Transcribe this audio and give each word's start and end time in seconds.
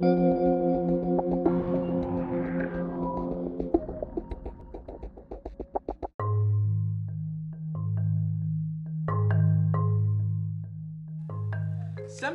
Sean 0.00 0.10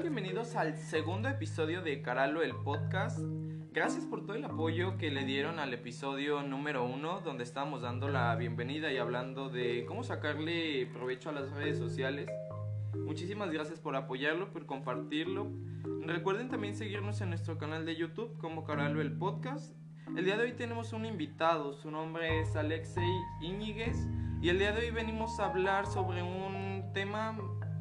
bienvenidos 0.02 0.58
al 0.58 0.76
segundo 0.76 1.30
episodio 1.30 1.82
de 1.82 2.02
Caralo 2.02 2.42
el 2.42 2.54
podcast. 2.54 3.20
Gracias 3.72 4.06
por 4.08 4.26
todo 4.26 4.36
el 4.36 4.44
apoyo 4.44 4.98
que 4.98 5.10
le 5.10 5.24
dieron 5.24 5.60
al 5.60 5.74
episodio 5.74 6.44
número 6.44 6.84
uno, 6.84 7.22
donde 7.22 7.46
estábamos 7.46 7.82
dando 7.82 8.10
la 8.10 8.36
bienvenida 8.36 8.92
y 8.92 8.98
hablando 8.98 9.48
de 9.48 9.86
cómo 9.86 10.04
sacarle 10.04 10.86
provecho 10.88 11.30
a 11.30 11.32
las 11.32 11.50
redes 11.52 11.78
sociales. 11.78 12.30
Muchísimas 12.94 13.52
gracias 13.52 13.80
por 13.80 13.96
apoyarlo, 13.96 14.52
por 14.52 14.66
compartirlo. 14.66 15.50
Recuerden 16.06 16.50
también 16.50 16.76
seguirnos 16.76 17.22
en 17.22 17.30
nuestro 17.30 17.58
canal 17.58 17.86
de 17.86 17.96
YouTube 17.96 18.38
como 18.38 18.66
Caralo 18.66 19.02
el 19.02 19.14
podcast. 19.14 19.74
El 20.18 20.26
día 20.26 20.36
de 20.36 20.44
hoy 20.44 20.54
tenemos 20.54 20.92
un 20.92 21.06
invitado, 21.06 21.74
su 21.74 21.92
nombre 21.92 22.42
es 22.42 22.56
Alexei 22.58 23.10
Íñiguez 23.42 23.96
y 24.42 24.50
el 24.50 24.60
día 24.60 24.74
de 24.74 24.82
hoy 24.82 24.92
venimos 24.92 25.40
a 25.40 25.46
hablar 25.46 25.88
sobre 25.88 26.22
un 26.22 26.92
tema 26.94 27.38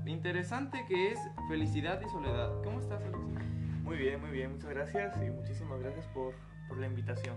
interesante 0.07 0.85
que 0.87 1.11
es 1.11 1.19
felicidad 1.49 2.01
y 2.01 2.09
soledad. 2.11 2.63
¿Cómo 2.63 2.79
estás, 2.79 3.03
Alexei? 3.03 3.45
Muy 3.83 3.97
bien, 3.97 4.21
muy 4.21 4.31
bien, 4.31 4.53
muchas 4.53 4.71
gracias 4.71 5.21
y 5.21 5.31
muchísimas 5.31 5.81
gracias 5.81 6.07
por, 6.15 6.33
por 6.69 6.79
la 6.79 6.87
invitación. 6.87 7.37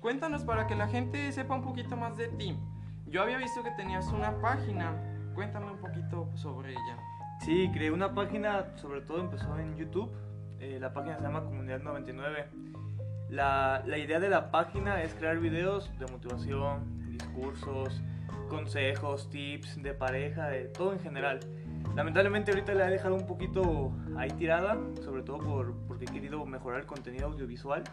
Cuéntanos 0.00 0.44
para 0.44 0.66
que 0.66 0.74
la 0.74 0.86
gente 0.86 1.32
sepa 1.32 1.54
un 1.54 1.62
poquito 1.62 1.96
más 1.96 2.18
de 2.18 2.28
ti. 2.28 2.54
Yo 3.06 3.22
había 3.22 3.38
visto 3.38 3.62
que 3.62 3.70
tenías 3.70 4.12
una 4.12 4.38
página. 4.42 4.92
Cuéntame 5.34 5.72
un 5.72 5.78
poquito 5.78 6.30
sobre 6.36 6.72
ella. 6.72 7.13
Sí, 7.40 7.70
creé 7.72 7.90
una 7.90 8.14
página, 8.14 8.76
sobre 8.76 9.00
todo 9.02 9.20
empezó 9.20 9.58
en 9.58 9.76
YouTube. 9.76 10.10
Eh, 10.60 10.78
la 10.80 10.92
página 10.92 11.16
se 11.16 11.22
llama 11.22 11.44
Comunidad 11.44 11.80
99. 11.82 12.46
La, 13.28 13.82
la 13.86 13.98
idea 13.98 14.20
de 14.20 14.28
la 14.28 14.50
página 14.50 15.02
es 15.02 15.14
crear 15.14 15.38
videos 15.38 15.90
de 15.98 16.06
motivación, 16.06 17.10
discursos, 17.10 18.02
consejos, 18.48 19.28
tips 19.30 19.82
de 19.82 19.94
pareja, 19.94 20.48
de 20.48 20.64
todo 20.66 20.92
en 20.92 21.00
general. 21.00 21.40
Lamentablemente 21.94 22.50
ahorita 22.50 22.74
la 22.74 22.88
he 22.88 22.90
dejado 22.90 23.14
un 23.14 23.26
poquito 23.26 23.92
ahí 24.16 24.30
tirada, 24.30 24.78
sobre 25.04 25.22
todo 25.22 25.38
por, 25.38 25.74
porque 25.86 26.04
he 26.04 26.08
querido 26.08 26.44
mejorar 26.44 26.80
el 26.80 26.86
contenido 26.86 27.26
audiovisual. 27.26 27.84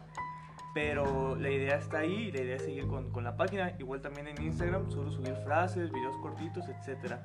Pero 0.73 1.36
la 1.36 1.50
idea 1.50 1.76
está 1.76 2.00
ahí 2.00 2.31
la 2.31 2.42
idea 2.42 2.55
es 2.55 2.64
seguir 2.64 2.88
con, 2.88 3.11
con 3.11 3.23
la 3.23 3.36
página. 3.36 3.73
Igual 3.78 4.02
también 4.02 4.28
en 4.28 4.42
Instagram 4.42 4.89
suelo 4.89 5.11
subir 5.11 5.36
frases, 5.44 5.92
videos 5.92 6.17
cortitos, 6.17 6.66
etc. 6.70 7.16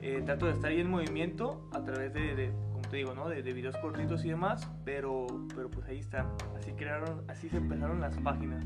Eh, 0.00 0.22
trato 0.24 0.46
de 0.46 0.52
estar 0.52 0.70
ahí 0.70 0.80
en 0.80 0.90
movimiento 0.90 1.68
a 1.72 1.82
través 1.82 2.12
de, 2.12 2.34
de 2.34 2.52
como 2.72 2.88
te 2.88 2.96
digo, 2.98 3.14
¿no? 3.14 3.28
de, 3.28 3.42
de, 3.42 3.52
videos 3.52 3.76
cortitos 3.78 4.24
y 4.24 4.30
demás. 4.30 4.68
Pero, 4.84 5.26
pero 5.54 5.70
pues 5.70 5.86
ahí 5.88 5.98
están. 5.98 6.28
Así, 6.56 6.72
crearon, 6.72 7.24
así 7.28 7.48
se 7.48 7.56
empezaron 7.56 8.00
las 8.00 8.16
páginas. 8.18 8.64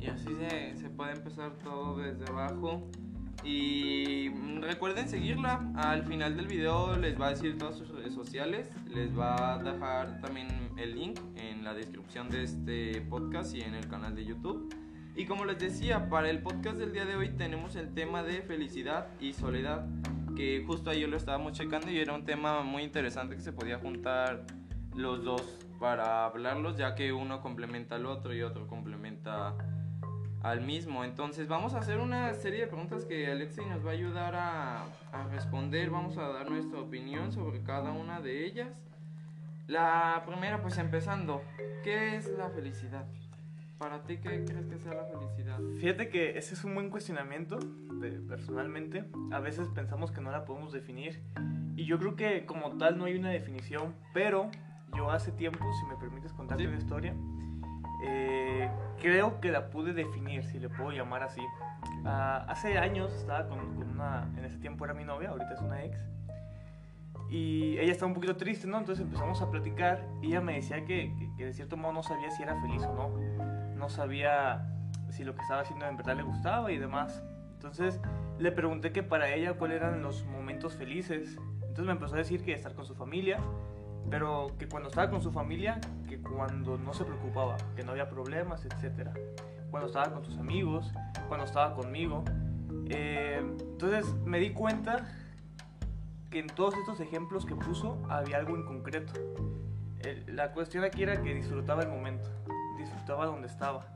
Y 0.00 0.06
así 0.06 0.28
se, 0.38 0.76
se 0.76 0.90
puede 0.90 1.12
empezar 1.12 1.52
todo 1.62 1.98
desde 1.98 2.24
abajo. 2.30 2.88
Y 3.44 4.28
recuerden 4.60 5.08
seguirla. 5.08 5.72
Al 5.76 6.04
final 6.04 6.36
del 6.36 6.46
video 6.46 6.96
les 6.96 7.18
va 7.18 7.28
a 7.28 7.30
decir 7.30 7.56
todas 7.56 7.76
sus 7.76 7.88
redes 7.88 8.14
sociales. 8.14 8.70
Les 8.88 9.16
va 9.18 9.54
a 9.54 9.58
dejar 9.58 10.20
también 10.20 10.48
el 10.76 10.94
link 10.94 11.18
en 11.36 11.64
la 11.64 11.74
descripción 11.74 12.28
de 12.28 12.44
este 12.44 13.00
podcast 13.02 13.54
y 13.54 13.62
en 13.62 13.74
el 13.74 13.88
canal 13.88 14.14
de 14.14 14.24
YouTube. 14.24 14.74
Y 15.16 15.26
como 15.26 15.44
les 15.44 15.58
decía, 15.58 16.08
para 16.08 16.30
el 16.30 16.40
podcast 16.42 16.78
del 16.78 16.92
día 16.92 17.04
de 17.04 17.16
hoy 17.16 17.30
tenemos 17.30 17.76
el 17.76 17.92
tema 17.94 18.22
de 18.22 18.42
felicidad 18.42 19.08
y 19.20 19.32
soledad. 19.32 19.86
Que 20.40 20.64
justo 20.66 20.88
ahí 20.88 21.06
lo 21.06 21.18
estábamos 21.18 21.52
checando 21.52 21.90
y 21.90 21.98
era 21.98 22.14
un 22.14 22.24
tema 22.24 22.62
muy 22.62 22.82
interesante 22.82 23.36
que 23.36 23.42
se 23.42 23.52
podía 23.52 23.78
juntar 23.78 24.46
los 24.96 25.22
dos 25.22 25.42
para 25.78 26.24
hablarlos, 26.24 26.78
ya 26.78 26.94
que 26.94 27.12
uno 27.12 27.42
complementa 27.42 27.96
al 27.96 28.06
otro 28.06 28.32
y 28.32 28.40
otro 28.40 28.66
complementa 28.66 29.54
al 30.42 30.62
mismo. 30.62 31.04
Entonces 31.04 31.46
vamos 31.46 31.74
a 31.74 31.80
hacer 31.80 31.98
una 31.98 32.32
serie 32.32 32.60
de 32.60 32.66
preguntas 32.68 33.04
que 33.04 33.30
Alexei 33.30 33.66
nos 33.66 33.84
va 33.84 33.90
a 33.90 33.92
ayudar 33.92 34.34
a, 34.34 34.84
a, 35.12 35.28
responder. 35.30 35.90
Vamos 35.90 36.16
a 36.16 36.28
dar 36.28 36.48
nuestra 36.48 36.80
opinión 36.80 37.32
sobre 37.32 37.62
cada 37.62 37.92
una 37.92 38.22
de 38.22 38.46
ellas. 38.46 38.70
La 39.66 40.22
primera, 40.26 40.62
pues 40.62 40.78
empezando, 40.78 41.42
¿qué 41.84 42.16
es 42.16 42.30
la 42.38 42.48
felicidad? 42.48 43.04
Para 43.80 44.02
ti, 44.02 44.18
¿qué 44.18 44.44
crees 44.44 44.66
que 44.66 44.78
sea 44.78 44.92
la 44.92 45.04
felicidad? 45.06 45.58
Fíjate 45.78 46.10
que 46.10 46.36
ese 46.36 46.52
es 46.52 46.64
un 46.64 46.74
buen 46.74 46.90
cuestionamiento, 46.90 47.58
de, 47.98 48.10
personalmente. 48.28 49.06
A 49.32 49.40
veces 49.40 49.68
pensamos 49.68 50.10
que 50.10 50.20
no 50.20 50.30
la 50.30 50.44
podemos 50.44 50.70
definir. 50.70 51.22
Y 51.76 51.86
yo 51.86 51.98
creo 51.98 52.14
que 52.14 52.44
como 52.44 52.76
tal 52.76 52.98
no 52.98 53.06
hay 53.06 53.16
una 53.16 53.30
definición, 53.30 53.94
pero 54.12 54.50
yo 54.94 55.10
hace 55.10 55.32
tiempo, 55.32 55.64
si 55.80 55.86
me 55.86 55.96
permites 55.96 56.34
contarte 56.34 56.64
¿Sí? 56.64 56.68
una 56.68 56.76
historia, 56.76 57.14
eh, 58.04 58.70
creo 59.00 59.40
que 59.40 59.50
la 59.50 59.70
pude 59.70 59.94
definir, 59.94 60.44
si 60.44 60.58
le 60.58 60.68
puedo 60.68 60.90
llamar 60.92 61.22
así. 61.22 61.40
Uh, 62.04 62.08
hace 62.48 62.76
años 62.76 63.10
estaba 63.14 63.48
con, 63.48 63.76
con, 63.76 63.88
una, 63.92 64.30
en 64.36 64.44
ese 64.44 64.58
tiempo 64.58 64.84
era 64.84 64.92
mi 64.92 65.04
novia, 65.04 65.30
ahorita 65.30 65.54
es 65.54 65.60
una 65.62 65.82
ex, 65.82 65.98
y 67.30 67.78
ella 67.78 67.92
estaba 67.92 68.08
un 68.08 68.14
poquito 68.14 68.36
triste, 68.36 68.66
¿no? 68.66 68.76
Entonces 68.76 69.02
empezamos 69.02 69.40
a 69.40 69.50
platicar 69.50 70.06
y 70.20 70.26
ella 70.26 70.42
me 70.42 70.54
decía 70.54 70.84
que, 70.84 71.14
que, 71.16 71.30
que 71.38 71.44
de 71.46 71.54
cierto 71.54 71.78
modo 71.78 71.94
no 71.94 72.02
sabía 72.02 72.30
si 72.30 72.42
era 72.42 72.60
feliz 72.60 72.82
o 72.82 72.94
no, 72.94 73.59
no 73.80 73.88
sabía 73.88 74.64
si 75.08 75.24
lo 75.24 75.34
que 75.34 75.42
estaba 75.42 75.62
haciendo 75.62 75.86
en 75.86 75.96
verdad 75.96 76.16
le 76.16 76.22
gustaba 76.22 76.70
y 76.70 76.78
demás. 76.78 77.22
Entonces 77.54 78.00
le 78.38 78.52
pregunté 78.52 78.92
que 78.92 79.02
para 79.02 79.34
ella 79.34 79.54
cuáles 79.54 79.78
eran 79.78 80.02
los 80.02 80.24
momentos 80.26 80.74
felices. 80.74 81.36
Entonces 81.56 81.84
me 81.84 81.92
empezó 81.92 82.14
a 82.14 82.18
decir 82.18 82.44
que 82.44 82.52
estar 82.52 82.74
con 82.74 82.84
su 82.84 82.94
familia, 82.94 83.38
pero 84.08 84.48
que 84.58 84.68
cuando 84.68 84.88
estaba 84.88 85.10
con 85.10 85.22
su 85.22 85.32
familia, 85.32 85.80
que 86.08 86.20
cuando 86.20 86.78
no 86.78 86.94
se 86.94 87.04
preocupaba, 87.04 87.56
que 87.74 87.82
no 87.82 87.92
había 87.92 88.08
problemas, 88.08 88.64
etc. 88.64 89.08
Cuando 89.70 89.88
estaba 89.88 90.12
con 90.12 90.24
sus 90.24 90.38
amigos, 90.38 90.92
cuando 91.28 91.46
estaba 91.46 91.74
conmigo. 91.74 92.24
Eh, 92.88 93.40
entonces 93.40 94.12
me 94.24 94.38
di 94.38 94.52
cuenta 94.52 95.06
que 96.30 96.38
en 96.38 96.46
todos 96.46 96.74
estos 96.76 97.00
ejemplos 97.00 97.44
que 97.44 97.54
puso 97.54 98.00
había 98.08 98.36
algo 98.36 98.56
en 98.56 98.64
concreto. 98.64 99.12
La 100.28 100.52
cuestión 100.52 100.84
aquí 100.84 101.02
era 101.02 101.20
que 101.20 101.34
disfrutaba 101.34 101.82
el 101.82 101.88
momento, 101.88 102.30
disfrutaba 102.80 103.26
donde 103.26 103.46
estaba. 103.46 103.86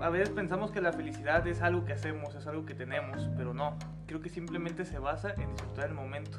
A 0.00 0.10
veces 0.10 0.30
pensamos 0.30 0.70
que 0.70 0.80
la 0.80 0.92
felicidad 0.92 1.46
es 1.46 1.60
algo 1.60 1.84
que 1.84 1.92
hacemos, 1.92 2.34
es 2.34 2.46
algo 2.46 2.64
que 2.64 2.74
tenemos, 2.74 3.28
pero 3.36 3.52
no. 3.52 3.76
Creo 4.06 4.20
que 4.20 4.28
simplemente 4.28 4.84
se 4.84 4.98
basa 4.98 5.34
en 5.34 5.50
disfrutar 5.50 5.88
el 5.88 5.94
momento. 5.94 6.38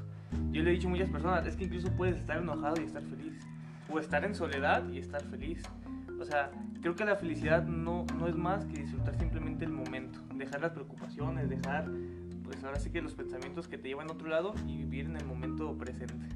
Yo 0.52 0.64
le 0.64 0.72
he 0.72 0.74
dicho 0.74 0.88
a 0.88 0.92
muchas 0.92 1.10
personas, 1.10 1.46
es 1.46 1.56
que 1.56 1.66
incluso 1.66 1.92
puedes 1.92 2.18
estar 2.18 2.38
enojado 2.38 2.80
y 2.82 2.86
estar 2.86 3.04
feliz. 3.04 3.38
O 3.92 4.00
estar 4.00 4.24
en 4.24 4.34
soledad 4.34 4.88
y 4.90 5.00
estar 5.00 5.22
feliz. 5.24 5.64
O 6.20 6.26
sea, 6.26 6.52
creo 6.82 6.96
que 6.96 7.06
la 7.06 7.16
felicidad 7.16 7.64
no, 7.64 8.06
no 8.18 8.28
es 8.28 8.36
más 8.36 8.66
que 8.66 8.82
disfrutar 8.82 9.18
simplemente 9.18 9.66
el 9.66 9.72
momento. 9.72 10.20
Dejar 10.36 10.62
las 10.62 10.72
preocupaciones, 10.72 11.50
dejar, 11.50 11.86
pues 12.44 12.64
ahora 12.64 12.80
sí 12.80 12.92
que 12.92 13.02
los 13.02 13.14
pensamientos 13.14 13.68
que 13.68 13.78
te 13.78 13.90
llevan 13.90 14.10
a 14.10 14.14
otro 14.14 14.30
lado 14.30 14.54
y 14.68 14.78
vivir 14.78 15.06
en 15.06 15.18
el 15.18 15.26
momento 15.26 15.78
presente. 15.78 16.28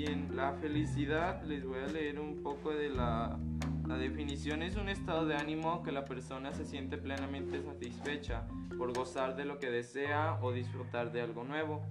Bien. 0.00 0.34
La 0.34 0.54
felicidad, 0.54 1.42
les 1.42 1.62
voy 1.62 1.78
a 1.80 1.86
leer 1.86 2.20
un 2.20 2.42
poco 2.42 2.70
de 2.70 2.88
la, 2.88 3.38
la 3.86 3.98
definición. 3.98 4.62
Es 4.62 4.76
un 4.76 4.88
estado 4.88 5.26
de 5.26 5.36
ánimo 5.36 5.82
que 5.82 5.92
la 5.92 6.06
persona 6.06 6.54
se 6.54 6.64
siente 6.64 6.96
plenamente 6.96 7.60
satisfecha 7.60 8.46
por 8.78 8.96
gozar 8.96 9.36
de 9.36 9.44
lo 9.44 9.58
que 9.58 9.70
desea 9.70 10.38
o 10.40 10.52
disfrutar 10.52 11.12
de 11.12 11.20
algo 11.20 11.44
nuevo. 11.44 11.82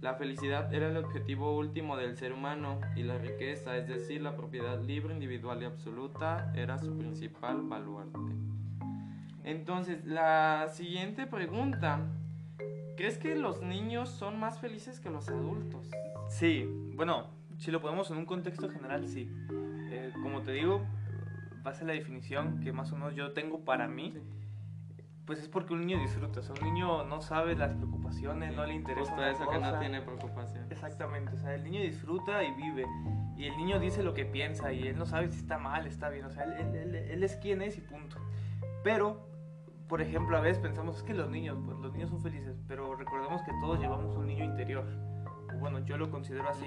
La 0.00 0.14
felicidad 0.14 0.72
era 0.72 0.88
el 0.88 0.96
objetivo 0.96 1.54
último 1.54 1.98
del 1.98 2.16
ser 2.16 2.32
humano 2.32 2.80
y 2.96 3.02
la 3.02 3.18
riqueza, 3.18 3.76
es 3.76 3.88
decir, 3.88 4.22
la 4.22 4.36
propiedad 4.36 4.82
libre, 4.82 5.12
individual 5.12 5.60
y 5.60 5.66
absoluta, 5.66 6.50
era 6.56 6.78
su 6.78 6.96
principal 6.96 7.60
baluarte. 7.60 8.18
Entonces, 9.42 10.02
la 10.06 10.68
siguiente 10.72 11.26
pregunta. 11.26 12.08
¿Crees 12.96 13.18
que 13.18 13.34
los 13.34 13.60
niños 13.60 14.08
son 14.08 14.40
más 14.40 14.60
felices 14.60 14.98
que 14.98 15.10
los 15.10 15.28
adultos? 15.28 15.90
Sí, 16.28 16.68
bueno, 16.94 17.28
si 17.58 17.70
lo 17.70 17.80
ponemos 17.80 18.10
en 18.10 18.18
un 18.18 18.26
contexto 18.26 18.68
general, 18.68 19.06
sí. 19.06 19.30
Eh, 19.90 20.12
como 20.22 20.42
te 20.42 20.52
digo, 20.52 20.82
base 21.62 21.84
la 21.84 21.92
definición 21.92 22.60
que 22.60 22.72
más 22.72 22.92
o 22.92 22.96
menos 22.96 23.14
yo 23.14 23.32
tengo 23.32 23.64
para 23.64 23.88
mí. 23.88 24.12
Sí 24.12 24.20
pues 25.26 25.38
es 25.38 25.48
porque 25.48 25.72
un 25.72 25.80
niño 25.80 25.98
disfruta, 25.98 26.40
o 26.40 26.42
sea, 26.42 26.54
un 26.60 26.74
niño 26.74 27.04
no 27.04 27.20
sabe 27.22 27.54
las 27.56 27.72
preocupaciones, 27.72 28.50
sí, 28.50 28.56
no 28.56 28.66
le 28.66 28.74
interesa. 28.74 29.10
Justo 29.10 29.24
eso 29.24 29.44
cosa. 29.46 29.58
que 29.58 29.64
no 29.64 29.78
tiene 29.78 30.02
preocupación. 30.02 30.66
Exactamente, 30.70 31.32
o 31.32 31.38
sea, 31.38 31.54
el 31.54 31.64
niño 31.64 31.80
disfruta 31.80 32.44
y 32.44 32.52
vive, 32.52 32.84
y 33.36 33.46
el 33.46 33.56
niño 33.56 33.78
dice 33.78 34.02
lo 34.02 34.12
que 34.12 34.26
piensa, 34.26 34.72
y 34.72 34.86
él 34.86 34.98
no 34.98 35.06
sabe 35.06 35.30
si 35.30 35.38
está 35.38 35.58
mal, 35.58 35.86
está 35.86 36.10
bien, 36.10 36.26
o 36.26 36.30
sea, 36.30 36.44
él, 36.44 36.76
él, 36.76 36.94
él 36.94 37.22
es 37.22 37.36
quien 37.36 37.62
es 37.62 37.78
y 37.78 37.80
punto. 37.80 38.18
Pero, 38.82 39.26
por 39.88 40.02
ejemplo, 40.02 40.36
a 40.36 40.40
veces 40.40 40.58
pensamos, 40.58 40.98
es 40.98 41.02
que 41.02 41.14
los 41.14 41.30
niños, 41.30 41.58
pues 41.64 41.78
los 41.78 41.92
niños 41.94 42.10
son 42.10 42.20
felices, 42.20 42.60
pero 42.68 42.94
recordemos 42.94 43.42
que 43.42 43.52
todos 43.62 43.80
llevamos 43.80 44.14
un 44.16 44.26
niño 44.26 44.44
interior, 44.44 44.84
bueno, 45.60 45.78
yo 45.80 45.96
lo 45.96 46.10
considero 46.10 46.48
así. 46.48 46.66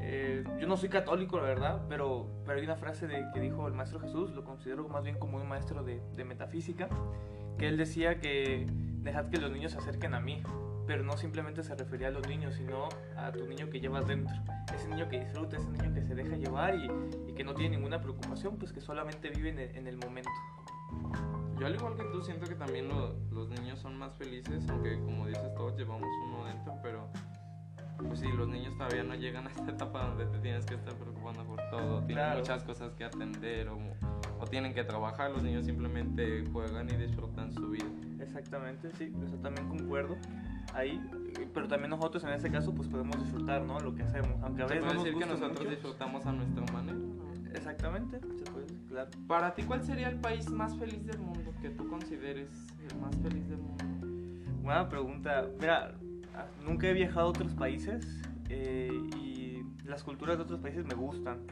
Eh, 0.00 0.44
yo 0.60 0.66
no 0.68 0.76
soy 0.76 0.88
católico, 0.88 1.36
la 1.38 1.44
verdad, 1.44 1.82
pero, 1.88 2.28
pero 2.44 2.58
hay 2.58 2.64
una 2.64 2.76
frase 2.76 3.06
de, 3.06 3.24
que 3.34 3.40
dijo 3.40 3.66
el 3.66 3.74
maestro 3.74 3.98
Jesús, 4.00 4.30
lo 4.34 4.44
considero 4.44 4.88
más 4.88 5.02
bien 5.02 5.18
como 5.18 5.38
un 5.38 5.48
maestro 5.48 5.82
de, 5.82 6.00
de 6.14 6.24
metafísica, 6.24 6.88
que 7.58 7.66
él 7.68 7.76
decía 7.76 8.20
que 8.20 8.66
dejad 9.02 9.26
que 9.30 9.38
los 9.38 9.50
niños 9.50 9.72
se 9.72 9.78
acerquen 9.78 10.14
a 10.14 10.20
mí. 10.20 10.42
pero 10.86 11.02
no 11.02 11.16
simplemente 11.16 11.64
se 11.64 11.74
refería 11.74 12.06
a 12.08 12.10
los 12.12 12.28
niños, 12.28 12.54
sino 12.54 12.88
a 13.16 13.32
tu 13.32 13.44
niño 13.48 13.68
que 13.70 13.80
llevas 13.80 14.06
dentro. 14.06 14.36
Ese 14.72 14.86
niño 14.88 15.08
que 15.08 15.18
disfruta, 15.18 15.56
ese 15.56 15.68
niño 15.70 15.92
que 15.92 16.02
se 16.02 16.14
deja 16.14 16.36
llevar 16.36 16.76
y, 16.76 16.88
y 17.28 17.32
que 17.34 17.42
no 17.42 17.54
tiene 17.54 17.76
ninguna 17.76 18.00
preocupación, 18.00 18.56
pues 18.56 18.72
que 18.72 18.80
solamente 18.80 19.30
vive 19.30 19.48
en 19.50 19.58
el, 19.58 19.76
en 19.76 19.86
el 19.88 19.96
momento. 19.98 20.30
Yo 21.58 21.66
al 21.66 21.74
igual 21.74 21.96
que 21.96 22.04
tú 22.04 22.22
siento 22.22 22.46
que 22.46 22.54
también 22.54 22.86
lo- 22.88 23.14
los 23.32 23.48
niños 23.48 23.80
son 23.80 23.98
más 23.98 24.14
felices, 24.16 24.64
aunque 24.68 24.94
como 25.00 25.26
dices 25.26 25.52
todos 25.56 25.76
llevamos 25.76 26.06
uno 26.28 26.44
dentro, 26.44 26.74
pero 26.82 27.08
pues 27.98 28.20
sí, 28.20 28.28
los 28.36 28.48
niños 28.48 28.74
todavía 28.76 29.02
no 29.02 29.14
llegan 29.14 29.46
a 29.46 29.50
esta 29.50 29.70
etapa 29.70 30.06
donde 30.06 30.26
te 30.26 30.38
tienes 30.38 30.64
que 30.66 30.74
estar 30.74 30.94
preocupando 30.94 31.44
por 31.44 31.60
todo, 31.70 31.98
tienen 32.00 32.16
Claro. 32.24 32.38
muchas 32.40 32.62
cosas 32.64 32.92
que 32.94 33.04
atender 33.04 33.68
o, 33.68 33.78
o 34.40 34.46
tienen 34.46 34.74
que 34.74 34.84
trabajar, 34.84 35.30
los 35.30 35.42
niños 35.42 35.64
simplemente 35.66 36.44
juegan 36.52 36.88
y 36.90 36.96
disfrutan 36.96 37.52
su 37.52 37.70
vida. 37.70 37.86
Exactamente, 38.20 38.90
sí, 38.98 39.12
eso 39.26 39.36
también 39.38 39.68
concuerdo. 39.68 40.16
Ahí, 40.74 41.00
pero 41.54 41.68
también 41.68 41.90
nosotros 41.90 42.22
en 42.24 42.30
este 42.30 42.50
caso 42.50 42.74
pues 42.74 42.88
podemos 42.88 43.18
disfrutar, 43.18 43.62
¿no? 43.62 43.78
Lo 43.80 43.94
que 43.94 44.02
hacemos, 44.02 44.42
aunque 44.42 44.62
a 44.62 44.68
Se 44.68 44.74
veces 44.74 44.78
puede 44.80 44.80
no 44.80 44.94
nos 44.94 45.04
decir 45.04 45.18
que 45.18 45.26
nosotros 45.26 45.58
mucho. 45.58 45.70
disfrutamos 45.70 46.26
a 46.26 46.32
nuestra 46.32 46.72
manera. 46.72 46.98
Exactamente, 47.54 48.20
se 48.20 48.50
puede 48.52 48.66
claro. 48.88 49.10
Para 49.26 49.54
ti, 49.54 49.62
¿cuál 49.62 49.82
sería 49.82 50.08
el 50.08 50.18
país 50.20 50.50
más 50.50 50.76
feliz 50.76 51.06
del 51.06 51.18
mundo 51.18 51.52
que 51.62 51.70
tú 51.70 51.88
consideres 51.88 52.48
el 52.90 52.98
más 53.00 53.16
feliz 53.16 53.48
del 53.48 53.58
mundo? 53.58 53.84
Buena 54.62 54.88
pregunta. 54.88 55.46
Mira, 55.58 55.94
nunca 56.64 56.88
he 56.88 56.92
viajado 56.92 57.26
a 57.26 57.30
otros 57.30 57.54
países 57.54 58.22
eh, 58.48 58.90
y 59.16 59.62
las 59.84 60.02
culturas 60.02 60.36
de 60.36 60.44
otros 60.44 60.60
países 60.60 60.84
me 60.84 60.94
gustan. 60.94 61.46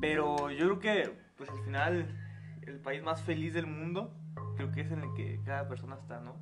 Pero 0.00 0.50
yo 0.50 0.66
creo 0.66 0.78
que, 0.78 1.18
pues 1.36 1.48
al 1.50 1.58
final, 1.64 2.06
el 2.62 2.80
país 2.80 3.02
más 3.02 3.22
feliz 3.22 3.54
del 3.54 3.66
mundo, 3.66 4.12
creo 4.56 4.70
que 4.72 4.82
es 4.82 4.90
en 4.90 5.00
el 5.00 5.14
que 5.14 5.40
cada 5.44 5.68
persona 5.68 5.96
está, 5.96 6.20
¿no? 6.20 6.36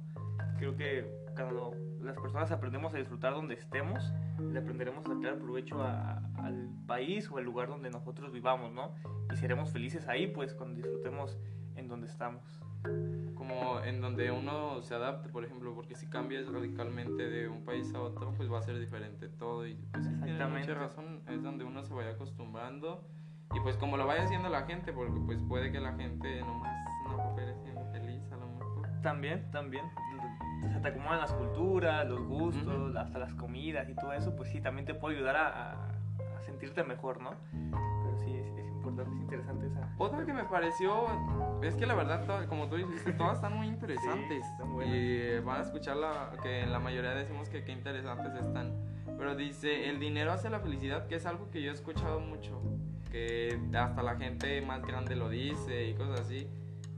Creo 0.58 0.76
que 0.76 1.06
cuando 1.34 1.72
las 2.00 2.16
personas 2.16 2.50
aprendemos 2.50 2.94
a 2.94 2.98
disfrutar 2.98 3.34
donde 3.34 3.54
estemos, 3.54 4.12
le 4.38 4.58
aprenderemos 4.58 5.04
a 5.06 5.14
sacar 5.14 5.38
provecho 5.38 5.82
al 5.82 6.70
país 6.86 7.30
o 7.30 7.38
al 7.38 7.44
lugar 7.44 7.68
donde 7.68 7.90
nosotros 7.90 8.32
vivamos, 8.32 8.72
¿no? 8.72 8.94
Y 9.32 9.36
seremos 9.36 9.70
felices 9.70 10.08
ahí, 10.08 10.26
pues, 10.26 10.54
cuando 10.54 10.76
disfrutemos 10.76 11.36
en 11.76 11.88
donde 11.88 12.06
estamos. 12.06 12.60
Como 13.34 13.80
en 13.80 14.00
donde 14.00 14.30
uno 14.30 14.82
se 14.82 14.94
adapte, 14.94 15.28
por 15.28 15.44
ejemplo, 15.44 15.74
porque 15.74 15.94
si 15.94 16.06
cambias 16.08 16.46
radicalmente 16.48 17.28
de 17.28 17.48
un 17.48 17.64
país 17.64 17.92
a 17.94 18.00
otro, 18.00 18.32
pues 18.36 18.50
va 18.50 18.58
a 18.58 18.62
ser 18.62 18.78
diferente 18.78 19.28
todo 19.28 19.66
y 19.66 19.74
pues 19.74 20.04
tiene 20.04 20.16
Exactamente. 20.32 20.68
mucha 20.68 20.74
razón, 20.80 21.22
es 21.28 21.42
donde 21.42 21.64
uno 21.64 21.82
se 21.84 21.92
vaya 21.94 22.10
acostumbrando 22.10 23.06
y 23.54 23.60
pues 23.60 23.76
como 23.76 23.96
lo 23.96 24.06
vaya 24.06 24.24
haciendo 24.24 24.48
la 24.48 24.62
gente, 24.62 24.92
porque 24.92 25.20
pues 25.26 25.40
puede 25.48 25.70
que 25.72 25.80
la 25.80 25.92
gente 25.94 26.40
nomás 26.40 26.76
no 27.08 27.16
coopere 27.16 27.54
siendo 27.58 27.84
feliz 27.92 28.22
a 28.32 28.36
lo 28.36 28.46
mejor. 28.48 28.88
También, 29.02 29.50
también. 29.50 29.84
Se 30.72 30.80
te 30.80 30.88
acomodan 30.88 31.20
las 31.20 31.32
culturas, 31.34 32.08
los 32.08 32.24
gustos, 32.26 32.90
Ujú. 32.90 32.98
hasta 32.98 33.18
las 33.18 33.34
comidas 33.34 33.88
y 33.88 33.94
todo 33.94 34.12
eso, 34.14 34.34
pues 34.34 34.48
sí, 34.50 34.60
también 34.62 34.86
te 34.86 34.94
puede 34.94 35.16
ayudar 35.16 35.36
a- 35.36 35.72
a 36.36 36.40
sentirte 36.40 36.82
mejor, 36.84 37.20
¿no? 37.20 37.32
Importante, 39.02 39.16
es 39.16 39.22
interesante 39.22 39.66
esa. 39.66 39.94
Otra 39.98 40.24
que 40.24 40.32
me 40.32 40.44
pareció, 40.44 41.06
es 41.62 41.74
que 41.76 41.86
la 41.86 41.94
verdad, 41.94 42.46
como 42.48 42.68
tú 42.68 42.76
dijiste, 42.76 43.12
todas 43.12 43.34
están 43.36 43.56
muy 43.56 43.66
interesantes. 43.66 44.44
Sí, 44.44 44.52
están 44.52 44.88
y 44.88 45.40
van 45.40 45.58
a 45.58 45.62
escuchar 45.62 45.96
la, 45.96 46.32
que 46.42 46.60
en 46.60 46.72
la 46.72 46.78
mayoría 46.78 47.10
decimos 47.14 47.48
que 47.48 47.64
qué 47.64 47.72
interesantes 47.72 48.34
están. 48.34 48.72
Pero 49.18 49.36
dice, 49.36 49.88
el 49.90 50.00
dinero 50.00 50.32
hace 50.32 50.50
la 50.50 50.60
felicidad, 50.60 51.06
que 51.06 51.16
es 51.16 51.26
algo 51.26 51.50
que 51.50 51.62
yo 51.62 51.70
he 51.70 51.74
escuchado 51.74 52.20
mucho. 52.20 52.60
Que 53.10 53.58
hasta 53.76 54.02
la 54.02 54.16
gente 54.16 54.60
más 54.62 54.82
grande 54.84 55.14
lo 55.14 55.28
dice 55.28 55.86
y 55.86 55.94
cosas 55.94 56.20
así. 56.22 56.48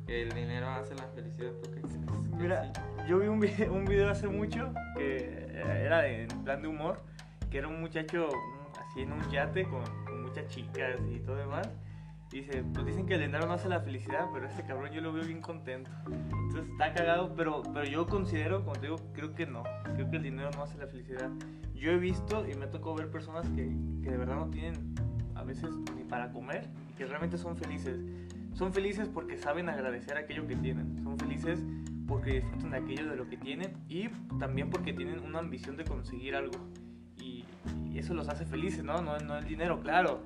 Que 0.07 0.23
el 0.23 0.33
dinero 0.33 0.69
hace 0.69 0.95
la 0.95 1.05
felicidad. 1.09 1.51
¿Tú 1.63 1.71
qué 1.73 1.81
crees? 1.83 1.99
Mira, 2.39 2.73
sí. 2.73 2.81
yo 3.09 3.19
vi 3.19 3.27
un 3.29 3.41
video, 3.41 3.73
un 3.73 3.85
video 3.85 4.09
hace 4.11 4.29
mucho 4.29 4.73
que 4.97 5.47
era 5.85 6.07
en 6.07 6.29
plan 6.45 6.63
de 6.63 6.69
humor, 6.69 7.01
que 7.51 7.59
era 7.59 7.69
un 7.69 7.81
muchacho 7.81 8.29
un- 8.29 8.81
así 8.83 9.03
en 9.03 9.13
un 9.13 9.29
yate 9.31 9.65
con, 9.65 9.83
con 10.05 10.23
muchas 10.23 10.47
chicas 10.49 10.97
y 11.11 11.19
todo 11.21 11.37
demás. 11.37 11.69
Dice, 12.31 12.65
pues 12.75 12.87
dicen 12.87 13.07
que 13.07 13.15
el 13.15 13.21
dinero 13.21 13.47
no 13.47 13.53
hace 13.53 13.69
la 13.69 13.81
felicidad, 13.81 14.27
pero 14.33 14.47
este 14.47 14.65
cabrón 14.65 14.91
yo 14.91 15.01
lo 15.01 15.13
veo 15.13 15.25
bien 15.25 15.41
contento. 15.41 15.91
Entonces 16.07 16.69
está 16.71 16.93
cagado, 16.93 17.33
pero, 17.37 17.63
pero 17.73 17.85
yo 17.85 18.07
considero, 18.07 18.65
como 18.65 18.73
te 18.73 18.83
digo, 18.83 18.97
creo 19.13 19.35
que 19.35 19.47
no. 19.47 19.63
Creo 19.95 20.11
que 20.11 20.17
el 20.17 20.25
dinero 20.25 20.51
no 20.57 20.65
hace 20.65 20.77
la 20.77 20.89
felicidad. 20.89 21.31
Yo 21.75 21.93
he 21.93 21.99
visto 21.99 22.45
y 22.49 22.55
me 22.55 22.67
tocó 22.67 22.95
ver 22.95 23.11
personas 23.11 23.49
que, 23.51 23.71
que 24.03 24.11
de 24.11 24.17
verdad 24.17 24.37
no 24.37 24.51
tienen 24.51 24.95
a 25.37 25.45
veces 25.45 25.71
ni 25.97 26.03
para 26.03 26.33
comer 26.33 26.69
y 26.91 26.95
que 26.95 27.07
realmente 27.07 27.39
son 27.39 27.57
felices. 27.57 28.01
Son 28.55 28.73
felices 28.73 29.09
porque 29.09 29.37
saben 29.37 29.69
agradecer 29.69 30.17
aquello 30.17 30.47
que 30.49 30.57
tienen. 30.57 31.03
Son 31.05 31.17
felices 31.19 31.63
porque 32.09 32.41
disfrutan 32.41 32.71
de 32.71 32.79
aquello 32.79 33.09
de 33.09 33.17
lo 33.17 33.29
que 33.29 33.37
tienen 33.37 33.73
y 33.89 34.09
también 34.41 34.71
porque 34.71 34.93
tienen 34.93 35.21
una 35.21 35.39
ambición 35.39 35.77
de 35.77 35.85
conseguir 35.85 36.35
algo. 36.35 36.59
Y, 37.21 37.45
y 37.89 37.99
eso 37.99 38.15
los 38.15 38.29
hace 38.29 38.47
felices, 38.47 38.83
¿no? 38.83 39.01
No, 39.01 39.17
no 39.19 39.39
el 39.39 39.45
dinero, 39.45 39.81
claro. 39.81 40.25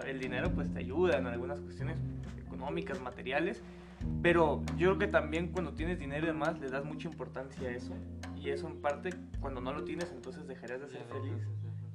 El 0.00 0.20
dinero 0.20 0.50
pues 0.50 0.72
te 0.72 0.80
ayuda 0.80 1.18
en 1.18 1.26
algunas 1.26 1.60
cuestiones 1.60 1.98
económicas, 2.46 3.00
materiales. 3.00 3.62
Pero 4.22 4.62
yo 4.76 4.88
creo 4.88 4.98
que 4.98 5.06
también 5.06 5.48
cuando 5.48 5.74
tienes 5.74 5.98
dinero 5.98 6.24
y 6.24 6.28
demás 6.28 6.58
le 6.60 6.68
das 6.68 6.84
mucha 6.84 7.08
importancia 7.08 7.68
a 7.68 7.72
eso. 7.72 7.94
Y 8.36 8.50
eso 8.50 8.66
en 8.66 8.80
parte 8.80 9.10
cuando 9.40 9.60
no 9.60 9.72
lo 9.72 9.84
tienes 9.84 10.10
entonces 10.10 10.46
dejarías 10.46 10.80
de 10.80 10.88
ser 10.88 11.04
feliz. 11.04 11.46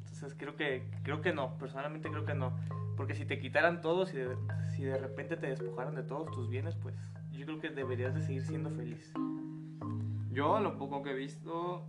Entonces 0.05 0.35
creo 0.37 0.55
que, 0.55 0.83
creo 1.03 1.21
que 1.21 1.33
no, 1.33 1.57
personalmente 1.57 2.09
creo 2.09 2.25
que 2.25 2.33
no. 2.33 2.57
Porque 2.95 3.13
si 3.13 3.25
te 3.25 3.39
quitaran 3.39 3.81
todo, 3.81 4.05
si 4.05 4.17
si 4.75 4.83
de 4.83 4.97
repente 4.97 5.37
te 5.37 5.47
despojaran 5.47 5.95
de 5.95 6.03
todos 6.03 6.31
tus 6.31 6.49
bienes, 6.49 6.75
pues 6.75 6.95
yo 7.31 7.45
creo 7.45 7.59
que 7.59 7.69
deberías 7.69 8.15
de 8.15 8.21
seguir 8.21 8.43
siendo 8.43 8.69
feliz. 8.71 9.13
Yo, 10.31 10.59
lo 10.59 10.77
poco 10.77 11.03
que 11.03 11.11
he 11.11 11.15
visto, 11.15 11.85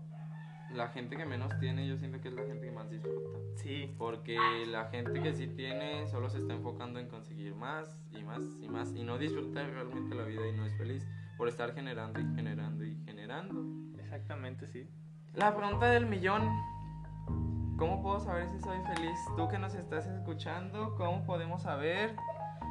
la 0.74 0.88
gente 0.88 1.16
que 1.16 1.24
menos 1.24 1.58
tiene, 1.60 1.88
yo 1.88 1.96
siento 1.96 2.20
que 2.20 2.28
es 2.28 2.34
la 2.34 2.44
gente 2.44 2.66
que 2.66 2.72
más 2.72 2.90
disfruta. 2.90 3.38
Sí, 3.56 3.94
Porque 3.98 4.38
la 4.66 4.86
gente 4.86 5.20
que 5.20 5.32
sí 5.32 5.48
tiene 5.48 6.06
solo 6.06 6.30
se 6.30 6.38
está 6.38 6.54
enfocando 6.54 6.98
en 6.98 7.08
conseguir 7.08 7.54
más 7.54 8.00
y 8.12 8.22
más 8.22 8.42
y 8.62 8.68
más 8.68 8.94
y 8.94 9.02
no 9.02 9.18
disfruta 9.18 9.66
realmente 9.66 10.14
la 10.14 10.24
vida 10.24 10.46
y 10.46 10.52
no 10.52 10.66
es 10.66 10.76
feliz 10.76 11.06
por 11.36 11.48
estar 11.48 11.74
generando 11.74 12.20
y 12.20 12.34
generando 12.34 12.84
y 12.84 12.96
generando. 13.04 13.64
exactamente, 13.98 14.66
sí. 14.66 14.88
La 15.34 15.54
pregunta 15.56 15.86
del 15.86 16.06
millón. 16.06 16.42
¿Cómo 17.78 18.02
puedo 18.02 18.18
saber 18.18 18.48
si 18.48 18.58
soy 18.58 18.78
feliz? 18.92 19.16
Tú 19.36 19.46
que 19.48 19.56
nos 19.56 19.74
estás 19.76 20.04
escuchando, 20.08 20.96
¿cómo 20.96 21.24
podemos 21.24 21.62
saber 21.62 22.16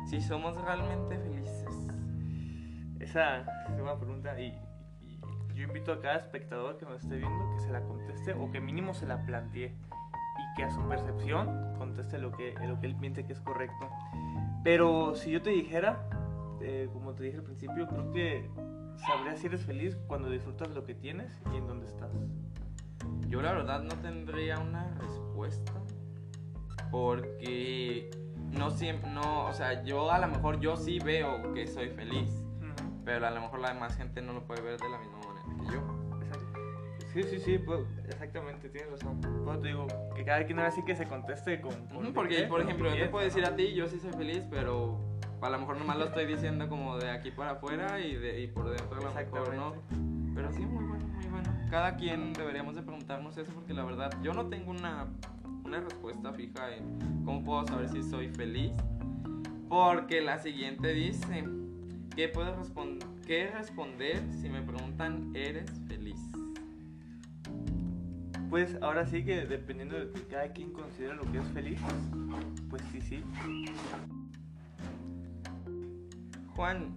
si 0.05 0.19
somos 0.19 0.61
realmente 0.61 1.17
felices? 1.17 1.87
Esa 2.99 3.39
es 3.69 3.79
una 3.79 3.97
pregunta 3.97 4.37
y, 4.37 4.53
yo 5.57 5.63
invito 5.63 5.91
a 5.91 5.99
cada 5.99 6.17
espectador 6.17 6.77
que 6.77 6.85
nos 6.85 7.03
esté 7.03 7.17
viendo 7.17 7.49
que 7.55 7.59
se 7.59 7.71
la 7.71 7.81
conteste 7.81 8.33
o 8.33 8.51
que 8.51 8.61
mínimo 8.61 8.93
se 8.93 9.07
la 9.07 9.25
plantee 9.25 9.73
y 9.73 10.55
que 10.55 10.63
a 10.63 10.69
su 10.69 10.87
percepción 10.87 11.73
conteste 11.79 12.19
lo 12.19 12.31
que, 12.31 12.53
lo 12.67 12.79
que 12.79 12.85
él 12.85 12.95
piense 12.95 13.25
que 13.25 13.33
es 13.33 13.41
correcto. 13.41 13.89
Pero 14.63 15.15
si 15.15 15.31
yo 15.31 15.41
te 15.41 15.49
dijera, 15.49 16.07
eh, 16.61 16.89
como 16.93 17.13
te 17.13 17.23
dije 17.23 17.37
al 17.37 17.43
principio, 17.43 17.87
creo 17.87 18.11
que 18.11 18.51
sabrías 18.97 19.39
si 19.39 19.47
eres 19.47 19.65
feliz 19.65 19.97
cuando 20.07 20.29
disfrutas 20.29 20.69
lo 20.69 20.85
que 20.85 20.93
tienes 20.93 21.41
y 21.51 21.57
en 21.57 21.65
donde 21.65 21.87
estás. 21.87 22.11
Yo 23.27 23.41
la 23.41 23.53
verdad 23.53 23.81
no 23.81 23.95
tendría 23.95 24.59
una 24.59 24.93
respuesta 24.99 25.73
porque 26.91 28.11
no 28.51 28.69
siempre, 28.69 29.09
no, 29.09 29.47
o 29.47 29.53
sea, 29.53 29.83
yo 29.83 30.11
a 30.11 30.19
lo 30.19 30.27
mejor 30.27 30.59
yo 30.59 30.77
sí 30.77 30.99
veo 30.99 31.51
que 31.53 31.65
soy 31.65 31.89
feliz, 31.89 32.43
pero 33.03 33.25
a 33.25 33.31
lo 33.31 33.41
mejor 33.41 33.59
la 33.59 33.73
demás 33.73 33.95
gente 33.97 34.21
no 34.21 34.33
lo 34.33 34.43
puede 34.45 34.61
ver 34.61 34.79
de 34.79 34.89
la 34.89 34.99
misma 34.99 35.17
manera 35.17 35.36
yo. 35.67 35.81
Exacto. 36.21 36.59
Sí, 37.13 37.23
sí, 37.23 37.39
sí, 37.39 37.57
pues, 37.57 37.81
exactamente, 38.07 38.69
tienes 38.69 38.91
razón. 38.91 39.21
Pues 39.43 39.61
te 39.61 39.67
digo, 39.67 39.87
que 40.15 40.23
cada 40.23 40.45
quien 40.45 40.59
ahora 40.59 40.71
sí 40.71 40.83
que 40.85 40.95
se 40.95 41.05
conteste 41.05 41.61
con... 41.61 41.73
con 41.87 42.13
Porque, 42.13 42.43
por 42.43 42.61
ejemplo, 42.61 42.89
yo 42.95 43.05
te 43.05 43.09
puedo 43.09 43.25
decir 43.25 43.43
¿no? 43.43 43.49
a 43.49 43.55
ti, 43.55 43.73
yo 43.73 43.87
sí 43.87 43.99
soy 43.99 44.11
feliz, 44.13 44.43
pero 44.49 44.99
a 45.41 45.49
lo 45.49 45.59
mejor 45.59 45.77
nomás 45.77 45.97
lo 45.97 46.05
estoy 46.05 46.25
diciendo 46.25 46.67
como 46.67 46.97
de 46.97 47.11
aquí 47.11 47.31
para 47.31 47.51
afuera 47.51 47.99
y, 47.99 48.15
de, 48.15 48.41
y 48.41 48.47
por 48.47 48.69
dentro 48.69 48.99
a 48.99 49.03
lo 49.03 49.13
mejor 49.13 49.53
no. 49.55 49.73
Pero 50.33 50.51
sí, 50.51 50.65
muy 50.65 50.85
bueno, 50.85 51.05
muy 51.05 51.25
bueno. 51.25 51.49
Cada 51.69 51.95
quien 51.95 52.33
deberíamos 52.33 52.75
de 52.75 52.81
preguntarnos 52.81 53.37
eso 53.37 53.51
porque 53.53 53.73
la 53.73 53.83
verdad 53.83 54.11
yo 54.21 54.33
no 54.33 54.47
tengo 54.47 54.71
una, 54.71 55.07
una 55.63 55.79
respuesta 55.79 56.33
fija 56.33 56.75
en 56.75 57.23
cómo 57.25 57.43
puedo 57.43 57.67
saber 57.67 57.89
si 57.89 58.03
soy 58.03 58.29
feliz. 58.29 58.71
Porque 59.69 60.21
la 60.21 60.39
siguiente 60.39 60.93
dice, 60.93 61.43
¿qué 62.15 62.29
puedo 62.29 62.55
responder? 62.55 63.07
¿Qué 63.27 63.45
responder 63.47 64.23
si 64.41 64.47
me 64.47 64.61
preguntan, 64.61 65.33
¿eres 65.35 65.69
feliz? 65.85 66.17
Pues 68.49 68.77
ahora 68.81 69.05
sí 69.05 69.25
que 69.25 69.45
dependiendo 69.45 69.99
de 69.99 70.13
que 70.13 70.21
cada 70.27 70.53
quien 70.53 70.71
considera 70.71 71.13
lo 71.13 71.29
que 71.29 71.39
es 71.39 71.47
feliz, 71.49 71.77
pues 72.69 72.81
sí, 72.89 73.01
sí. 73.01 73.21
Juan, 76.55 76.95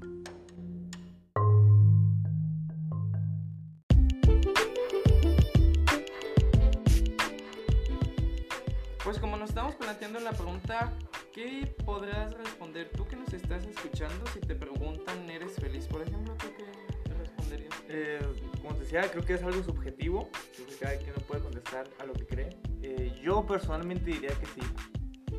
Pues 9.03 9.19
como 9.19 9.37
nos 9.37 9.49
estamos 9.49 9.75
planteando 9.75 10.21
la 10.21 10.31
pregunta, 10.31 10.93
¿qué 11.33 11.75
podrás 11.85 12.33
responder 12.35 12.91
tú 12.91 13.07
que 13.07 13.17
nos 13.17 13.33
estás 13.33 13.65
escuchando 13.65 14.27
si 14.33 14.41
te 14.41 14.55
preguntan, 14.55 15.29
¿eres 15.31 15.53
feliz? 15.55 15.87
Por 15.87 16.03
ejemplo, 16.03 16.35
¿tú 16.35 16.47
qué 17.05 17.15
responderías? 17.15 17.75
Eh, 17.89 18.21
como 18.61 18.75
te 18.75 18.81
decía, 18.81 19.03
creo 19.11 19.25
que 19.25 19.35
es 19.35 19.43
algo 19.43 19.63
subjetivo. 19.63 20.29
Que 20.57 20.75
cada 20.77 20.97
quien 20.97 21.15
no 21.15 21.21
puede 21.23 21.43
contestar 21.43 21.89
a 21.99 22.05
lo 22.05 22.13
que 22.15 22.27
cree. 22.27 22.51
Eh, 22.83 23.13
yo 23.23 23.47
personalmente 23.47 24.05
diría 24.05 24.31
que 24.31 24.47
sí. 24.47 24.61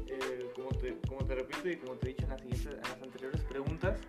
Eh, 0.08 0.52
como, 0.56 0.70
te, 0.70 0.98
como 1.08 1.26
te 1.26 1.36
repito 1.36 1.70
y 1.70 1.78
como 1.78 1.96
te 1.96 2.08
he 2.08 2.10
dicho 2.10 2.24
en 2.24 2.30
las, 2.30 2.42
siguientes, 2.42 2.74
en 2.74 2.82
las 2.82 3.02
anteriores 3.02 3.42
preguntas, 3.44 4.00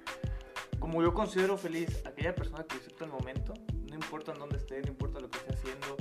como 0.78 1.02
yo 1.02 1.14
considero 1.14 1.56
feliz 1.56 2.02
aquella 2.04 2.34
persona 2.34 2.64
que 2.64 2.76
disfruta 2.76 3.04
el 3.04 3.12
momento, 3.12 3.54
no 3.88 3.94
importa 3.94 4.32
en 4.32 4.38
dónde 4.38 4.56
esté, 4.56 4.80
no 4.82 4.88
importa 4.88 5.20
lo 5.20 5.30
que 5.30 5.38
esté 5.38 5.54
haciendo, 5.54 5.96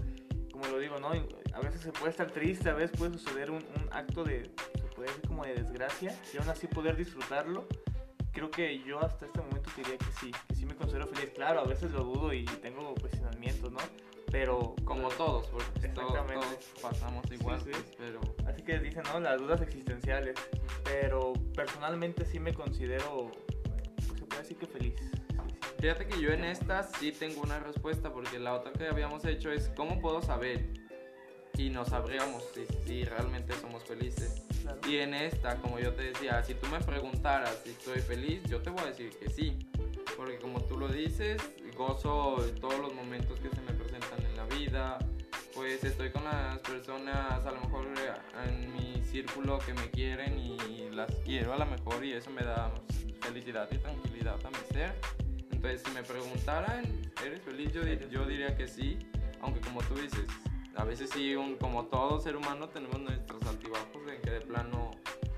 como 0.52 0.66
lo 0.68 0.80
digo, 0.80 1.00
¿no? 1.00 1.10
A 1.54 1.60
veces 1.60 1.82
se 1.82 1.92
puede 1.92 2.10
estar 2.10 2.32
triste, 2.32 2.70
a 2.70 2.74
veces 2.74 2.98
puede 2.98 3.14
suceder 3.14 3.52
un, 3.52 3.58
un 3.58 3.90
acto 3.92 4.24
de, 4.24 4.50
decir 5.08 5.28
como 5.28 5.46
de 5.46 5.56
desgracia, 5.56 6.16
y 6.34 6.38
aún 6.38 6.50
así 6.50 6.68
poder 6.68 6.96
disfrutarlo 6.96 7.68
creo 8.32 8.50
que 8.50 8.80
yo 8.84 9.00
hasta 9.00 9.26
este 9.26 9.40
momento 9.40 9.70
diría 9.76 9.98
que 9.98 10.12
sí, 10.20 10.32
que 10.48 10.56
sí 10.56 10.66
me 10.66 10.76
considero 10.76 11.08
feliz. 11.08 11.32
Claro, 11.32 11.62
a 11.62 11.66
veces 11.66 11.92
lo 11.92 12.04
dudo 12.04 12.34
y 12.34 12.46
tengo 12.46 12.94
cuestionamientos, 12.96 13.72
¿no? 13.72 13.80
Pero... 14.32 14.76
Como 14.86 15.10
todos, 15.10 15.48
porque 15.48 15.88
Exactamente. 15.88 16.34
todos 16.34 16.82
pasamos 16.82 17.30
igual, 17.32 17.60
sí, 17.60 17.66
sí. 17.66 17.72
Pues, 17.72 17.96
pero... 17.98 18.22
Así 18.48 18.64
que 18.64 18.80
dicen, 18.80 19.04
¿no? 19.12 19.20
Las 19.20 19.40
dudas 19.40 19.62
existenciales. 19.62 20.36
Pero 20.84 21.34
personalmente 21.56 22.26
sí 22.26 22.40
me 22.40 22.54
considero, 22.54 23.32
pues 24.08 24.20
se 24.20 24.26
puede 24.26 24.42
decir 24.42 24.58
que 24.58 24.68
feliz. 24.68 24.94
Fíjate 25.80 26.08
que 26.08 26.22
yo 26.22 26.32
en 26.32 26.46
esta 26.46 26.84
sí 26.84 27.12
tengo 27.12 27.42
una 27.42 27.60
respuesta, 27.60 28.14
porque 28.14 28.40
la 28.40 28.54
otra 28.54 28.72
que 28.72 28.88
habíamos 28.88 29.26
hecho 29.26 29.52
es, 29.52 29.70
¿cómo 29.76 30.00
puedo 30.00 30.22
saber? 30.22 30.66
Y 31.58 31.70
no 31.70 31.86
sabríamos 31.86 32.44
si, 32.54 32.66
si 32.86 33.04
realmente 33.04 33.54
somos 33.56 33.84
felices. 33.84 34.46
Y 34.88 34.98
en 34.98 35.14
esta, 35.14 35.56
como 35.58 35.80
yo 35.80 35.94
te 35.94 36.04
decía, 36.04 36.44
si 36.44 36.54
tú 36.56 36.68
me 36.68 36.80
preguntaras 36.80 37.62
si 37.64 37.72
estoy 37.72 38.02
feliz, 38.02 38.44
yo 38.50 38.62
te 38.62 38.70
voy 38.70 38.82
a 38.82 38.86
decir 38.86 39.10
que 39.18 39.30
sí. 39.30 39.58
Porque 40.18 40.38
como 40.38 40.62
tú 40.62 40.78
lo 40.78 40.88
dices, 40.88 41.42
gozo 41.76 42.38
todos 42.60 42.80
los 42.80 42.94
momentos 42.94 43.40
que 43.40 43.50
se 43.50 43.62
me 43.62 43.74
presentan 43.74 44.24
en 44.26 44.36
la 44.36 44.46
vida. 44.46 45.00
Pues 45.54 45.84
estoy 45.84 46.12
con 46.12 46.24
las 46.24 46.60
personas 46.60 47.46
a 47.46 47.52
lo 47.52 47.62
mejor 47.62 47.88
en 48.48 48.74
mi 48.74 49.04
círculo 49.04 49.60
que 49.60 49.74
me 49.74 49.90
quieren 49.90 50.38
y 50.38 50.90
las 50.92 51.14
quiero 51.26 51.54
a 51.54 51.58
lo 51.58 51.66
mejor 51.66 52.06
y 52.06 52.14
eso 52.14 52.30
me 52.30 52.44
da 52.44 52.72
felicidad 53.22 53.68
y 53.72 53.78
tranquilidad 53.78 54.38
a 54.46 54.50
mi 54.50 54.66
ser. 54.72 54.94
Entonces 55.52 55.82
si 55.84 55.92
me 55.92 56.04
preguntaran, 56.04 56.86
¿eres 57.26 57.42
feliz? 57.42 57.74
Yo, 57.74 57.82
yo 57.84 58.26
diría 58.26 58.56
que 58.56 58.68
sí. 58.68 58.98
Aunque 59.42 59.60
como 59.62 59.82
tú 59.82 59.96
dices, 59.96 60.26
a 60.82 60.84
veces 60.84 61.12
sí, 61.14 61.36
un, 61.36 61.58
como 61.58 61.86
todo 61.86 62.20
ser 62.20 62.36
humano, 62.36 62.68
tenemos 62.70 63.00
nuestros 63.00 63.46
altibajos 63.46 64.02
en 64.12 64.20
que 64.20 64.32
de 64.32 64.42
plano 64.42 64.90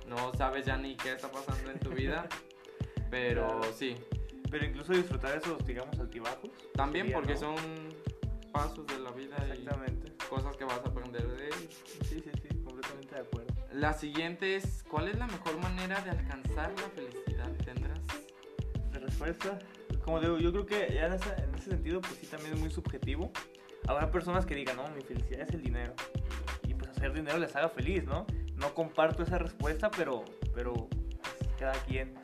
no 0.07 0.33
sabes 0.35 0.65
ya 0.65 0.77
ni 0.77 0.95
qué 0.95 1.11
está 1.11 1.29
pasando 1.29 1.69
en 1.69 1.79
tu 1.79 1.89
vida. 1.89 2.27
pero 3.11 3.61
sí. 3.77 3.95
Pero 4.49 4.65
incluso 4.65 4.93
disfrutar 4.93 5.37
esos, 5.37 5.65
digamos, 5.65 5.99
altibajos. 5.99 6.49
También 6.73 7.11
porque 7.11 7.35
son 7.35 7.55
pasos 8.53 8.87
de 8.87 8.99
la 8.99 9.11
vida 9.11 9.35
Exactamente. 9.51 10.13
y 10.13 10.29
cosas 10.29 10.55
que 10.55 10.63
vas 10.63 10.79
a 10.85 10.87
aprender 10.87 11.27
de 11.27 11.47
él. 11.47 11.53
Sí, 12.07 12.21
sí, 12.23 12.31
sí, 12.41 12.63
completamente 12.63 13.15
de 13.15 13.21
acuerdo. 13.21 13.53
La 13.73 13.91
siguiente 13.91 14.55
es, 14.55 14.85
¿cuál 14.89 15.09
es 15.09 15.17
la 15.17 15.27
mejor 15.27 15.57
manera 15.57 15.99
de 16.01 16.11
alcanzar 16.11 16.71
la 16.79 16.89
felicidad? 16.95 17.51
¿Tendrás? 17.65 17.99
La 18.93 18.99
respuesta, 18.99 19.59
como 20.05 20.21
digo, 20.21 20.37
yo 20.37 20.53
creo 20.53 20.65
que 20.65 20.93
ya 20.93 21.07
en 21.07 21.13
ese, 21.13 21.33
en 21.33 21.55
ese 21.55 21.71
sentido, 21.71 21.99
pues 21.99 22.13
sí, 22.13 22.27
también 22.27 22.53
es 22.53 22.59
muy 22.59 22.69
subjetivo 22.69 23.29
habrá 23.87 24.11
personas 24.11 24.45
que 24.45 24.55
digan, 24.55 24.77
no, 24.77 24.87
mi 24.89 25.01
felicidad 25.01 25.41
es 25.41 25.49
el 25.49 25.61
dinero. 25.61 25.93
Y 26.67 26.73
pues 26.73 26.91
hacer 26.91 27.13
dinero 27.13 27.37
les 27.37 27.55
haga 27.55 27.69
feliz, 27.69 28.03
¿no? 28.05 28.25
No 28.55 28.73
comparto 28.73 29.23
esa 29.23 29.37
respuesta, 29.37 29.91
pero, 29.91 30.23
pero 30.53 30.73
pues, 30.73 31.49
cada 31.59 31.73
quien. 31.85 32.15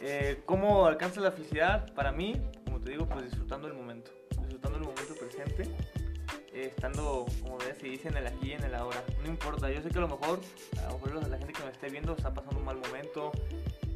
Eh, 0.00 0.42
¿Cómo 0.46 0.86
alcanza 0.86 1.20
la 1.20 1.32
felicidad? 1.32 1.92
Para 1.94 2.12
mí, 2.12 2.40
como 2.64 2.80
te 2.80 2.92
digo, 2.92 3.06
pues 3.06 3.24
disfrutando 3.24 3.68
el 3.68 3.74
momento. 3.74 4.10
Disfrutando 4.40 4.78
el 4.78 4.84
momento 4.84 5.14
presente. 5.14 5.62
Eh, 6.52 6.72
estando, 6.74 7.26
como 7.42 7.58
se 7.60 7.74
dice, 7.86 8.08
en 8.08 8.16
el 8.16 8.26
aquí 8.26 8.48
y 8.48 8.52
en 8.52 8.64
el 8.64 8.74
ahora. 8.74 9.02
No 9.22 9.28
importa, 9.28 9.70
yo 9.70 9.82
sé 9.82 9.90
que 9.90 9.98
a 9.98 10.02
lo 10.02 10.08
mejor, 10.08 10.40
a 10.78 10.90
lo 10.90 10.98
mejor 10.98 11.28
la 11.28 11.38
gente 11.38 11.52
que 11.52 11.62
me 11.62 11.70
esté 11.70 11.88
viendo 11.88 12.14
está 12.16 12.32
pasando 12.32 12.58
un 12.58 12.64
mal 12.64 12.78
momento, 12.78 13.32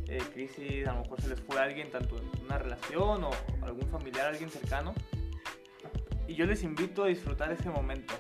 eh, 0.07 0.23
crisis, 0.33 0.87
a 0.87 0.93
lo 0.93 1.01
mejor 1.01 1.21
se 1.21 1.29
les 1.29 1.41
fue 1.41 1.59
alguien, 1.59 1.91
tanto 1.91 2.17
en 2.19 2.45
una 2.45 2.59
relación 2.59 3.25
o 3.25 3.31
algún 3.63 3.89
familiar, 3.89 4.27
alguien 4.27 4.51
cercano 4.51 4.95
y 6.27 6.35
yo 6.35 6.47
les 6.47 6.63
invito 6.63 7.05
a 7.05 7.09
disfrutar 7.09 7.53
ese 7.53 7.71
momento. 7.71 8.15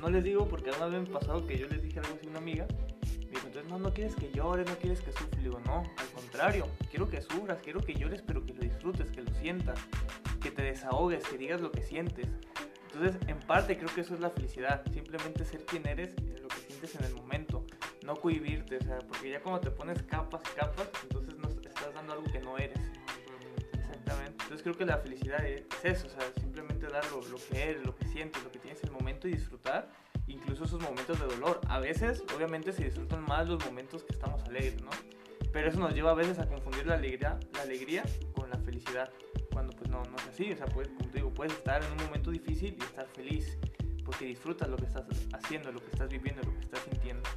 No 0.00 0.10
les 0.10 0.24
digo 0.24 0.46
porque 0.48 0.70
una 0.70 0.86
vez 0.86 1.08
me 1.08 1.14
pasado 1.14 1.46
que 1.46 1.58
yo 1.58 1.66
les 1.68 1.82
dije 1.82 2.00
algo 2.00 2.14
así 2.14 2.26
a 2.26 2.30
una 2.30 2.38
amiga. 2.38 2.66
Me 3.20 3.30
dijo, 3.30 3.46
entonces 3.46 3.70
no, 3.70 3.78
no 3.78 3.92
quieres 3.92 4.14
que 4.14 4.30
llores, 4.30 4.68
no 4.68 4.76
quieres 4.76 5.00
que 5.00 5.12
sufra. 5.12 5.40
digo, 5.40 5.60
no, 5.66 5.82
al 5.96 6.06
contrario, 6.14 6.66
quiero 6.90 7.08
que 7.08 7.22
sufras, 7.22 7.58
quiero 7.62 7.80
que 7.80 7.94
llores, 7.94 8.22
pero 8.22 8.44
que 8.44 8.54
lo 8.54 8.60
disfrutes, 8.60 9.10
que 9.10 9.22
lo 9.22 9.32
sientas, 9.34 9.80
que 10.40 10.50
te 10.50 10.62
desahogues, 10.62 11.24
que 11.24 11.38
digas 11.38 11.60
lo 11.60 11.72
que 11.72 11.82
sientes. 11.82 12.26
Entonces, 12.92 13.20
en 13.28 13.40
parte 13.40 13.76
creo 13.76 13.92
que 13.92 14.02
eso 14.02 14.14
es 14.14 14.20
la 14.20 14.30
felicidad, 14.30 14.84
simplemente 14.92 15.44
ser 15.44 15.64
quien 15.64 15.86
eres, 15.88 16.14
lo 16.40 16.48
que 16.48 16.60
sientes 16.68 16.94
en 16.94 17.04
el 17.04 17.14
momento, 17.14 17.64
no 18.04 18.14
cohibirte, 18.14 18.76
o 18.76 18.82
sea, 18.82 18.98
porque 18.98 19.30
ya 19.30 19.40
cuando 19.40 19.60
te 19.60 19.70
pones 19.70 20.00
capas 20.04 20.42
y 20.52 20.56
capas, 20.56 20.88
entonces 21.02 21.36
no 21.36 21.48
estás 21.48 21.92
dando 21.92 22.12
algo 22.12 22.24
que 22.30 22.38
no 22.38 22.56
eres. 22.56 22.78
Entonces 24.54 24.72
creo 24.72 24.86
que 24.86 24.92
la 24.92 24.98
felicidad 24.98 25.44
es 25.44 25.64
eso, 25.82 26.06
o 26.06 26.10
sea, 26.10 26.32
simplemente 26.40 26.86
dar 26.86 27.04
lo, 27.10 27.20
que 27.50 27.60
eres, 27.60 27.84
lo 27.84 27.96
que 27.96 28.06
sientes, 28.06 28.40
lo 28.44 28.52
que 28.52 28.60
tienes 28.60 28.80
en 28.84 28.90
el 28.90 28.94
momento 28.94 29.26
y 29.26 29.32
disfrutar 29.32 29.90
incluso 30.28 30.62
esos 30.62 30.80
momentos 30.80 31.18
de 31.18 31.26
dolor. 31.26 31.60
A 31.66 31.80
veces, 31.80 32.22
obviamente, 32.36 32.72
se 32.72 32.84
disfrutan 32.84 33.24
más 33.24 33.48
los 33.48 33.64
momentos 33.66 34.04
que 34.04 34.12
estamos 34.12 34.44
alegres, 34.44 34.80
¿no? 34.80 34.90
Pero 35.52 35.68
eso 35.68 35.80
nos 35.80 35.92
lleva 35.92 36.12
a 36.12 36.14
veces 36.14 36.38
a 36.38 36.46
confundir 36.46 36.86
la 36.86 36.94
alegría, 36.94 37.36
la 37.52 37.62
alegría 37.62 38.04
con 38.32 38.48
la 38.48 38.56
felicidad, 38.58 39.10
cuando 39.52 39.74
pues 39.74 39.90
no, 39.90 40.04
no 40.04 40.16
es 40.18 40.28
así, 40.28 40.52
o 40.52 40.56
sea, 40.56 40.66
puedes, 40.66 40.92
como 40.92 41.10
te 41.10 41.18
digo, 41.18 41.34
puedes 41.34 41.52
estar 41.52 41.82
en 41.82 41.90
un 41.90 42.04
momento 42.04 42.30
difícil 42.30 42.76
y 42.78 42.84
estar 42.84 43.08
feliz, 43.08 43.58
porque 44.04 44.24
disfrutas 44.24 44.68
lo 44.68 44.76
que 44.76 44.84
estás 44.84 45.04
haciendo, 45.32 45.72
lo 45.72 45.80
que 45.80 45.90
estás 45.90 46.08
viviendo, 46.08 46.42
lo 46.44 46.54
que 46.54 46.60
estás 46.60 46.80
sintiendo. 46.88 47.28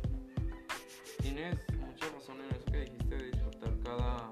Tienes 1.19 1.57
mucha 1.79 2.09
razón 2.13 2.37
en 2.41 2.55
eso 2.55 2.65
que 2.65 2.81
dijiste 2.81 3.15
de 3.15 3.31
disfrutar 3.31 3.73
cada 3.83 4.29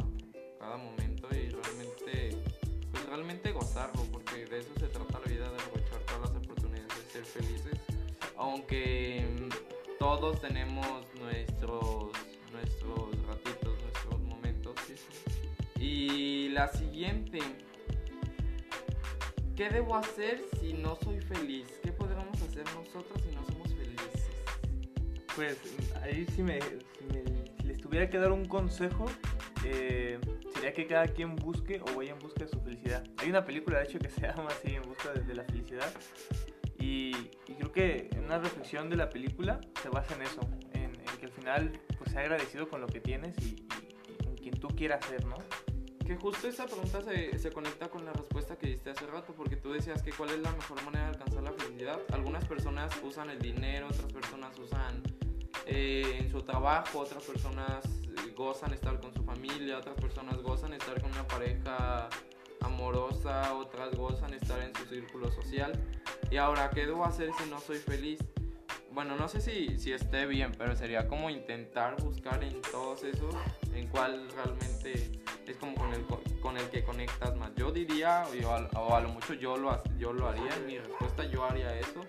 realmente 3.16 3.54
gozarlo, 3.54 4.04
porque 4.12 4.46
de 4.46 4.60
eso 4.60 4.74
se 4.78 4.88
trata 4.88 5.20
la 5.20 5.32
vida, 5.32 5.50
de 5.50 5.56
aprovechar 5.56 6.00
todas 6.02 6.22
las 6.22 6.44
oportunidades 6.44 6.90
de 6.98 7.12
ser 7.12 7.24
felices, 7.24 7.80
aunque 8.36 9.26
mm, 9.26 9.98
todos 10.00 10.42
tenemos 10.42 10.86
nuestros, 11.22 12.12
nuestros 12.52 13.28
ratitos, 13.28 13.82
nuestros 13.82 14.20
momentos. 14.22 14.76
Y 15.80 16.50
la 16.50 16.68
siguiente, 16.68 17.40
¿qué 19.56 19.70
debo 19.70 19.96
hacer 19.96 20.44
si 20.60 20.74
no 20.74 20.98
soy 20.98 21.22
feliz? 21.22 21.68
¿Qué 21.84 21.94
podríamos 21.94 22.42
hacer 22.42 22.66
nosotros 22.76 23.22
si 23.22 23.34
no 23.34 23.46
somos 23.46 23.74
felices? 23.74 24.28
Pues 25.36 25.58
ahí 26.04 26.26
si 26.36 26.44
me, 26.44 26.60
si 26.60 27.64
les 27.64 27.78
tuviera 27.78 28.10
que 28.10 28.18
dar 28.18 28.34
un 28.34 28.46
consejo, 28.46 29.06
eh, 29.64 30.20
sería 30.66 30.74
que 30.74 30.88
cada 30.88 31.08
quien 31.08 31.36
busque 31.36 31.80
o 31.80 31.96
vaya 31.96 32.14
en 32.14 32.20
busca 32.20 32.44
de 32.44 32.50
su 32.50 32.60
felicidad. 32.60 33.04
Hay 33.18 33.30
una 33.30 33.46
película, 33.46 33.78
de 33.78 33.86
hecho, 33.86 34.00
que 34.00 34.10
se 34.10 34.22
llama 34.22 34.48
así, 34.50 34.74
En 34.74 34.82
busca 34.82 35.14
de, 35.14 35.36
la 35.36 35.44
felicidad. 35.44 35.94
Y, 36.80 37.12
creo 37.58 37.72
que 37.72 38.10
una 38.18 38.40
reflexión 38.40 38.90
de 38.90 38.96
la 38.96 39.08
película 39.08 39.62
se 39.82 39.90
basa 39.90 40.16
en 40.16 40.24
eso, 40.24 40.42
en, 40.74 40.92
que 41.20 41.26
al 41.28 41.32
final 41.32 41.72
pues 42.00 42.12
sea 42.12 42.22
agradecido 42.22 42.68
con 42.68 42.82
lo 42.82 42.88
que 42.88 43.00
tienes 43.00 43.38
y, 43.46 43.56
con 44.24 44.36
quien 44.36 44.60
tú 44.60 44.68
quieras 44.70 45.06
ser, 45.06 45.24
¿no? 45.26 45.38
Que 46.04 46.16
justo 46.16 46.48
esa 46.48 46.66
pregunta 46.66 47.02
se, 47.02 47.38
se, 47.38 47.52
conecta 47.52 47.88
con 47.88 48.04
la 48.04 48.14
respuesta 48.14 48.58
que 48.58 48.68
diste 48.68 48.90
hace 48.90 49.06
rato, 49.06 49.34
porque 49.36 49.58
tú 49.58 49.72
decías 49.72 50.02
que 50.02 50.12
cuál 50.12 50.32
es 50.32 50.40
la 50.40 50.52
mejor 50.52 50.84
manera 50.84 51.06
de 51.06 51.12
alcanzar 51.12 51.44
la 51.44 51.54
felicidad. 51.54 52.00
Algunas 52.12 52.44
personas 52.46 52.92
usan 53.04 53.30
el 53.30 53.40
dinero, 53.40 53.88
otras 53.88 54.12
personas 54.12 54.58
usan 54.58 55.04
eh, 55.68 56.18
en 56.20 56.30
su 56.32 56.42
trabajo, 56.42 57.00
otras 57.00 57.24
personas 57.24 57.95
gozan 58.36 58.74
estar 58.74 59.00
con 59.00 59.14
su 59.14 59.24
familia, 59.24 59.78
otras 59.78 59.96
personas 59.96 60.38
gozan 60.42 60.74
estar 60.74 61.02
con 61.02 61.12
una 61.12 61.28
pareja 61.28 62.10
amorosa, 62.62 63.54
otras 63.56 63.96
gozan 63.96 64.34
estar 64.34 64.60
en 64.62 64.76
su 64.76 64.86
círculo 64.86 65.32
social. 65.32 65.72
Y 66.30 66.38
ahora, 66.38 66.70
¿qué 66.70 66.86
debo 66.86 67.06
hacer 67.06 67.32
si 67.40 67.50
no 67.50 67.60
soy 67.60 67.78
feliz? 67.78 68.20
Bueno, 68.92 69.18
no 69.18 69.28
sé 69.28 69.42
si, 69.42 69.78
si 69.78 69.92
esté 69.92 70.26
bien, 70.26 70.54
pero 70.58 70.76
sería 70.76 71.08
como 71.08 71.30
intentar 71.30 72.02
buscar 72.02 72.44
en 72.44 72.62
todos 72.62 73.04
esos 73.04 73.36
en 73.74 73.88
cuál 73.88 74.30
realmente 74.32 75.12
es 75.46 75.58
como 75.58 75.76
con 75.76 75.94
el, 75.94 76.06
con 76.42 76.58
el 76.58 76.70
que 76.70 76.84
conectas 76.84 77.36
más. 77.36 77.54
Yo 77.56 77.72
diría, 77.72 78.24
o, 78.26 78.80
o 78.80 78.96
a 78.96 79.02
lo 79.02 79.10
mucho 79.10 79.34
yo 79.34 79.58
lo, 79.58 79.84
yo 79.98 80.14
lo 80.14 80.30
haría, 80.30 80.56
en 80.56 80.66
mi 80.66 80.78
respuesta 80.78 81.26
yo 81.26 81.44
haría 81.44 81.78
eso 81.78 82.06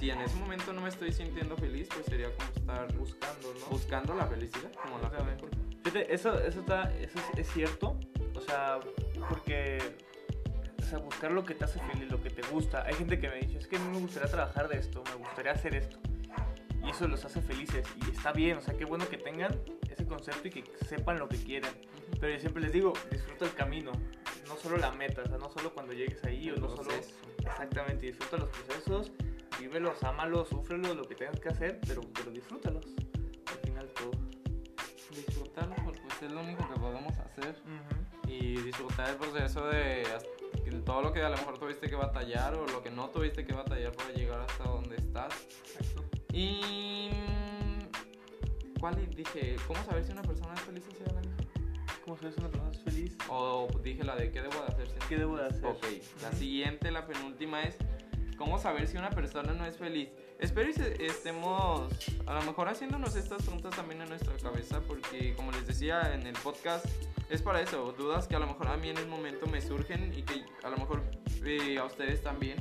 si 0.00 0.08
en 0.08 0.18
ese 0.22 0.34
momento 0.36 0.72
no 0.72 0.80
me 0.80 0.88
estoy 0.88 1.12
sintiendo 1.12 1.58
feliz, 1.58 1.86
pues 1.92 2.06
sería 2.06 2.34
como 2.34 2.48
estar 2.56 2.96
buscando, 2.96 3.54
¿no? 3.60 3.66
Buscando 3.66 4.14
la 4.14 4.26
felicidad, 4.26 4.72
como 4.82 4.98
la 4.98 5.10
Fíjate, 5.10 5.69
eso, 6.08 6.38
eso, 6.38 6.60
está, 6.60 6.92
eso 7.00 7.18
es, 7.36 7.48
cierto, 7.52 7.96
o 8.34 8.40
sea, 8.40 8.80
porque, 9.28 9.78
o 10.78 10.82
sea, 10.82 10.98
buscar 10.98 11.30
lo 11.32 11.44
que 11.44 11.54
te 11.54 11.64
hace 11.64 11.80
feliz, 11.80 12.10
lo 12.10 12.22
que 12.22 12.30
te 12.30 12.42
gusta. 12.48 12.84
Hay 12.84 12.94
gente 12.94 13.18
que 13.18 13.28
me 13.28 13.36
dice, 13.40 13.58
es 13.58 13.66
que 13.66 13.78
mí 13.78 13.88
me 13.90 14.00
gustaría 14.00 14.30
trabajar 14.30 14.68
de 14.68 14.78
esto, 14.78 15.02
me 15.04 15.14
gustaría 15.16 15.52
hacer 15.52 15.74
esto. 15.74 15.98
Y 16.84 16.90
eso 16.90 17.06
los 17.06 17.24
hace 17.24 17.42
felices 17.42 17.86
y 18.06 18.10
está 18.10 18.32
bien, 18.32 18.56
o 18.58 18.60
sea, 18.60 18.74
qué 18.74 18.84
bueno 18.84 19.06
que 19.08 19.18
tengan 19.18 19.54
ese 19.90 20.06
concepto 20.06 20.48
y 20.48 20.50
que 20.50 20.64
sepan 20.86 21.18
lo 21.18 21.28
que 21.28 21.36
quieren. 21.36 21.70
Pero 22.20 22.32
yo 22.32 22.40
siempre 22.40 22.62
les 22.62 22.72
digo, 22.72 22.92
disfruta 23.10 23.44
el 23.44 23.54
camino, 23.54 23.92
no 24.48 24.56
solo 24.56 24.78
la 24.78 24.90
meta, 24.90 25.22
o 25.22 25.28
sea, 25.28 25.38
no 25.38 25.50
solo 25.50 25.72
cuando 25.74 25.92
llegues 25.92 26.22
ahí 26.24 26.50
o 26.50 26.56
no 26.56 26.68
solo... 26.68 26.90
Exactamente, 27.38 28.06
disfruta 28.06 28.36
los 28.36 28.48
procesos, 28.50 29.12
vívelos, 29.58 30.02
ámalos, 30.04 30.48
súfrelos, 30.48 30.96
lo 30.96 31.04
que 31.04 31.14
tengas 31.14 31.38
que 31.40 31.48
hacer, 31.48 31.80
pero, 31.86 32.02
pero 32.14 32.30
disfrútalos. 32.30 32.86
Al 33.46 33.58
final 33.58 33.88
todo. 33.88 34.29
Pues, 36.20 36.30
es 36.30 36.36
lo 36.36 36.42
único 36.42 36.68
que 36.68 36.78
podemos 36.78 37.18
hacer. 37.18 37.56
Y 38.28 38.60
disfrutar 38.60 39.08
el 39.08 39.16
proceso 39.16 39.66
de 39.68 40.04
todo 40.84 41.02
lo 41.02 41.12
que 41.12 41.22
a 41.22 41.30
lo 41.30 41.36
mejor 41.36 41.58
tuviste 41.58 41.88
que 41.88 41.96
batallar 41.96 42.54
o 42.54 42.66
lo 42.66 42.82
que 42.82 42.90
no 42.90 43.08
tuviste 43.08 43.44
que 43.44 43.54
batallar 43.54 43.92
para 43.92 44.10
llegar 44.12 44.40
hasta 44.40 44.64
donde 44.64 44.96
estás. 44.96 45.32
Y. 46.32 47.10
¿Cuál 48.78 49.08
dije? 49.14 49.56
¿Cómo 49.66 49.82
saber 49.84 50.04
si 50.04 50.12
una 50.12 50.22
persona 50.22 50.54
es 50.54 50.60
feliz 50.60 50.84
o 50.88 51.14
la 51.14 51.22
¿Cómo 52.04 52.16
saber 52.16 52.32
si 52.34 52.40
una 52.40 52.48
persona 52.50 52.70
es 52.70 52.82
feliz? 52.82 53.18
O 53.28 53.68
dije 53.82 54.04
la 54.04 54.16
de 54.16 54.30
qué 54.30 54.42
debo 54.42 54.60
de 54.60 54.66
hacer. 54.66 54.88
¿Qué 55.08 55.16
debo 55.16 55.38
de 55.38 55.46
hacer? 55.46 55.64
Ok, 55.64 55.86
la 56.22 56.32
siguiente, 56.32 56.90
la 56.90 57.06
penúltima 57.06 57.62
es. 57.62 57.76
¿Cómo 58.40 58.58
saber 58.58 58.88
si 58.88 58.96
una 58.96 59.10
persona 59.10 59.52
no 59.52 59.66
es 59.66 59.76
feliz? 59.76 60.08
Espero 60.38 60.72
que 60.72 61.04
estemos 61.04 61.92
a 62.24 62.32
lo 62.32 62.42
mejor 62.44 62.68
haciéndonos 62.68 63.14
estas 63.14 63.42
preguntas 63.42 63.76
también 63.76 64.00
en 64.00 64.08
nuestra 64.08 64.32
cabeza 64.38 64.80
porque 64.80 65.34
como 65.36 65.52
les 65.52 65.66
decía 65.66 66.14
en 66.14 66.26
el 66.26 66.32
podcast 66.32 66.86
es 67.28 67.42
para 67.42 67.60
eso, 67.60 67.92
dudas 67.98 68.26
que 68.26 68.36
a 68.36 68.38
lo 68.38 68.46
mejor 68.46 68.68
a 68.68 68.78
mí 68.78 68.88
en 68.88 68.96
el 68.96 69.08
momento 69.08 69.46
me 69.46 69.60
surgen 69.60 70.14
y 70.16 70.22
que 70.22 70.42
a 70.62 70.70
lo 70.70 70.78
mejor 70.78 71.02
eh, 71.44 71.76
a 71.76 71.84
ustedes 71.84 72.22
también. 72.22 72.56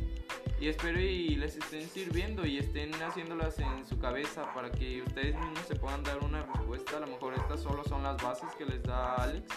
Y 0.60 0.68
espero 0.68 1.00
y 1.00 1.36
les 1.36 1.56
estén 1.56 1.88
sirviendo 1.88 2.46
y 2.46 2.58
estén 2.58 2.94
haciéndolas 2.96 3.58
en 3.60 3.86
su 3.88 3.98
cabeza 3.98 4.54
para 4.54 4.70
que 4.70 5.02
ustedes 5.02 5.36
mismos 5.36 5.66
se 5.68 5.76
puedan 5.76 6.04
dar 6.04 6.22
una 6.24 6.44
respuesta. 6.44 6.98
A 6.98 7.00
lo 7.00 7.08
mejor 7.08 7.34
estas 7.34 7.62
solo 7.62 7.84
son 7.86 8.04
las 8.04 8.22
bases 8.22 8.50
que 8.58 8.66
les 8.66 8.84
da 8.84 9.16
Alex, 9.16 9.48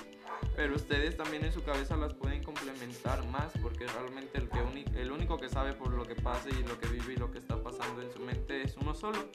pero 0.54 0.76
ustedes 0.76 1.16
también 1.16 1.44
en 1.44 1.52
su 1.52 1.64
cabeza 1.64 1.96
las 1.96 2.14
pueden 2.14 2.44
complementar 2.44 3.26
más 3.26 3.52
porque 3.60 3.86
realmente 3.88 4.38
el, 4.38 4.48
que 4.48 5.00
el 5.00 5.10
único 5.10 5.38
que 5.38 5.48
sabe 5.48 5.72
por 5.72 5.92
lo 5.92 6.04
que 6.04 6.14
pasa 6.14 6.48
y 6.50 6.62
lo 6.62 6.78
que 6.78 6.86
vive 6.86 7.14
y 7.14 7.16
lo 7.16 7.32
que 7.32 7.38
está 7.38 7.60
pasando 7.60 8.00
en 8.00 8.12
su 8.12 8.20
mente 8.20 8.62
es 8.62 8.76
uno 8.76 8.94
solo. 8.94 9.28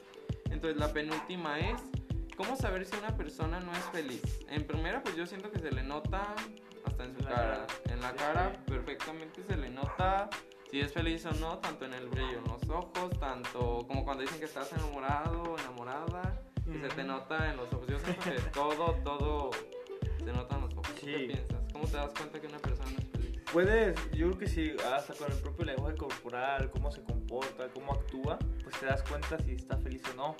Entonces 0.50 0.78
la 0.78 0.90
penúltima 0.92 1.58
es 1.58 1.82
¿Cómo 2.38 2.54
saber 2.54 2.86
si 2.86 2.96
una 2.96 3.16
persona 3.16 3.58
no 3.58 3.72
es 3.72 3.82
feliz? 3.90 4.22
En 4.48 4.64
primera, 4.64 5.02
pues 5.02 5.16
yo 5.16 5.26
siento 5.26 5.50
que 5.50 5.58
se 5.58 5.72
le 5.72 5.82
nota 5.82 6.36
hasta 6.84 7.04
en 7.04 7.16
su 7.16 7.24
cara. 7.24 7.66
En 7.90 8.00
la 8.00 8.14
cara 8.14 8.52
perfectamente 8.64 9.42
se 9.42 9.56
le 9.56 9.68
nota 9.70 10.30
si 10.70 10.80
es 10.80 10.92
feliz 10.92 11.24
o 11.26 11.32
no, 11.32 11.58
tanto 11.58 11.86
en 11.86 11.94
el 11.94 12.08
brillo 12.08 12.38
en 12.38 12.44
los 12.44 12.68
ojos, 12.68 13.10
tanto 13.18 13.84
como 13.86 14.04
cuando 14.04 14.22
dicen 14.22 14.38
que 14.38 14.44
estás 14.44 14.72
enamorado 14.72 15.56
enamorada, 15.58 16.42
que 16.64 16.78
se 16.78 16.88
te 16.88 17.04
nota 17.04 17.50
en 17.50 17.56
los 17.56 17.72
ojos. 17.72 17.86
Yo 17.88 17.98
siento 17.98 18.22
que 18.24 18.40
todo, 18.52 18.94
todo 19.04 19.50
se 20.18 20.32
nota 20.32 20.56
en 20.56 20.60
los 20.62 20.72
ojos. 20.74 20.92
¿Qué 21.00 21.18
piensas? 21.26 21.72
¿Cómo 21.72 21.86
te 21.86 21.96
das 21.96 22.12
cuenta 22.12 22.40
que 22.40 22.46
una 22.46 22.58
persona 22.58 22.90
es 22.98 23.08
feliz? 23.08 23.42
Puedes, 23.52 23.96
yo 24.12 24.26
creo 24.26 24.38
que 24.38 24.46
sí, 24.46 24.72
hasta 24.92 25.14
con 25.14 25.32
el 25.32 25.38
propio 25.38 25.64
lenguaje 25.64 25.96
corporal, 25.96 26.70
cómo 26.70 26.90
se 26.90 27.02
comporta, 27.02 27.68
cómo 27.72 27.92
actúa, 27.92 28.38
pues 28.62 28.78
te 28.78 28.86
das 28.86 29.02
cuenta 29.02 29.38
si 29.38 29.52
está 29.52 29.78
feliz 29.78 30.02
o 30.12 30.16
no. 30.16 30.36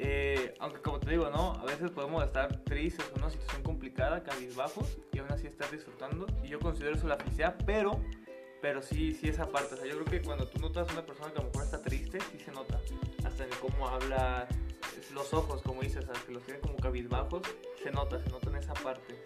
Eh, 0.00 0.54
aunque 0.60 0.80
como 0.80 1.00
te 1.00 1.10
digo, 1.10 1.28
¿no? 1.28 1.54
A 1.54 1.64
veces 1.64 1.90
podemos 1.90 2.24
estar 2.24 2.62
tristes 2.62 3.04
en 3.12 3.20
una 3.20 3.30
situación 3.30 3.62
complicada, 3.64 4.22
cabizbajos, 4.22 4.96
y 5.12 5.18
aún 5.18 5.30
así 5.32 5.48
estar 5.48 5.68
disfrutando. 5.70 6.26
Y 6.42 6.48
yo 6.48 6.60
considero 6.60 6.94
eso 6.94 7.08
la 7.08 7.16
felicidad, 7.16 7.56
pero, 7.66 8.00
pero 8.60 8.82
sí, 8.82 9.12
sí 9.14 9.28
esa 9.28 9.46
parte. 9.50 9.74
O 9.74 9.78
sea, 9.78 9.86
yo 9.86 9.94
creo 9.94 10.04
que 10.06 10.22
cuando 10.22 10.46
tú 10.46 10.58
notas 10.60 10.88
a 10.88 10.92
una 10.92 11.04
persona 11.04 11.32
que 11.32 11.38
a 11.38 11.42
lo 11.42 11.48
mejor 11.48 11.64
está 11.64 11.82
triste, 11.82 12.18
sí 12.32 12.38
se 12.38 12.52
nota. 12.52 12.80
Hasta 13.24 13.44
en 13.44 13.50
cómo 13.60 13.88
habla, 13.88 14.48
los 15.12 15.32
ojos, 15.34 15.62
como 15.62 15.82
dices, 15.82 16.04
que 16.26 16.32
los 16.32 16.42
tiene 16.44 16.60
como 16.60 16.76
cabizbajos, 16.76 17.42
se 17.82 17.90
nota, 17.90 18.22
se 18.22 18.30
nota 18.30 18.50
en 18.50 18.56
esa 18.56 18.74
parte. 18.74 19.20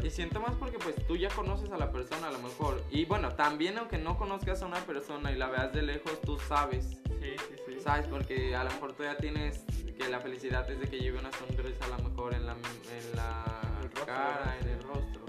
Sí, 0.00 0.06
y 0.06 0.10
siento 0.10 0.40
más 0.40 0.54
porque 0.54 0.78
pues 0.78 0.94
tú 1.06 1.16
ya 1.16 1.28
conoces 1.28 1.70
a 1.70 1.76
la 1.76 1.92
persona 1.92 2.28
a 2.28 2.32
lo 2.32 2.38
mejor. 2.38 2.82
Y 2.90 3.04
bueno, 3.04 3.34
también 3.34 3.76
aunque 3.78 3.98
no 3.98 4.16
conozcas 4.16 4.62
a 4.62 4.66
una 4.66 4.80
persona 4.80 5.30
y 5.32 5.36
la 5.36 5.48
veas 5.48 5.72
de 5.72 5.82
lejos, 5.82 6.20
tú 6.22 6.38
sabes 6.38 7.00
Sí, 7.20 7.36
sí, 7.36 7.54
sí. 7.66 7.80
¿Sabes? 7.80 8.06
Porque 8.06 8.56
a 8.56 8.64
lo 8.64 8.70
mejor 8.70 8.94
tú 8.94 9.02
ya 9.02 9.16
tienes 9.16 9.64
que 9.98 10.08
la 10.08 10.20
felicidad 10.20 10.68
es 10.70 10.80
de 10.80 10.88
que 10.88 10.98
lleve 10.98 11.18
una 11.18 11.30
sonrisa 11.32 11.84
a 11.84 11.98
lo 11.98 12.08
mejor 12.08 12.34
en 12.34 12.46
la, 12.46 12.52
en 12.52 13.16
la 13.16 14.04
cara, 14.06 14.56
en 14.60 14.68
el 14.68 14.82
rostro. 14.82 15.26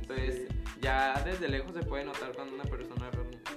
Entonces, 0.00 0.48
ya 0.84 1.14
desde 1.24 1.48
lejos 1.48 1.72
se 1.72 1.82
puede 1.82 2.04
notar 2.04 2.32
cuando 2.34 2.54
una 2.54 2.64
persona 2.64 3.10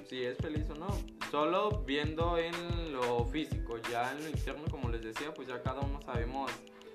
si 0.08 0.24
es 0.24 0.38
feliz 0.38 0.68
o 0.70 0.74
no. 0.74 0.88
Solo 1.30 1.82
viendo 1.84 2.38
en 2.38 2.92
lo 2.92 3.26
físico, 3.26 3.76
ya 3.90 4.12
en 4.12 4.24
lo 4.24 4.30
interno, 4.30 4.64
como 4.70 4.88
les 4.88 5.02
decía, 5.02 5.34
pues 5.34 5.46
ya 5.46 5.62
cada 5.62 5.82
uno 5.82 6.00
sabemos 6.00 6.50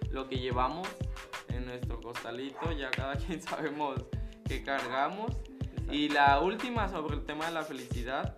lo 0.10 0.28
que 0.28 0.40
llevamos 0.40 0.88
en 1.50 1.68
nuestro 1.68 2.02
costalito, 2.02 2.72
ya 2.72 2.90
cada 2.90 3.16
quien 3.28 3.40
sabemos 3.40 4.04
qué 4.48 4.64
cargamos. 4.64 5.38
Y 5.92 6.10
la 6.10 6.40
última 6.40 6.90
sobre 6.90 7.16
el 7.16 7.26
tema 7.26 7.46
de 7.46 7.52
la 7.52 7.62
felicidad, 7.62 8.36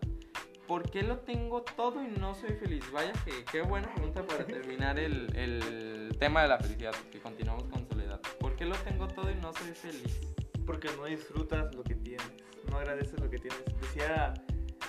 ¿por 0.67 0.91
qué 0.91 1.01
lo 1.01 1.19
tengo 1.19 1.61
todo 1.61 2.03
y 2.03 2.07
no 2.07 2.35
soy 2.35 2.55
feliz? 2.55 2.83
Vaya 2.91 3.13
que 3.23 3.45
qué 3.49 3.61
buena 3.61 3.87
pregunta 3.93 4.25
para 4.25 4.45
terminar 4.45 4.99
el, 4.99 5.33
el 5.33 6.17
tema 6.19 6.41
de 6.41 6.49
la 6.49 6.57
felicidad, 6.57 6.93
que 7.09 7.21
continuamos 7.21 7.63
con 7.69 7.87
soledad. 7.87 8.19
¿Por 8.41 8.57
qué 8.57 8.65
lo 8.65 8.75
tengo 8.75 9.07
todo 9.07 9.31
y 9.31 9.35
no 9.35 9.53
soy 9.53 9.71
feliz? 9.71 10.34
Porque 10.65 10.89
no 10.97 11.05
disfrutas 11.05 11.73
lo 11.75 11.83
que 11.83 11.95
tienes, 11.95 12.25
no 12.69 12.77
agradeces 12.77 13.19
lo 13.19 13.29
que 13.29 13.39
tienes. 13.39 13.63
Decía, 13.81 14.33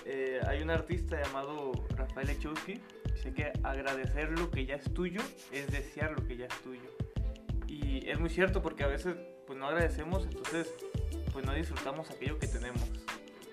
eh, 0.04 0.40
hay 0.46 0.62
un 0.62 0.70
artista 0.70 1.20
llamado 1.22 1.72
Rafael 1.96 2.30
Echowski, 2.30 2.80
dice 3.12 3.32
que 3.32 3.52
agradecer 3.62 4.38
lo 4.38 4.50
que 4.50 4.66
ya 4.66 4.76
es 4.76 4.92
tuyo 4.92 5.20
es 5.52 5.70
desear 5.70 6.12
lo 6.12 6.26
que 6.26 6.36
ya 6.36 6.46
es 6.46 6.62
tuyo. 6.62 6.90
Y 7.66 8.08
es 8.08 8.18
muy 8.18 8.30
cierto 8.30 8.62
porque 8.62 8.84
a 8.84 8.88
veces 8.88 9.16
pues 9.46 9.58
no 9.58 9.66
agradecemos, 9.66 10.24
entonces 10.24 10.72
pues 11.32 11.44
no 11.44 11.52
disfrutamos 11.52 12.10
aquello 12.10 12.38
que 12.38 12.48
tenemos 12.48 12.90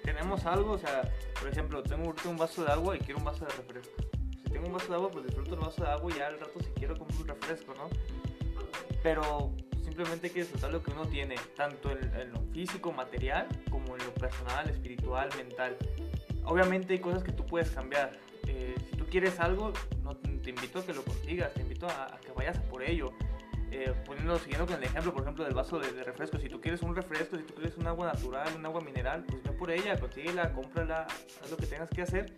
tenemos 0.04 0.46
algo, 0.46 0.74
o 0.74 0.78
sea, 0.78 1.10
por 1.40 1.50
ejemplo, 1.50 1.82
tengo 1.82 2.14
un 2.26 2.38
vaso 2.38 2.64
de 2.64 2.72
agua 2.72 2.96
y 2.96 3.00
quiero 3.00 3.20
un 3.20 3.26
vaso 3.26 3.46
de 3.46 3.52
refresco. 3.52 4.04
Si 4.44 4.52
tengo 4.52 4.68
un 4.68 4.74
vaso 4.74 4.90
de 4.90 4.96
agua, 4.96 5.10
pues 5.10 5.26
disfruto 5.26 5.56
el 5.56 5.62
vaso 5.62 5.84
de 5.84 5.90
agua 5.90 6.12
y 6.12 6.18
ya 6.18 6.28
al 6.28 6.40
rato 6.40 6.60
si 6.60 6.70
quiero 6.72 6.98
compro 6.98 7.18
un 7.22 7.28
refresco, 7.28 7.74
¿no? 7.74 7.90
Pero 9.02 9.56
simplemente 9.94 10.26
hay 10.28 10.34
que 10.34 10.40
disfrutar 10.40 10.72
lo 10.72 10.82
que 10.82 10.90
uno 10.90 11.06
tiene, 11.06 11.36
tanto 11.56 11.92
en, 11.92 12.34
lo 12.34 12.42
físico, 12.52 12.92
material, 12.92 13.48
como 13.70 13.96
en 13.96 14.04
lo 14.04 14.14
personal, 14.16 14.68
espiritual, 14.68 15.30
mental. 15.38 15.78
Obviamente 16.46 16.94
hay 16.94 17.00
cosas 17.00 17.24
que 17.24 17.32
tú 17.32 17.46
puedes 17.46 17.70
cambiar. 17.70 18.18
Eh, 18.48 18.74
si 18.90 18.98
tú 18.98 19.06
quieres 19.06 19.40
algo, 19.40 19.72
no, 20.04 20.18
te 20.18 20.50
invito 20.50 20.80
a 20.80 20.86
que 20.86 20.94
lo 20.94 21.04
consigas, 21.04 21.54
te 21.54 21.62
invito 21.62 21.88
a, 21.88 22.20
que 22.26 22.32
vayas 22.32 22.58
por 22.58 22.82
ello 22.82 23.14
eh, 23.70 23.94
poniendo, 24.04 24.40
siguiendo 24.40 24.66
con 24.66 24.78
el 24.78 24.84
ejemplo, 24.84 25.14
por 25.14 25.22
ejemplo, 25.22 25.46
del 25.46 25.54
vaso 25.54 25.78
de, 25.78 26.04
refresco, 26.04 26.40
si 26.40 26.50
tú 26.50 26.60
quieres 26.60 26.82
un 26.82 26.96
refresco, 26.96 27.38
si 27.38 27.44
tú 27.44 27.54
quieres 27.54 27.78
un 27.78 27.86
agua 27.86 28.12
natural, 28.12 28.48
un 28.58 28.66
agua 28.66 28.82
mineral, 28.82 29.24
pues 29.26 29.44
ve 29.44 29.52
por 29.52 29.70
ella, 29.70 30.00
consíguela, 30.00 30.52
cómprala, 30.54 31.06
haz 31.06 31.52
lo 31.52 31.58
que 31.58 31.68
tengas 31.68 31.92
que 31.92 32.02
hacer. 32.02 32.34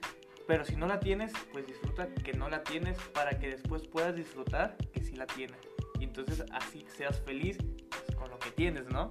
Pero 0.45 0.65
si 0.65 0.75
no 0.75 0.87
la 0.87 0.99
tienes, 0.99 1.31
pues 1.53 1.65
disfruta 1.65 2.07
que 2.07 2.33
no 2.33 2.49
la 2.49 2.63
tienes 2.63 2.97
para 3.13 3.39
que 3.39 3.47
después 3.47 3.87
puedas 3.87 4.13
disfrutar 4.13 4.75
que 4.93 5.01
sí 5.01 5.15
la 5.15 5.25
tienes. 5.25 5.74
Y 5.99 6.03
entonces 6.05 6.43
así 6.51 6.85
seas 6.95 7.19
feliz 7.21 7.57
pues, 7.89 8.15
con 8.15 8.29
lo 8.29 8.39
que 8.39 8.51
tienes, 8.51 8.85
¿no? 8.87 9.09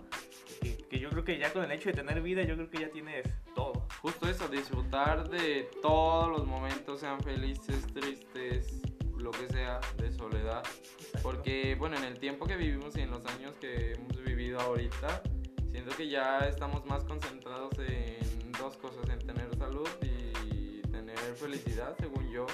Que, 0.60 0.76
que, 0.76 0.98
yo 0.98 1.10
creo 1.10 1.24
que 1.24 1.38
ya 1.38 1.52
con 1.52 1.64
el 1.64 1.72
hecho 1.72 1.90
de 1.90 1.94
tener 1.94 2.20
vida, 2.22 2.42
yo 2.42 2.54
creo 2.54 2.70
que 2.70 2.78
ya 2.78 2.90
tienes 2.90 3.26
todo. 3.54 3.86
Justo 4.00 4.28
eso, 4.28 4.48
disfrutar 4.48 5.28
de 5.28 5.68
todos 5.82 6.30
los 6.30 6.46
momentos, 6.46 7.00
sean 7.00 7.20
felices, 7.20 7.86
tristes, 7.92 8.82
lo 9.18 9.30
que 9.30 9.48
sea, 9.48 9.80
de 9.96 10.12
soledad. 10.12 10.62
Porque, 11.22 11.74
bueno, 11.76 11.96
en 11.96 12.04
el 12.04 12.18
tiempo 12.18 12.46
que 12.46 12.56
vivimos 12.56 12.96
y 12.96 13.00
en 13.00 13.10
los 13.10 13.24
años 13.26 13.54
que 13.60 13.92
hemos 13.92 14.22
vivido 14.22 14.60
ahorita, 14.60 15.22
siento 15.70 15.96
que 15.96 16.08
ya 16.08 16.40
estamos 16.40 16.84
más 16.86 17.04
concentrados 17.04 17.72
en 17.78 18.52
dos 18.52 18.76
cosas, 18.76 19.08
en 19.08 19.18
tener 19.18 19.56
salud 19.56 19.88
y 20.02 20.82
tener 20.82 21.18
felicidad, 21.36 21.96
según 21.98 22.30
yo. 22.30 22.46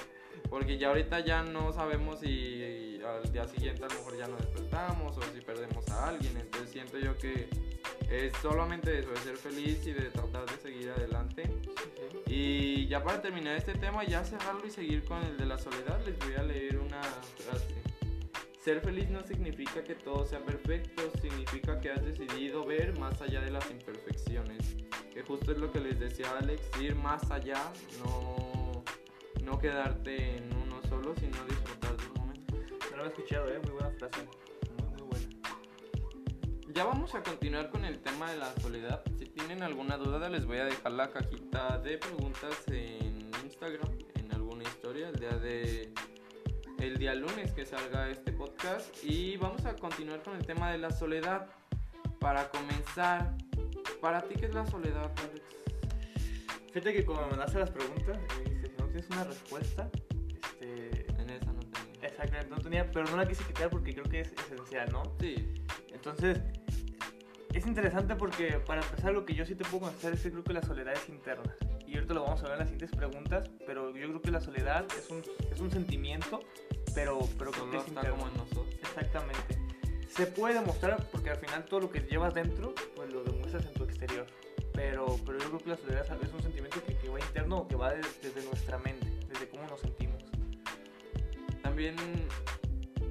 Porque 0.51 0.77
ya 0.77 0.89
ahorita 0.89 1.21
ya 1.21 1.43
no 1.43 1.71
sabemos 1.71 2.19
si 2.19 2.99
al 3.05 3.31
día 3.31 3.47
siguiente 3.47 3.85
a 3.85 3.87
lo 3.87 3.93
mejor 3.93 4.17
ya 4.17 4.27
no 4.27 4.35
despertamos 4.35 5.17
o 5.17 5.21
si 5.33 5.39
perdemos 5.39 5.87
a 5.87 6.09
alguien. 6.09 6.35
Entonces 6.35 6.69
siento 6.69 6.99
yo 6.99 7.17
que 7.17 7.47
es 8.09 8.33
solamente 8.41 8.99
eso, 8.99 9.11
de 9.11 9.17
ser 9.19 9.37
feliz 9.37 9.87
y 9.87 9.93
de 9.93 10.09
tratar 10.09 10.45
de 10.45 10.57
seguir 10.61 10.89
adelante. 10.89 11.49
Y 12.27 12.85
ya 12.87 13.01
para 13.01 13.21
terminar 13.21 13.55
este 13.55 13.75
tema, 13.75 14.03
ya 14.03 14.25
cerrarlo 14.25 14.67
y 14.67 14.71
seguir 14.71 15.05
con 15.05 15.23
el 15.23 15.37
de 15.37 15.45
la 15.45 15.57
soledad, 15.57 16.05
les 16.05 16.19
voy 16.19 16.33
a 16.35 16.43
leer 16.43 16.79
una 16.79 17.01
frase. 17.01 17.81
Ser 18.61 18.81
feliz 18.81 19.09
no 19.09 19.23
significa 19.23 19.81
que 19.85 19.95
todo 19.95 20.25
sea 20.25 20.43
perfecto, 20.43 21.09
significa 21.21 21.79
que 21.79 21.91
has 21.91 22.03
decidido 22.03 22.65
ver 22.65 22.99
más 22.99 23.21
allá 23.21 23.39
de 23.39 23.51
las 23.51 23.71
imperfecciones. 23.71 24.75
Que 25.13 25.23
justo 25.23 25.53
es 25.53 25.59
lo 25.59 25.71
que 25.71 25.79
les 25.79 25.97
decía 25.97 26.25
Alex, 26.37 26.61
ir 26.81 26.93
más 26.95 27.31
allá, 27.31 27.71
no, 28.03 28.70
no 29.41 29.57
quedarte 29.59 30.37
en 30.37 30.55
uno 30.55 30.81
solo, 30.87 31.13
sino 31.15 31.43
disfrutar 31.45 31.95
del 31.97 32.11
momento. 32.17 32.55
No 32.91 32.97
lo 32.97 33.05
he 33.05 33.07
escuchado, 33.07 33.47
¿eh? 33.49 33.59
muy 33.63 33.71
buena 33.71 33.89
frase. 33.91 34.21
Muy, 34.77 34.91
muy 34.91 35.01
buena. 35.01 35.27
Ya 36.73 36.83
vamos 36.85 37.13
a 37.15 37.23
continuar 37.23 37.69
con 37.69 37.85
el 37.85 37.99
tema 37.99 38.31
de 38.31 38.37
la 38.37 38.53
soledad. 38.61 39.01
Si 39.17 39.25
tienen 39.25 39.63
alguna 39.63 39.97
duda, 39.97 40.29
les 40.29 40.45
voy 40.45 40.57
a 40.57 40.65
dejar 40.65 40.91
la 40.93 41.09
cajita 41.09 41.77
de 41.79 41.97
preguntas 41.97 42.63
en 42.67 43.29
Instagram, 43.43 43.97
en 44.15 44.31
alguna 44.33 44.63
historia, 44.63 45.09
el 45.09 45.19
día 45.19 45.37
de 45.37 45.93
el 46.79 46.97
día 46.97 47.13
lunes 47.13 47.51
que 47.51 47.63
salga 47.63 48.09
este 48.09 48.31
podcast 48.31 49.03
y 49.03 49.37
vamos 49.37 49.65
a 49.65 49.75
continuar 49.75 50.23
con 50.23 50.35
el 50.35 50.45
tema 50.45 50.71
de 50.71 50.79
la 50.79 50.89
soledad. 50.89 51.47
Para 52.19 52.49
comenzar, 52.49 53.35
¿Para 54.01 54.19
ti 54.21 54.33
qué 54.35 54.47
es 54.47 54.53
la 54.55 54.65
soledad, 54.65 55.11
Alex? 55.15 55.41
Fíjate 56.73 56.93
que 56.93 57.05
cuando 57.05 57.37
me 57.37 57.43
hace 57.43 57.59
las 57.59 57.69
preguntas, 57.69 58.17
tienes 58.91 59.09
una 59.09 59.23
respuesta, 59.23 59.89
este... 60.43 61.05
En 61.21 61.29
esa 61.29 61.51
no 61.51 61.59
tenía. 61.59 62.09
Exactamente, 62.09 62.49
no 62.49 62.57
tenía, 62.57 62.91
pero 62.91 63.05
no 63.05 63.17
la 63.17 63.27
quise 63.27 63.43
quitar 63.43 63.69
porque 63.69 63.93
creo 63.93 64.05
que 64.05 64.21
es 64.21 64.33
esencial, 64.33 64.91
¿no? 64.91 65.03
Sí. 65.19 65.53
Entonces, 65.93 66.39
es 67.53 67.65
interesante 67.67 68.15
porque 68.15 68.59
para 68.65 68.81
empezar 68.81 69.13
lo 69.13 69.25
que 69.25 69.33
yo 69.33 69.45
sí 69.45 69.55
te 69.55 69.63
puedo 69.65 69.85
contestar 69.85 70.13
es 70.13 70.21
que 70.21 70.31
creo 70.31 70.43
que 70.43 70.53
la 70.53 70.61
soledad 70.61 70.93
es 70.93 71.09
interna. 71.09 71.55
Y 71.85 71.95
ahorita 71.95 72.13
lo 72.13 72.23
vamos 72.23 72.39
a 72.41 72.43
ver 72.43 72.53
en 72.53 72.59
las 72.59 72.69
siguientes 72.69 72.97
preguntas, 72.97 73.49
pero 73.65 73.95
yo 73.95 74.07
creo 74.07 74.21
que 74.21 74.31
la 74.31 74.41
soledad 74.41 74.85
es 74.97 75.09
un, 75.09 75.21
es 75.51 75.59
un 75.59 75.69
sentimiento, 75.69 76.39
pero, 76.95 77.19
pero 77.37 77.51
creo 77.51 77.69
que 77.69 77.77
es 77.77 77.87
está 77.87 78.01
interno. 78.01 78.17
como 78.17 78.31
en 78.31 78.37
nosotros. 78.37 78.67
Exactamente. 78.81 79.57
Se 80.09 80.25
puede 80.27 80.55
demostrar 80.55 81.05
porque 81.11 81.29
al 81.29 81.37
final 81.37 81.65
todo 81.65 81.81
lo 81.81 81.89
que 81.89 82.01
llevas 82.01 82.33
dentro, 82.33 82.73
pues 82.95 83.11
lo 83.11 83.23
demuestras 83.23 83.65
en 83.65 83.73
tu 83.73 83.83
exterior. 83.83 84.25
Pero, 84.73 85.17
pero 85.25 85.37
yo 85.39 85.47
creo 85.47 85.59
que 85.59 85.69
la 85.69 85.77
soledad 85.77 86.23
es 86.23 86.33
un 86.33 86.41
sentimiento 86.41 86.83
que, 86.85 86.95
que 86.97 87.09
va 87.09 87.19
interno 87.19 87.57
o 87.59 87.67
que 87.67 87.75
va 87.75 87.93
de- 87.93 88.01
desde 88.21 88.43
nuestra 88.45 88.77
mente, 88.77 89.05
desde 89.27 89.47
cómo 89.49 89.63
nos 89.67 89.79
sentimos. 89.81 90.23
También 91.61 91.95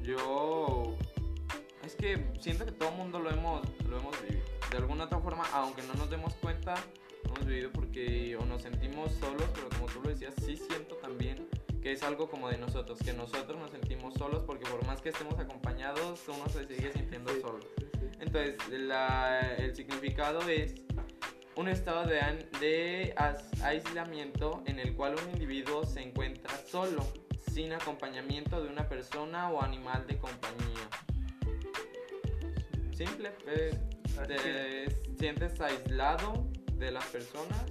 yo 0.02 0.94
es 1.84 1.94
que 1.96 2.26
siento 2.40 2.64
que 2.64 2.72
todo 2.72 2.90
el 2.90 2.96
mundo 2.96 3.18
lo 3.20 3.30
hemos 3.30 3.62
lo 3.88 3.98
hemos 3.98 4.20
vivido. 4.22 4.44
De 4.70 4.76
alguna 4.76 5.04
otra 5.04 5.18
forma, 5.18 5.44
aunque 5.52 5.82
no 5.82 5.94
nos 5.94 6.08
demos 6.10 6.34
cuenta, 6.34 6.74
lo 7.24 7.34
hemos 7.34 7.46
vivido 7.46 7.70
porque 7.72 8.36
o 8.36 8.44
nos 8.44 8.62
sentimos 8.62 9.12
solos, 9.14 9.44
pero 9.54 9.68
como 9.70 9.86
tú 9.86 10.00
lo 10.02 10.10
decías, 10.10 10.34
sí 10.44 10.56
siento 10.56 10.96
también 10.96 11.48
que 11.82 11.92
es 11.92 12.02
algo 12.02 12.28
como 12.30 12.48
de 12.50 12.58
nosotros, 12.58 12.98
que 13.00 13.12
nosotros 13.12 13.58
nos 13.58 13.70
sentimos 13.70 14.14
solos 14.14 14.42
porque 14.46 14.64
por 14.70 14.84
más 14.86 15.00
que 15.00 15.08
estemos 15.08 15.38
acompañados, 15.38 16.20
uno 16.28 16.48
se 16.48 16.66
sigue 16.66 16.92
sintiendo 16.92 17.32
solo. 17.40 17.60
Entonces, 18.20 18.56
la- 18.70 19.54
el 19.56 19.74
significado 19.74 20.40
es 20.48 20.74
un 21.60 21.68
estado 21.68 22.06
de, 22.06 22.20
de 22.58 23.14
aislamiento 23.62 24.62
en 24.66 24.78
el 24.78 24.94
cual 24.96 25.14
un 25.22 25.30
individuo 25.30 25.84
se 25.84 26.00
encuentra 26.00 26.50
solo, 26.66 27.06
sin 27.52 27.72
acompañamiento 27.72 28.62
de 28.62 28.68
una 28.70 28.88
persona 28.88 29.50
o 29.50 29.62
animal 29.62 30.06
de 30.06 30.16
compañía. 30.18 30.88
Simple, 32.92 33.32
eh, 33.46 33.78
te 34.26 34.90
sientes 35.18 35.60
aislado 35.60 36.46
de 36.74 36.90
las 36.92 37.04
personas, 37.06 37.62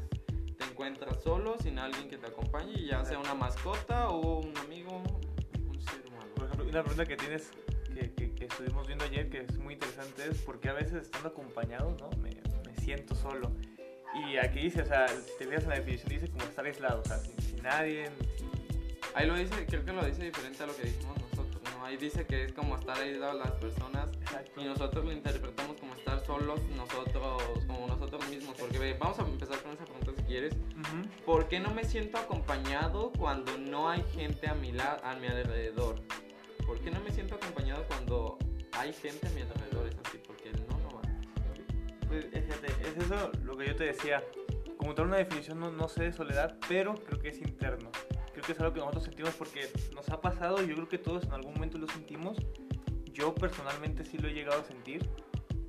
te 0.57 0.63
encuentras 0.65 1.21
solo, 1.23 1.57
sin 1.61 1.79
alguien 1.79 2.09
que 2.09 2.17
te 2.17 2.27
acompañe, 2.27 2.85
ya 2.85 3.03
sea 3.05 3.17
una 3.19 3.33
mascota 3.33 4.09
o 4.09 4.39
un 4.39 4.55
amigo, 4.57 5.01
un 5.67 5.81
ser 5.81 6.05
humano. 6.07 6.31
Por 6.35 6.45
ejemplo, 6.45 6.65
una 6.69 6.83
pregunta 6.83 7.05
que 7.05 7.17
tienes, 7.17 7.49
que, 7.93 8.13
que- 8.13 8.35
que 8.35 8.45
estuvimos 8.45 8.85
viendo 8.87 9.05
ayer, 9.05 9.29
que 9.29 9.41
es 9.41 9.57
muy 9.57 9.73
interesante, 9.73 10.27
es 10.29 10.41
por 10.41 10.59
qué 10.59 10.69
a 10.69 10.73
veces 10.73 10.93
estando 11.03 11.29
acompañado, 11.29 11.95
¿no? 11.99 12.09
Me, 12.21 12.29
me 12.65 12.75
siento 12.81 13.13
solo. 13.15 13.51
Y 14.15 14.37
aquí 14.37 14.61
dice, 14.61 14.81
o 14.81 14.85
sea, 14.85 15.05
te 15.07 15.45
fijas 15.45 15.63
en 15.63 15.69
la 15.69 15.75
definición, 15.75 16.09
dice 16.09 16.29
como 16.31 16.43
estar 16.45 16.65
aislado, 16.65 17.01
o 17.01 17.05
sea, 17.05 17.17
sin, 17.19 17.39
sin 17.41 17.61
nadie, 17.63 18.09
sin- 18.37 18.49
Ahí 19.15 19.25
lo 19.27 19.35
dice, 19.35 19.65
creo 19.65 19.83
que 19.83 19.91
lo 19.91 20.05
dice 20.05 20.23
diferente 20.23 20.61
a 20.63 20.67
lo 20.67 20.75
que 20.75 20.83
dijimos 20.83 21.17
nosotros, 21.19 21.61
¿no? 21.63 21.83
Ahí 21.85 21.97
dice 21.97 22.25
que 22.27 22.43
es 22.45 22.53
como 22.53 22.75
estar 22.75 22.95
aislado 22.97 23.33
las 23.39 23.51
personas 23.53 24.07
Exacto. 24.21 24.61
y 24.61 24.65
nosotros 24.65 25.03
lo 25.03 25.11
interpretamos 25.11 25.77
como 25.79 25.95
estar 25.95 26.23
solos 26.25 26.61
nosotros, 26.75 27.41
como 27.65 27.87
nosotros 27.87 28.27
mismos. 28.29 28.55
Porque 28.59 28.77
ve, 28.77 28.95
vamos 28.99 29.17
a 29.17 29.23
empezar 29.23 29.57
con 29.63 29.71
esa 29.73 29.85
pregunta 29.85 30.11
si 30.15 30.23
quieres. 30.23 30.53
¿Por 31.25 31.47
qué 31.47 31.59
no 31.59 31.73
me 31.73 31.85
siento 31.85 32.19
acompañado 32.19 33.11
cuando 33.17 33.57
no 33.57 33.89
hay 33.89 34.03
gente 34.13 34.47
a 34.47 34.53
mi, 34.53 34.71
la- 34.73 35.01
a 35.03 35.15
mi 35.15 35.25
alrededor? 35.27 35.95
¿Por 36.67 36.79
qué 36.79 36.91
no 36.91 36.99
me 37.01 37.11
siento 37.11 37.35
acompañado 37.35 37.85
cuando 37.87 38.37
hay 38.73 38.93
gente 38.93 39.25
a 39.25 39.29
mi 39.31 39.41
alrededor? 39.41 39.78
Fíjate, 42.09 42.67
es 42.81 43.05
eso 43.05 43.31
lo 43.43 43.57
que 43.57 43.67
yo 43.67 43.75
te 43.75 43.85
decía. 43.85 44.23
Como 44.77 44.95
tal 44.95 45.07
una 45.07 45.17
definición 45.17 45.59
no, 45.59 45.71
no 45.71 45.89
sé 45.89 46.03
de 46.05 46.13
soledad, 46.13 46.57
pero 46.67 46.95
creo 46.95 47.19
que 47.19 47.29
es 47.29 47.39
interno. 47.41 47.91
Creo 48.31 48.43
que 48.45 48.53
es 48.53 48.59
algo 48.59 48.73
que 48.73 48.79
nosotros 48.79 49.03
sentimos 49.03 49.33
porque 49.35 49.69
nos 49.93 50.07
ha 50.09 50.21
pasado 50.21 50.61
yo 50.63 50.75
creo 50.75 50.87
que 50.87 50.97
todos 50.97 51.23
en 51.25 51.33
algún 51.33 51.53
momento 51.53 51.77
lo 51.77 51.87
sentimos. 51.87 52.37
Yo 53.11 53.35
personalmente 53.35 54.05
sí 54.05 54.17
lo 54.17 54.29
he 54.29 54.33
llegado 54.33 54.61
a 54.61 54.63
sentir. 54.63 55.07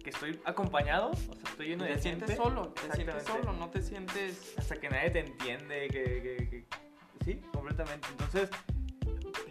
Que 0.03 0.11
estoy 0.11 0.41
acompañado, 0.47 1.11
o 1.11 1.15
sea, 1.35 1.51
estoy 1.51 1.67
lleno 1.69 1.85
de 1.85 1.95
Te 1.97 2.01
sientes 2.01 2.29
gente, 2.31 2.43
solo, 2.43 2.69
te 2.69 2.91
sientes 2.97 3.23
solo, 3.25 3.53
no 3.53 3.69
te 3.69 3.83
sientes... 3.83 4.55
Hasta 4.57 4.77
que 4.77 4.89
nadie 4.89 5.11
te 5.11 5.19
entiende, 5.21 5.89
que, 5.89 6.03
que- 6.23 6.49
que- 6.49 6.65
Sí, 7.23 7.39
completamente. 7.53 8.09
Entonces, 8.13 8.49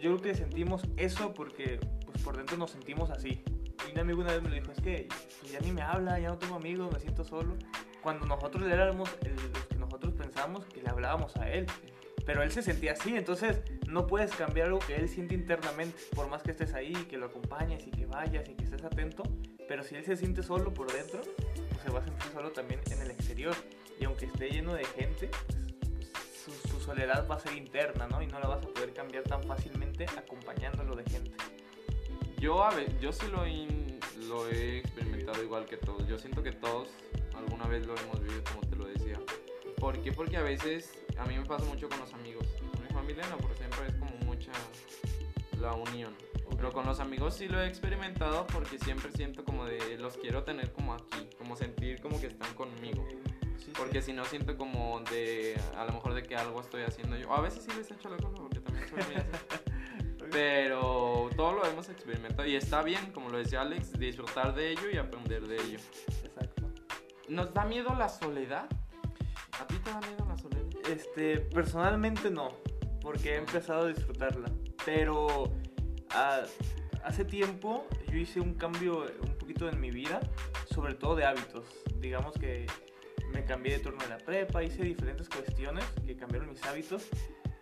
yo 0.00 0.10
creo 0.16 0.20
que 0.20 0.34
sentimos 0.34 0.82
eso 0.96 1.32
porque 1.34 1.78
pues, 2.04 2.20
por 2.24 2.36
dentro 2.36 2.56
nos 2.56 2.72
sentimos 2.72 3.10
así. 3.10 3.44
Un 3.92 3.98
amigo 3.98 4.20
una 4.20 4.32
vez 4.32 4.42
me 4.42 4.48
lo 4.48 4.54
dijo, 4.54 4.72
es 4.72 4.80
que 4.80 5.08
ya 5.50 5.58
ni 5.60 5.72
me 5.72 5.82
habla, 5.82 6.18
ya 6.18 6.28
no 6.28 6.38
tengo 6.38 6.56
amigos, 6.56 6.92
me 6.92 7.00
siento 7.00 7.24
solo. 7.24 7.56
Cuando 8.02 8.24
nosotros 8.26 8.64
le 8.64 8.72
éramos 8.72 9.10
los 9.22 9.64
que 9.66 9.74
nosotros 9.76 10.14
pensábamos 10.14 10.64
que 10.66 10.80
le 10.80 10.88
hablábamos 10.88 11.36
a 11.36 11.50
él. 11.50 11.66
Pero 12.24 12.42
él 12.42 12.52
se 12.52 12.62
sentía 12.62 12.92
así, 12.92 13.16
entonces 13.16 13.60
no 13.88 14.06
puedes 14.06 14.32
cambiar 14.32 14.68
algo 14.68 14.78
que 14.78 14.94
él 14.94 15.08
siente 15.08 15.34
internamente, 15.34 15.98
por 16.14 16.28
más 16.28 16.42
que 16.42 16.52
estés 16.52 16.74
ahí, 16.74 16.92
que 16.92 17.16
lo 17.16 17.26
acompañes 17.26 17.86
y 17.86 17.90
que 17.90 18.06
vayas 18.06 18.48
y 18.48 18.54
que 18.54 18.64
estés 18.64 18.84
atento. 18.84 19.24
Pero 19.66 19.82
si 19.82 19.96
él 19.96 20.04
se 20.04 20.16
siente 20.16 20.42
solo 20.42 20.72
por 20.72 20.92
dentro, 20.92 21.20
pues 21.70 21.82
se 21.82 21.90
va 21.90 22.00
a 22.00 22.04
sentir 22.04 22.30
solo 22.32 22.52
también 22.52 22.80
en 22.90 23.00
el 23.02 23.10
exterior. 23.10 23.54
Y 23.98 24.04
aunque 24.04 24.26
esté 24.26 24.50
lleno 24.50 24.74
de 24.74 24.84
gente, 24.84 25.30
pues, 25.46 26.10
pues, 26.12 26.12
su, 26.44 26.68
su 26.68 26.80
soledad 26.80 27.26
va 27.28 27.36
a 27.36 27.40
ser 27.40 27.56
interna, 27.56 28.06
¿no? 28.06 28.22
Y 28.22 28.26
no 28.26 28.38
la 28.38 28.48
vas 28.48 28.64
a 28.64 28.68
poder 28.68 28.92
cambiar 28.92 29.24
tan 29.24 29.42
fácilmente 29.42 30.06
acompañándolo 30.16 30.94
de 30.94 31.04
gente. 31.04 31.32
Yo, 32.40 32.64
a 32.64 32.74
ver, 32.74 32.98
yo 33.00 33.12
sí 33.12 33.26
lo, 33.30 33.46
in- 33.46 34.00
lo 34.28 34.48
he 34.48 34.78
experimentado 34.78 35.42
igual 35.42 35.66
que 35.66 35.76
todos. 35.76 36.06
Yo 36.08 36.18
siento 36.18 36.42
que 36.42 36.52
todos 36.52 36.88
alguna 37.36 37.66
vez 37.66 37.86
lo 37.86 37.94
hemos 37.96 38.20
vivido, 38.20 38.42
como 38.44 38.60
te 38.62 38.76
lo 38.76 38.86
decía. 38.86 39.20
¿Por 39.78 40.00
qué? 40.00 40.12
Porque 40.12 40.36
a 40.36 40.42
veces 40.42 40.90
a 41.18 41.24
mí 41.26 41.36
me 41.38 41.44
pasa 41.44 41.64
mucho 41.66 41.88
con 41.88 41.98
los 42.00 42.12
amigos. 42.14 42.46
Con 42.74 42.82
mi 42.82 42.88
familia 42.88 43.24
no, 43.28 43.36
por 43.38 43.54
siempre 43.56 43.86
es 43.88 43.94
como 43.94 44.12
mucha 44.24 44.52
la 45.60 45.72
unión. 45.74 46.14
Pero 46.56 46.72
con 46.72 46.84
los 46.84 47.00
amigos 47.00 47.34
sí 47.36 47.48
lo 47.48 47.60
he 47.62 47.66
experimentado 47.66 48.46
porque 48.48 48.78
siempre 48.78 49.10
siento 49.12 49.44
como 49.44 49.64
de 49.64 49.96
los 49.98 50.16
quiero 50.18 50.42
tener 50.44 50.72
como 50.72 50.92
aquí, 50.94 51.28
como 51.38 51.56
sentir 51.56 52.00
como 52.02 52.20
que 52.20 52.26
están 52.26 52.52
conmigo. 52.54 53.06
Sí, 53.58 53.72
Porque 53.76 54.02
si 54.02 54.12
no 54.12 54.24
siento 54.26 54.56
como 54.58 55.00
de, 55.10 55.58
a 55.76 55.84
lo 55.86 55.92
mejor 55.92 56.12
de 56.14 56.22
que 56.22 56.36
algo 56.36 56.60
estoy 56.60 56.82
haciendo 56.82 57.16
yo. 57.16 57.30
O 57.30 57.34
a 57.34 57.40
veces 57.40 57.64
sí 57.64 57.70
les 57.76 57.90
echo 57.90 58.08
la 58.10 58.16
cosa 58.18 58.34
porque 58.36 58.60
también 58.60 58.88
soy 58.88 58.98
muy 59.04 59.14
así. 59.16 59.28
Pero 60.30 60.99
todo 61.50 61.64
lo 61.64 61.66
hemos 61.66 61.88
experimentado 61.88 62.48
y 62.48 62.54
está 62.54 62.82
bien, 62.82 63.10
como 63.12 63.28
lo 63.28 63.38
decía 63.38 63.62
Alex, 63.62 63.98
disfrutar 63.98 64.54
de 64.54 64.70
ello 64.70 64.88
y 64.92 64.98
aprender 64.98 65.46
de 65.48 65.56
ello. 65.56 65.78
Exacto. 66.22 66.70
¿Nos 67.28 67.52
da 67.52 67.64
miedo 67.64 67.92
la 67.98 68.08
soledad? 68.08 68.66
¿A 69.58 69.66
ti 69.66 69.74
te 69.78 69.90
da 69.90 70.00
miedo 70.00 70.24
la 70.28 70.38
soledad? 70.38 70.64
Este, 70.88 71.38
personalmente 71.40 72.30
no, 72.30 72.50
porque 73.02 73.34
he 73.34 73.36
empezado 73.36 73.86
a 73.86 73.88
disfrutarla. 73.88 74.48
Pero 74.84 75.52
ah, 76.10 76.42
hace 77.04 77.24
tiempo 77.24 77.84
yo 78.08 78.16
hice 78.16 78.38
un 78.40 78.54
cambio 78.54 79.06
un 79.20 79.36
poquito 79.36 79.68
en 79.68 79.80
mi 79.80 79.90
vida, 79.90 80.20
sobre 80.72 80.94
todo 80.94 81.16
de 81.16 81.24
hábitos. 81.24 81.64
Digamos 81.96 82.34
que 82.38 82.66
me 83.32 83.44
cambié 83.44 83.78
de 83.78 83.80
turno 83.80 84.00
de 84.04 84.08
la 84.08 84.18
prepa, 84.18 84.62
hice 84.62 84.84
diferentes 84.84 85.28
cuestiones 85.28 85.84
que 86.06 86.16
cambiaron 86.16 86.50
mis 86.50 86.62
hábitos, 86.64 87.08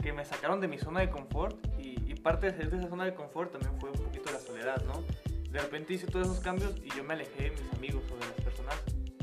que 0.02 0.12
me 0.12 0.24
sacaron 0.24 0.60
de 0.60 0.68
mi 0.68 0.78
zona 0.78 1.00
de 1.00 1.10
confort 1.10 1.56
y, 1.78 1.90
y 2.10 2.14
parte 2.14 2.46
de 2.46 2.52
salir 2.56 2.70
de 2.70 2.78
esa 2.78 2.88
zona 2.88 3.04
de 3.04 3.14
confort 3.14 3.52
también 3.52 3.78
fue 3.80 3.90
un 3.90 3.96
poquito 3.98 4.30
la 4.32 4.38
soledad, 4.38 4.82
¿no? 4.84 5.02
De 5.50 5.58
repente 5.60 5.94
hice 5.94 6.06
todos 6.06 6.26
esos 6.26 6.40
cambios 6.40 6.74
y 6.84 6.90
yo 6.96 7.02
me 7.04 7.14
alejé 7.14 7.44
de 7.44 7.50
mis 7.50 7.72
amigos 7.74 8.02
o 8.12 8.14
de 8.14 8.20
las 8.26 8.40
personas 8.44 8.76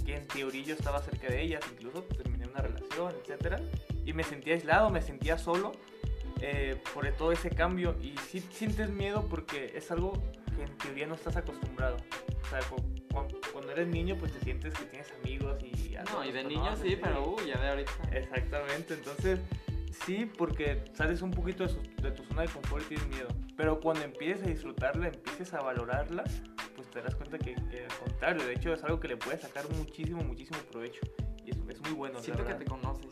que 0.05 0.15
en 0.15 0.27
teoría 0.27 0.63
yo 0.63 0.75
estaba 0.75 1.01
cerca 1.01 1.27
de 1.27 1.41
ellas, 1.41 1.63
incluso 1.71 2.03
terminé 2.03 2.45
una 2.47 2.61
relación, 2.61 3.13
etcétera, 3.21 3.59
y 4.05 4.13
me 4.13 4.23
sentía 4.23 4.53
aislado, 4.53 4.89
me 4.89 5.01
sentía 5.01 5.37
solo 5.37 5.71
eh, 6.41 6.75
por 6.93 7.07
todo 7.13 7.31
ese 7.31 7.49
cambio 7.49 7.95
y 8.01 8.15
sí 8.29 8.39
sientes 8.51 8.89
miedo 8.89 9.25
porque 9.29 9.71
es 9.75 9.89
algo 9.91 10.13
que 10.55 10.63
en 10.63 10.77
teoría 10.77 11.07
no 11.07 11.15
estás 11.15 11.35
acostumbrado. 11.37 11.97
O 12.43 12.49
sea, 12.49 12.59
cu- 12.69 12.75
cu- 13.11 13.39
cuando 13.53 13.71
eres 13.71 13.87
niño 13.87 14.15
pues 14.19 14.31
te 14.33 14.39
sientes 14.41 14.73
que 14.73 14.85
tienes 14.85 15.11
amigos 15.23 15.57
y... 15.63 15.95
No, 16.13 16.23
y 16.25 16.31
de 16.31 16.43
niño 16.43 16.75
sí, 16.75 16.97
pero 17.01 17.29
uh, 17.31 17.39
ya 17.45 17.57
de 17.59 17.69
ahorita. 17.69 17.91
Exactamente, 18.11 18.93
entonces 18.95 19.39
sí, 20.05 20.25
porque 20.37 20.83
sales 20.93 21.21
un 21.21 21.31
poquito 21.31 21.63
de, 21.63 21.69
su- 21.69 21.81
de 22.01 22.11
tu 22.11 22.23
zona 22.23 22.43
de 22.43 22.47
confort 22.49 22.83
y 22.85 22.95
tienes 22.95 23.07
miedo. 23.07 23.27
Pero 23.55 23.79
cuando 23.79 24.03
empieces 24.03 24.43
a 24.43 24.47
disfrutarla, 24.47 25.07
empieces 25.07 25.53
a 25.53 25.61
valorarla, 25.61 26.23
pues 26.75 26.89
te 26.91 26.99
darás 26.99 27.15
cuenta 27.15 27.37
que, 27.37 27.55
que 27.55 27.85
al 27.85 27.97
contrario, 27.99 28.45
de 28.45 28.53
hecho 28.53 28.73
es 28.73 28.83
algo 28.83 28.99
que 28.99 29.07
le 29.07 29.17
puedes 29.17 29.41
sacar 29.41 29.69
muchísimo, 29.71 30.21
muchísimo 30.23 30.59
provecho. 30.71 31.01
Y 31.45 31.51
es, 31.51 31.57
es 31.69 31.79
muy 31.81 31.91
bueno. 31.93 32.19
Siento 32.19 32.43
que 32.45 32.53
te 32.55 32.65
conoces. 32.65 33.11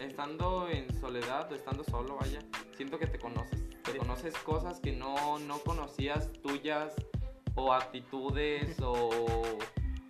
Estando 0.00 0.68
en 0.68 0.92
soledad 1.00 1.50
o 1.50 1.54
estando 1.54 1.82
solo, 1.84 2.16
vaya, 2.20 2.38
siento 2.76 2.98
que 2.98 3.06
te 3.06 3.18
conoces. 3.18 3.64
Te 3.82 3.92
Sí. 3.92 3.98
conoces 3.98 4.34
cosas 4.38 4.80
que 4.80 4.92
no, 4.92 5.38
no 5.40 5.58
conocías 5.60 6.30
tuyas 6.42 6.94
o 7.54 7.72
actitudes 7.72 8.76
o 8.80 9.42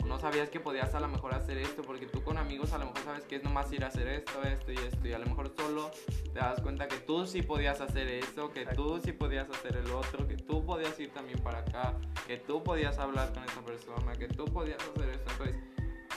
no 0.09 0.19
sabías 0.19 0.49
que 0.49 0.59
podías 0.59 0.95
a 0.95 1.01
lo 1.01 1.09
mejor 1.09 1.35
hacer 1.35 1.59
esto 1.59 1.83
porque 1.83 2.07
tú 2.07 2.23
con 2.23 2.39
amigos 2.39 2.73
a 2.73 2.79
lo 2.79 2.87
mejor 2.87 3.03
sabes 3.05 3.25
que 3.25 3.37
es 3.37 3.45
nomás 3.45 3.71
ir 3.73 3.85
a 3.85 3.89
hacer 3.89 4.09
esto, 4.09 4.43
esto 4.43 4.73
y 4.73 4.77
esto 4.77 5.07
y 5.07 5.13
a 5.13 5.19
lo 5.19 5.27
mejor 5.27 5.53
solo 5.55 5.91
te 6.33 6.41
das 6.41 6.61
cuenta 6.61 6.89
que 6.89 6.97
tú 6.97 7.27
sí 7.27 7.43
podías 7.43 7.81
hacer 7.81 8.09
eso, 8.09 8.51
que 8.51 8.65
tú 8.67 9.01
sí 9.05 9.13
podías 9.13 9.49
hacer 9.51 9.77
el 9.77 9.91
otro, 9.91 10.27
que 10.27 10.37
tú 10.37 10.65
podías 10.65 10.99
ir 10.99 11.13
también 11.13 11.39
para 11.41 11.59
acá, 11.59 11.95
que 12.27 12.39
tú 12.39 12.65
podías 12.65 12.99
hablar 12.99 13.33
con 13.33 13.45
esa 13.45 13.61
persona, 13.61 14.13
que 14.13 14.29
tú 14.29 14.47
podías 14.47 14.79
hacer 14.83 15.11
esto. 15.11 15.31
Entonces, 15.33 15.57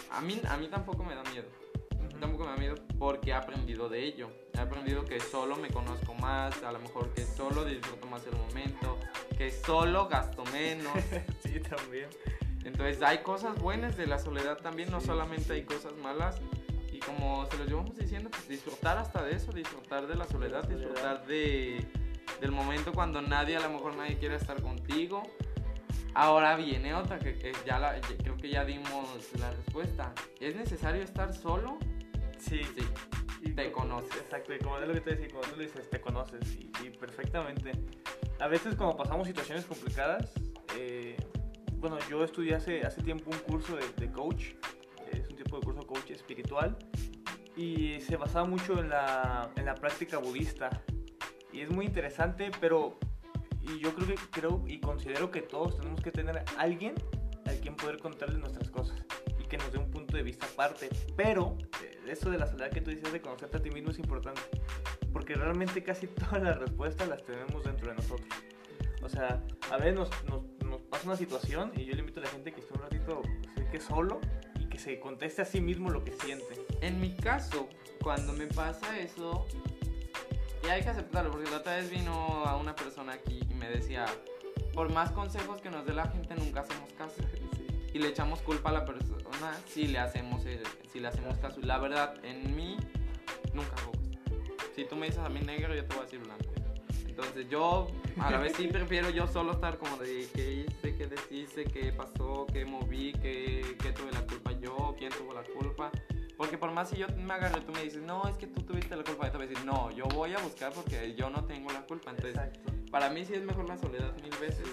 a 0.10 0.22
mí, 0.22 0.42
a 0.48 0.58
mí 0.58 0.68
tampoco 0.68 1.04
me 1.04 1.16
da 1.16 1.24
miedo. 1.24 1.48
Tampoco 2.20 2.44
me 2.46 2.52
da 2.52 2.58
miedo 2.58 2.76
porque 3.00 3.32
he 3.32 3.34
aprendido 3.34 3.90
de 3.90 4.04
ello. 4.04 4.30
He 4.54 4.60
aprendido 4.60 5.04
que 5.06 5.20
solo 5.20 5.56
me 5.56 5.70
conozco 5.70 6.14
más, 6.14 6.62
a 6.64 6.72
lo 6.72 6.80
mejor 6.80 7.14
que 7.14 7.26
solo 7.26 7.66
disfruto 7.66 8.08
más 8.08 8.26
el 8.28 8.36
momento, 8.36 8.98
que 9.38 9.52
solo 9.52 10.08
gasto 10.08 10.44
menos. 10.46 10.94
sí, 11.44 11.60
también. 11.60 12.10
Entonces 12.64 13.02
hay 13.02 13.20
cosas 13.20 13.58
buenas 13.60 13.98
de 13.98 14.08
la 14.08 14.20
soledad 14.20 14.58
también, 14.58 14.92
no 14.92 15.00
Sí. 15.02 15.08
solamente 15.08 15.54
hay 15.54 15.64
cosas 15.64 15.94
malas. 15.98 16.40
Y 16.92 17.00
como 17.00 17.46
se 17.50 17.58
los 17.58 17.68
llevamos 17.68 17.96
diciendo, 17.98 18.30
pues 18.30 18.48
disfrutar 18.48 18.98
hasta 18.98 19.24
de 19.24 19.36
eso, 19.36 19.52
disfrutar 19.52 20.08
de 20.08 20.16
la 20.16 20.26
soledad, 20.28 20.64
disfrutar 20.68 21.26
de, 21.26 21.86
del 22.40 22.52
momento 22.52 22.92
cuando 22.94 23.22
nadie, 23.22 23.58
a 23.58 23.62
lo 23.62 23.70
mejor 23.70 23.96
nadie 23.96 24.18
quiere 24.18 24.36
estar 24.36 24.62
contigo. 24.62 25.24
Ahora 26.14 26.56
viene 26.58 26.94
otra 26.94 27.18
que, 27.20 27.36
que 27.38 27.54
ya 27.66 27.80
la, 27.80 28.00
creo 28.02 28.36
que 28.38 28.50
ya 28.50 28.66
dimos 28.66 29.08
la 29.40 29.50
respuesta. 29.52 30.14
¿Es 30.40 30.56
necesario 30.56 31.02
estar 31.02 31.34
solo? 31.34 31.78
Sí. 32.38 32.62
Sí. 32.76 32.86
Y 33.44 33.52
Te 33.54 33.72
co- 33.72 33.80
conoces. 33.82 34.18
Exacto, 34.18 34.54
y 34.54 34.60
como 34.60 34.78
es 34.78 34.88
lo 34.88 34.94
que 34.94 35.02
te 35.02 35.12
decía, 35.16 35.30
como 35.30 35.42
tú 35.42 35.56
le 35.58 35.66
dices, 35.66 35.90
te 35.90 36.00
conoces 36.02 36.42
y, 36.56 36.72
y 36.86 36.90
perfectamente. 36.92 37.72
A 38.40 38.48
veces 38.48 38.76
cuando 38.76 38.98
pasamos 38.98 39.26
situaciones 39.26 39.66
complicadas, 39.66 40.32
eh, 40.78 41.16
bueno, 41.82 41.98
yo 42.10 42.24
estudié 42.24 42.56
hace, 42.56 42.82
hace 42.82 43.02
tiempo 43.02 43.32
un 43.32 43.40
curso 43.40 43.76
de, 43.76 44.12
coach, 44.12 44.54
es 45.12 45.28
un 45.28 45.36
tipo 45.36 45.58
de 45.58 45.66
curso 45.66 45.82
coach 45.86 46.12
espiritual, 46.12 46.78
y 47.58 48.00
se 48.02 48.16
basaba 48.18 48.48
mucho 48.48 48.80
en 48.80 48.90
la, 48.90 49.52
en 49.56 49.66
la 49.66 49.74
práctica 49.74 50.20
budista. 50.20 50.70
Y 51.52 51.62
es 51.62 51.72
muy 51.72 51.88
interesante, 51.88 52.52
pero 52.62 52.98
yo 53.80 53.94
creo 53.96 54.08
que 54.08 54.16
creo 54.30 54.64
y 54.68 54.80
considero 54.80 55.32
que 55.32 55.42
todos 55.42 55.78
tenemos 55.78 56.02
que 56.02 56.12
tener 56.12 56.38
a 56.38 56.44
alguien 56.58 56.94
al 57.46 57.60
quien 57.60 57.76
poder 57.76 57.98
contarle 57.98 58.38
nuestras 58.38 58.70
cosas 58.70 59.04
y 59.40 59.44
que 59.46 59.58
nos 59.58 59.72
dé 59.72 59.80
un 59.80 59.90
punto 59.90 60.16
de 60.16 60.24
vista 60.24 60.46
aparte. 60.46 60.90
Pero 61.18 61.58
eh, 61.84 62.00
eso 62.08 62.30
de 62.30 62.38
la 62.38 62.46
soledad 62.46 62.70
que 62.70 62.82
tú 62.82 62.92
dices 62.92 63.12
de 63.12 63.22
conocerte 63.22 63.58
a 63.58 63.62
ti 63.62 63.72
mismo 63.72 63.90
es 63.90 63.98
importante, 63.98 64.42
porque 65.12 65.34
realmente 65.34 65.84
casi 65.84 66.08
todas 66.08 66.44
las 66.44 66.60
respuestas 66.60 67.08
las 67.10 67.24
tenemos 67.24 67.64
dentro 67.64 67.90
de 67.90 67.96
nosotros. 67.96 68.30
O 69.02 69.10
sea, 69.10 69.42
a 69.72 69.78
veces 69.78 69.96
nos, 69.96 70.10
nos 70.72 70.82
pasa 70.82 71.06
una 71.06 71.18
situación 71.18 71.74
y 71.76 71.86
yo 71.86 71.94
le 71.94 72.00
invito 72.00 72.22
a 72.22 72.24
la 72.24 72.30
gente 72.30 72.54
que 72.54 72.62
esté 72.62 72.74
un 72.74 72.82
ratito 72.82 73.22
así 73.52 73.66
que 73.72 73.82
solo 73.82 74.22
y 74.60 74.66
que 74.70 74.80
se 74.80 75.00
conteste 75.00 75.42
a 75.42 75.46
sí 75.46 75.60
mismo 75.60 75.90
lo 75.90 76.04
que 76.04 76.14
siente. 76.14 76.66
En 76.80 77.00
mi 77.00 77.14
caso, 77.16 77.68
cuando 78.02 78.34
me 78.34 78.48
pasa 78.48 78.98
eso, 78.98 79.46
y 80.64 80.68
hay 80.68 80.82
que 80.82 80.90
aceptarlo, 80.90 81.32
porque 81.32 81.50
la 81.50 81.58
otra 81.58 81.76
vez 81.76 81.92
vino 81.92 82.14
a 82.46 82.56
una 82.56 82.76
persona 82.76 83.14
aquí 83.14 83.42
y 83.50 83.54
me 83.54 83.70
decía, 83.70 84.06
por 84.74 84.92
más 84.92 85.12
consejos 85.12 85.62
que 85.62 85.70
nos 85.70 85.86
dé 85.86 85.94
la 85.94 86.08
gente, 86.08 86.36
nunca 86.36 86.62
hacemos 86.62 86.92
caso. 86.94 87.22
Y 87.94 88.00
le 88.00 88.08
echamos 88.08 88.40
culpa 88.40 88.70
a 88.70 88.72
la 88.72 88.86
persona 88.86 89.54
si 89.68 89.86
le 89.86 90.00
hacemos, 90.00 90.44
si 90.94 91.00
le 91.02 91.08
hacemos 91.10 91.38
caso. 91.40 91.60
La 91.62 91.78
verdad, 91.78 92.24
en 92.24 92.56
mí, 92.56 92.78
nunca 93.54 93.76
hago 93.82 93.92
caso. 93.92 94.72
Si 94.74 94.86
tú 94.86 94.96
me 94.96 95.08
dices 95.08 95.20
a 95.20 95.28
mí 95.28 95.42
negro, 95.42 95.76
yo 95.76 95.84
te 95.84 95.94
voy 95.94 96.00
a 96.00 96.06
decir 96.06 96.20
blanco. 96.20 96.61
Entonces 97.12 97.50
yo, 97.50 97.88
a 98.22 98.32
la 98.32 98.38
vez 98.38 98.54
sí 98.56 98.68
prefiero 98.68 99.10
yo 99.10 99.28
solo 99.28 99.52
estar 99.52 99.78
como 99.78 99.98
de 99.98 100.30
qué 100.34 100.66
hice, 100.66 100.96
qué 100.96 101.08
deshice, 101.08 101.66
qué 101.66 101.92
pasó, 101.92 102.48
qué 102.52 102.64
moví, 102.64 103.12
qué, 103.22 103.76
qué 103.82 103.92
tuve 103.92 104.14
la 104.14 104.26
culpa 104.26 104.54
yo, 104.54 104.96
quién 104.98 105.12
tuvo 105.12 105.34
la 105.34 105.44
culpa. 105.44 105.92
Porque 106.38 106.58
por 106.58 106.72
más 106.72 106.90
si 106.90 106.96
yo 106.96 107.08
me 107.18 107.34
agarro 107.34 107.58
y 107.60 107.66
tú 107.66 107.74
me 107.74 107.84
dices, 107.84 108.02
no, 108.02 108.26
es 108.30 108.38
que 108.38 108.48
tú 108.48 108.62
tuviste 108.62 108.96
la 108.96 109.04
culpa, 109.04 109.26
yo 109.26 109.32
te 109.32 109.38
voy 109.38 109.46
a 109.46 109.50
decir, 109.50 109.66
no, 109.66 109.92
yo 109.92 110.06
voy 110.06 110.34
a 110.34 110.40
buscar 110.40 110.72
porque 110.72 111.14
yo 111.16 111.30
no 111.30 111.44
tengo 111.44 111.70
la 111.74 111.82
culpa. 111.82 112.12
Entonces, 112.12 112.38
Exacto. 112.38 112.72
para 112.90 113.10
mí 113.10 113.26
sí 113.26 113.34
es 113.34 113.44
mejor 113.44 113.68
la 113.68 113.78
soledad 113.78 114.14
mil 114.22 114.34
veces. 114.40 114.68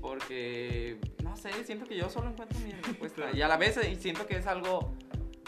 Porque, 0.00 0.98
no 1.22 1.36
sé, 1.36 1.52
siento 1.64 1.84
que 1.84 1.98
yo 1.98 2.08
solo 2.08 2.30
encuentro 2.30 2.58
mi 2.60 2.72
respuesta. 2.72 3.30
Y 3.34 3.42
a 3.42 3.48
la 3.48 3.58
vez 3.58 3.76
eh, 3.76 3.94
siento 3.96 4.26
que 4.26 4.38
es 4.38 4.46
algo 4.46 4.94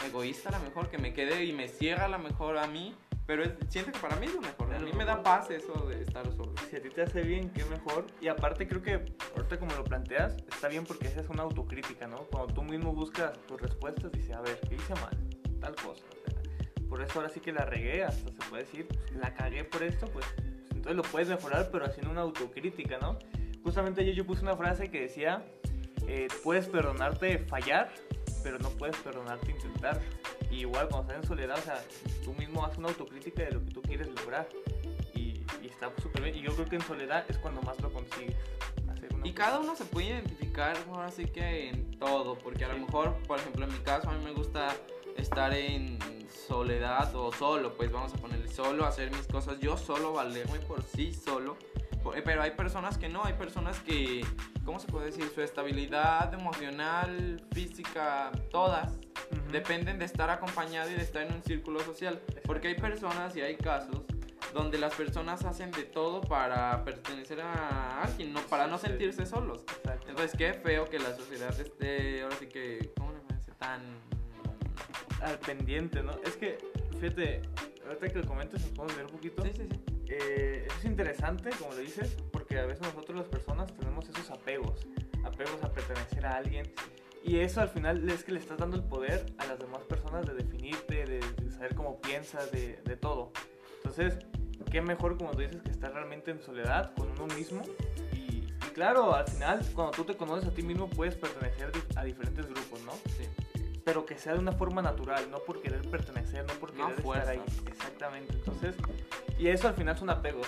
egoísta 0.05 0.49
a 0.49 0.51
lo 0.51 0.59
mejor, 0.59 0.89
que 0.89 0.99
me 0.99 1.13
quede 1.13 1.45
y 1.45 1.51
me 1.51 1.67
cierra 1.67 2.05
a 2.05 2.09
lo 2.09 2.19
mejor 2.19 2.59
a 2.59 2.67
mí. 2.67 2.93
Pero 3.31 3.45
es- 3.45 3.53
siento 3.69 3.93
que 3.93 3.99
para 3.99 4.17
mí 4.17 4.25
es 4.25 4.33
lo 4.35 4.41
mejor. 4.41 4.73
A 4.73 4.75
Es 4.75 4.83
mí 4.83 4.91
me 4.91 5.05
da 5.05 5.23
paz 5.23 5.49
eso 5.51 5.71
de 5.87 6.01
estar 6.01 6.25
solo. 6.35 6.53
Si 6.69 6.75
a 6.75 6.81
ti 6.81 6.89
te 6.89 7.01
hace 7.01 7.21
bien, 7.21 7.49
qué 7.51 7.63
mejor. 7.63 8.05
Y 8.19 8.27
aparte 8.27 8.67
creo 8.67 8.81
que 8.81 9.05
ahorita 9.37 9.57
como 9.57 9.73
lo 9.73 9.85
planteas, 9.85 10.35
está 10.51 10.67
bien 10.67 10.83
porque 10.83 11.07
esa 11.07 11.21
es 11.21 11.29
una 11.29 11.43
autocrítica, 11.43 12.07
¿no? 12.07 12.25
Cuando 12.25 12.53
tú 12.53 12.61
mismo 12.61 12.91
buscas 12.93 13.31
tus 13.47 13.61
respuestas, 13.61 14.11
dices, 14.11 14.35
a 14.35 14.41
ver, 14.41 14.59
¿qué 14.67 14.75
hice 14.75 14.93
mal? 14.95 15.17
Tal 15.61 15.75
cosa. 15.75 16.03
o 16.09 16.29
sea, 16.29 16.89
por 16.89 17.01
eso 17.01 17.19
ahora 17.21 17.29
sí 17.29 17.39
que 17.39 17.53
la 17.53 17.63
regué, 17.63 18.03
hasta 18.03 18.31
se 18.33 18.49
puede 18.49 18.63
decir, 18.63 18.85
pues, 18.89 19.13
la 19.13 19.33
cagué 19.33 19.63
por 19.63 19.81
esto, 19.81 20.07
pues, 20.07 20.25
pues, 20.35 20.71
entonces 20.75 20.95
lo 20.97 21.03
puedes 21.03 21.29
mejorar, 21.29 21.69
pero 21.71 21.85
haciendo 21.85 22.11
una 22.11 22.19
autocrítica, 22.21 22.97
¿no? 22.99 23.17
Justamente 23.63 24.01
ayer 24.01 24.13
yo 24.13 24.25
puse 24.25 24.41
una 24.41 24.57
frase 24.57 24.91
que 24.91 25.03
decía, 25.03 25.45
eh, 26.05 26.27
puedes 26.43 26.67
perdonarte 26.67 27.37
fallar, 27.39 27.93
pero 28.43 28.59
no 28.59 28.69
puedes 28.69 28.95
perdonarte 28.97 29.51
intentar. 29.51 30.01
Y 30.49 30.61
igual 30.61 30.89
cuando 30.89 31.11
estás 31.13 31.23
en 31.23 31.27
soledad, 31.27 31.57
o 31.59 31.61
sea, 31.61 31.83
tú 32.23 32.33
mismo 32.33 32.65
haces 32.65 32.77
una 32.79 32.89
autocrítica 32.89 33.43
de 33.43 33.51
lo 33.51 33.63
que 33.63 33.71
tú 33.71 33.81
quieres 33.81 34.07
lograr. 34.09 34.47
Y, 35.15 35.43
y 35.61 35.67
está 35.67 35.91
súper 36.01 36.23
bien. 36.23 36.35
Y 36.35 36.41
yo 36.41 36.53
creo 36.53 36.67
que 36.67 36.75
en 36.77 36.81
soledad 36.81 37.25
es 37.29 37.37
cuando 37.37 37.61
más 37.61 37.79
lo 37.81 37.91
consigues. 37.91 38.35
Y 39.23 39.33
cada 39.33 39.59
uno 39.59 39.75
se 39.75 39.85
puede 39.85 40.07
identificar 40.07 40.75
ahora 40.89 41.11
sí 41.11 41.25
que 41.25 41.69
en 41.69 41.91
todo, 41.99 42.35
porque 42.39 42.65
a 42.65 42.69
lo 42.69 42.73
Sí. 42.75 42.79
mejor, 42.81 43.15
por 43.27 43.39
ejemplo, 43.39 43.65
en 43.65 43.71
mi 43.71 43.79
caso, 43.79 44.09
a 44.09 44.13
mí 44.13 44.23
me 44.23 44.31
gusta 44.31 44.75
estar 45.15 45.53
en 45.53 45.99
soledad 46.47 47.15
o 47.15 47.31
solo, 47.31 47.73
pues 47.75 47.91
vamos 47.91 48.13
a 48.13 48.17
ponerle 48.17 48.47
solo, 48.51 48.85
hacer 48.85 49.11
mis 49.11 49.27
cosas 49.27 49.59
yo 49.59 49.77
solo, 49.77 50.13
valerme 50.13 50.59
por 50.59 50.81
sí 50.83 51.13
solo. 51.13 51.55
Eh, 52.15 52.21
Pero 52.23 52.41
hay 52.41 52.51
personas 52.51 52.97
que 52.97 53.07
no, 53.09 53.23
hay 53.23 53.33
personas 53.33 53.79
que, 53.79 54.25
¿cómo 54.65 54.79
se 54.79 54.87
puede 54.87 55.07
decir? 55.07 55.29
Su 55.33 55.41
estabilidad 55.41 56.33
emocional, 56.33 57.41
física, 57.53 58.31
todas, 58.49 58.93
Ujú. 59.31 59.51
dependen 59.51 59.99
de 59.99 60.05
estar 60.05 60.29
acompañado 60.29 60.89
y 60.89 60.93
de 60.95 61.01
estar 61.03 61.21
en 61.23 61.33
un 61.33 61.43
círculo 61.43 61.79
social. 61.81 62.19
Porque 62.45 62.69
hay 62.69 62.75
personas 62.75 63.35
y 63.35 63.41
hay 63.41 63.55
casos 63.55 64.01
donde 64.53 64.77
las 64.77 64.93
personas 64.95 65.45
hacen 65.45 65.71
de 65.71 65.83
todo 65.83 66.19
para 66.21 66.83
pertenecer 66.83 67.39
a 67.41 68.01
alguien, 68.03 68.33
no 68.33 68.41
para 68.41 68.67
no 68.67 68.77
Sí, 68.77 68.81
sí. 68.85 68.89
sentirse 68.89 69.25
solos. 69.25 69.61
Exacto. 69.77 70.09
Entonces, 70.09 70.37
qué 70.37 70.53
feo 70.53 70.89
que 70.89 70.99
la 70.99 71.15
sociedad 71.15 71.57
esté, 71.57 72.23
ahora 72.23 72.35
sí 72.37 72.47
que, 72.47 72.91
¿cómo 72.97 73.13
le 73.13 73.19
parece? 73.19 73.51
Tan... 73.53 73.81
Al 75.21 75.37
pendiente, 75.39 76.01
¿no? 76.01 76.11
Es 76.25 76.35
que, 76.35 76.57
fíjate, 76.99 77.43
ahorita 77.87 78.09
que 78.09 78.19
lo 78.19 78.27
comentes, 78.27 78.59
nos 78.61 78.71
podemos 78.71 78.95
ver 78.97 79.05
un 79.05 79.11
poquito. 79.11 79.43
Sí, 79.43 79.51
sí, 79.55 79.67
sí. 79.69 79.90
Eh, 80.13 80.65
eso 80.67 80.77
es 80.79 80.85
interesante, 80.85 81.49
como 81.57 81.71
lo 81.71 81.77
dices, 81.77 82.17
porque 82.33 82.59
a 82.59 82.65
veces 82.65 82.81
nosotros 82.83 83.17
las 83.17 83.27
personas 83.27 83.73
tenemos 83.77 84.09
esos 84.09 84.29
apegos, 84.29 84.85
apegos 85.23 85.63
a 85.63 85.71
pertenecer 85.71 86.25
a 86.25 86.35
alguien. 86.35 86.69
Y 87.23 87.37
eso 87.39 87.61
al 87.61 87.69
final 87.69 88.09
es 88.09 88.23
que 88.25 88.31
le 88.33 88.39
estás 88.39 88.57
dando 88.57 88.75
el 88.75 88.83
poder 88.83 89.25
a 89.37 89.45
las 89.45 89.57
demás 89.59 89.83
personas 89.83 90.25
de 90.25 90.33
definirte, 90.33 91.05
de, 91.05 91.19
de 91.19 91.51
saber 91.51 91.75
cómo 91.75 92.01
piensas, 92.01 92.51
de, 92.51 92.81
de 92.83 92.97
todo. 92.97 93.31
Entonces, 93.77 94.17
qué 94.69 94.81
mejor, 94.81 95.17
como 95.17 95.31
tú 95.31 95.39
dices, 95.39 95.61
que 95.61 95.69
estar 95.71 95.93
realmente 95.93 96.31
en 96.31 96.41
soledad 96.41 96.93
con 96.95 97.09
uno 97.11 97.27
mismo. 97.33 97.61
Y, 98.11 98.17
y 98.47 98.69
claro, 98.73 99.15
al 99.15 99.27
final, 99.27 99.65
cuando 99.73 99.91
tú 99.91 100.03
te 100.03 100.17
conoces 100.17 100.49
a 100.49 100.53
ti 100.53 100.61
mismo, 100.63 100.89
puedes 100.89 101.15
pertenecer 101.15 101.71
a 101.95 102.03
diferentes 102.03 102.45
grupos, 102.47 102.81
¿no? 102.83 102.91
sí. 103.15 103.27
pero 103.85 104.05
que 104.05 104.17
sea 104.17 104.33
de 104.33 104.39
una 104.39 104.51
forma 104.53 104.81
natural, 104.81 105.29
no 105.31 105.39
por 105.39 105.61
querer 105.61 105.87
pertenecer, 105.89 106.43
no 106.45 106.53
por 106.55 106.73
No 106.75 106.87
querer 106.87 107.01
fuerza. 107.01 107.33
estar 107.33 107.47
ahí. 107.47 107.71
Exactamente. 107.71 108.33
Entonces, 108.33 108.75
y 109.41 109.47
eso 109.47 109.67
al 109.67 109.73
final 109.73 109.97
son 109.97 110.09
apegos, 110.09 110.47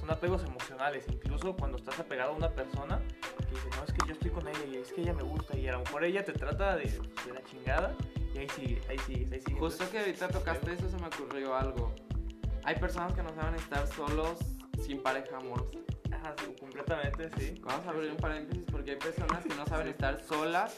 son 0.00 0.10
apegos 0.10 0.42
emocionales. 0.44 1.04
Incluso 1.08 1.54
cuando 1.56 1.78
estás 1.78 1.98
apegado 2.00 2.32
a 2.32 2.34
una 2.36 2.50
persona 2.50 3.00
que 3.48 3.54
dice, 3.54 3.68
no, 3.76 3.84
es 3.84 3.92
que 3.92 4.06
yo 4.06 4.12
estoy 4.12 4.30
con 4.30 4.48
ella 4.48 4.64
y 4.72 4.76
es 4.76 4.92
que 4.92 5.00
ella 5.02 5.12
me 5.14 5.22
gusta 5.22 5.56
y 5.56 5.68
a 5.68 5.72
lo 5.72 5.78
mejor 5.80 6.04
ella 6.04 6.24
te 6.24 6.32
trata 6.32 6.76
de, 6.76 6.84
de 6.84 7.32
la 7.34 7.42
chingada 7.44 7.94
y 8.34 8.38
ahí 8.38 8.48
sigue, 8.48 8.82
ahí 8.88 8.98
sigue, 8.98 9.28
ahí 9.32 9.40
sigue. 9.40 9.58
Justo 9.58 9.88
que 9.90 9.98
ahorita 10.00 10.28
tocaste 10.28 10.72
eso, 10.72 10.88
se 10.90 10.96
me 10.98 11.06
ocurrió 11.06 11.54
algo. 11.56 11.94
Hay 12.64 12.74
personas 12.76 13.12
que 13.12 13.22
no 13.22 13.32
saben 13.34 13.54
estar 13.54 13.86
solos 13.86 14.38
sin 14.84 15.02
pareja 15.02 15.36
amorosa. 15.36 15.78
Ajá, 16.12 16.34
sí, 16.38 16.52
completamente, 16.58 17.30
sí. 17.38 17.60
Vamos 17.64 17.86
a 17.86 17.90
abrir 17.90 18.10
un 18.10 18.16
paréntesis 18.16 18.64
porque 18.70 18.92
hay 18.92 18.96
personas 18.98 19.44
que 19.44 19.54
no 19.54 19.64
saben 19.68 19.86
Sí. 19.86 19.90
estar 19.92 20.20
solas 20.24 20.76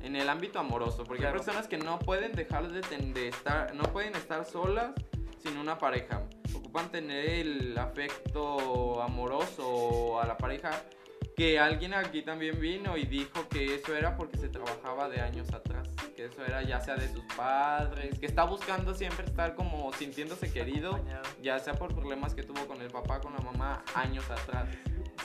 en 0.00 0.16
el 0.16 0.28
ámbito 0.28 0.58
amoroso. 0.58 1.04
Porque 1.04 1.20
Claro. 1.22 1.34
hay 1.36 1.44
personas 1.44 1.68
que 1.68 1.78
no 1.78 1.98
pueden 2.00 2.32
dejar 2.32 2.68
de, 2.72 2.80
de 3.12 3.28
estar, 3.28 3.72
no 3.74 3.84
pueden 3.84 4.16
estar 4.16 4.44
solas 4.44 4.90
sin 5.42 5.56
una 5.58 5.78
pareja. 5.78 6.22
Ocupan 6.54 6.90
tener 6.90 7.26
el 7.28 7.78
afecto 7.78 9.02
amoroso 9.02 10.20
a 10.20 10.26
la 10.26 10.36
pareja. 10.36 10.70
Que 11.36 11.58
alguien 11.58 11.94
aquí 11.94 12.22
también 12.22 12.60
vino 12.60 12.96
y 12.96 13.04
dijo 13.04 13.48
que 13.48 13.74
eso 13.74 13.96
era 13.96 14.16
porque 14.16 14.36
se 14.36 14.48
trabajaba 14.48 15.08
de 15.08 15.20
años 15.20 15.52
atrás. 15.52 15.88
Que 16.14 16.26
eso 16.26 16.44
era 16.44 16.62
ya 16.62 16.80
sea 16.80 16.96
de 16.96 17.08
sus 17.08 17.24
padres. 17.36 18.18
Que 18.18 18.26
está 18.26 18.44
buscando 18.44 18.94
siempre 18.94 19.24
estar 19.24 19.54
como 19.54 19.92
sintiéndose 19.94 20.52
querido. 20.52 21.00
Ya 21.42 21.58
sea 21.58 21.74
por 21.74 21.94
problemas 21.94 22.34
que 22.34 22.42
tuvo 22.42 22.66
con 22.66 22.82
el 22.82 22.90
papá, 22.90 23.20
con 23.20 23.32
la 23.32 23.40
mamá 23.40 23.82
años 23.94 24.30
atrás. 24.30 24.68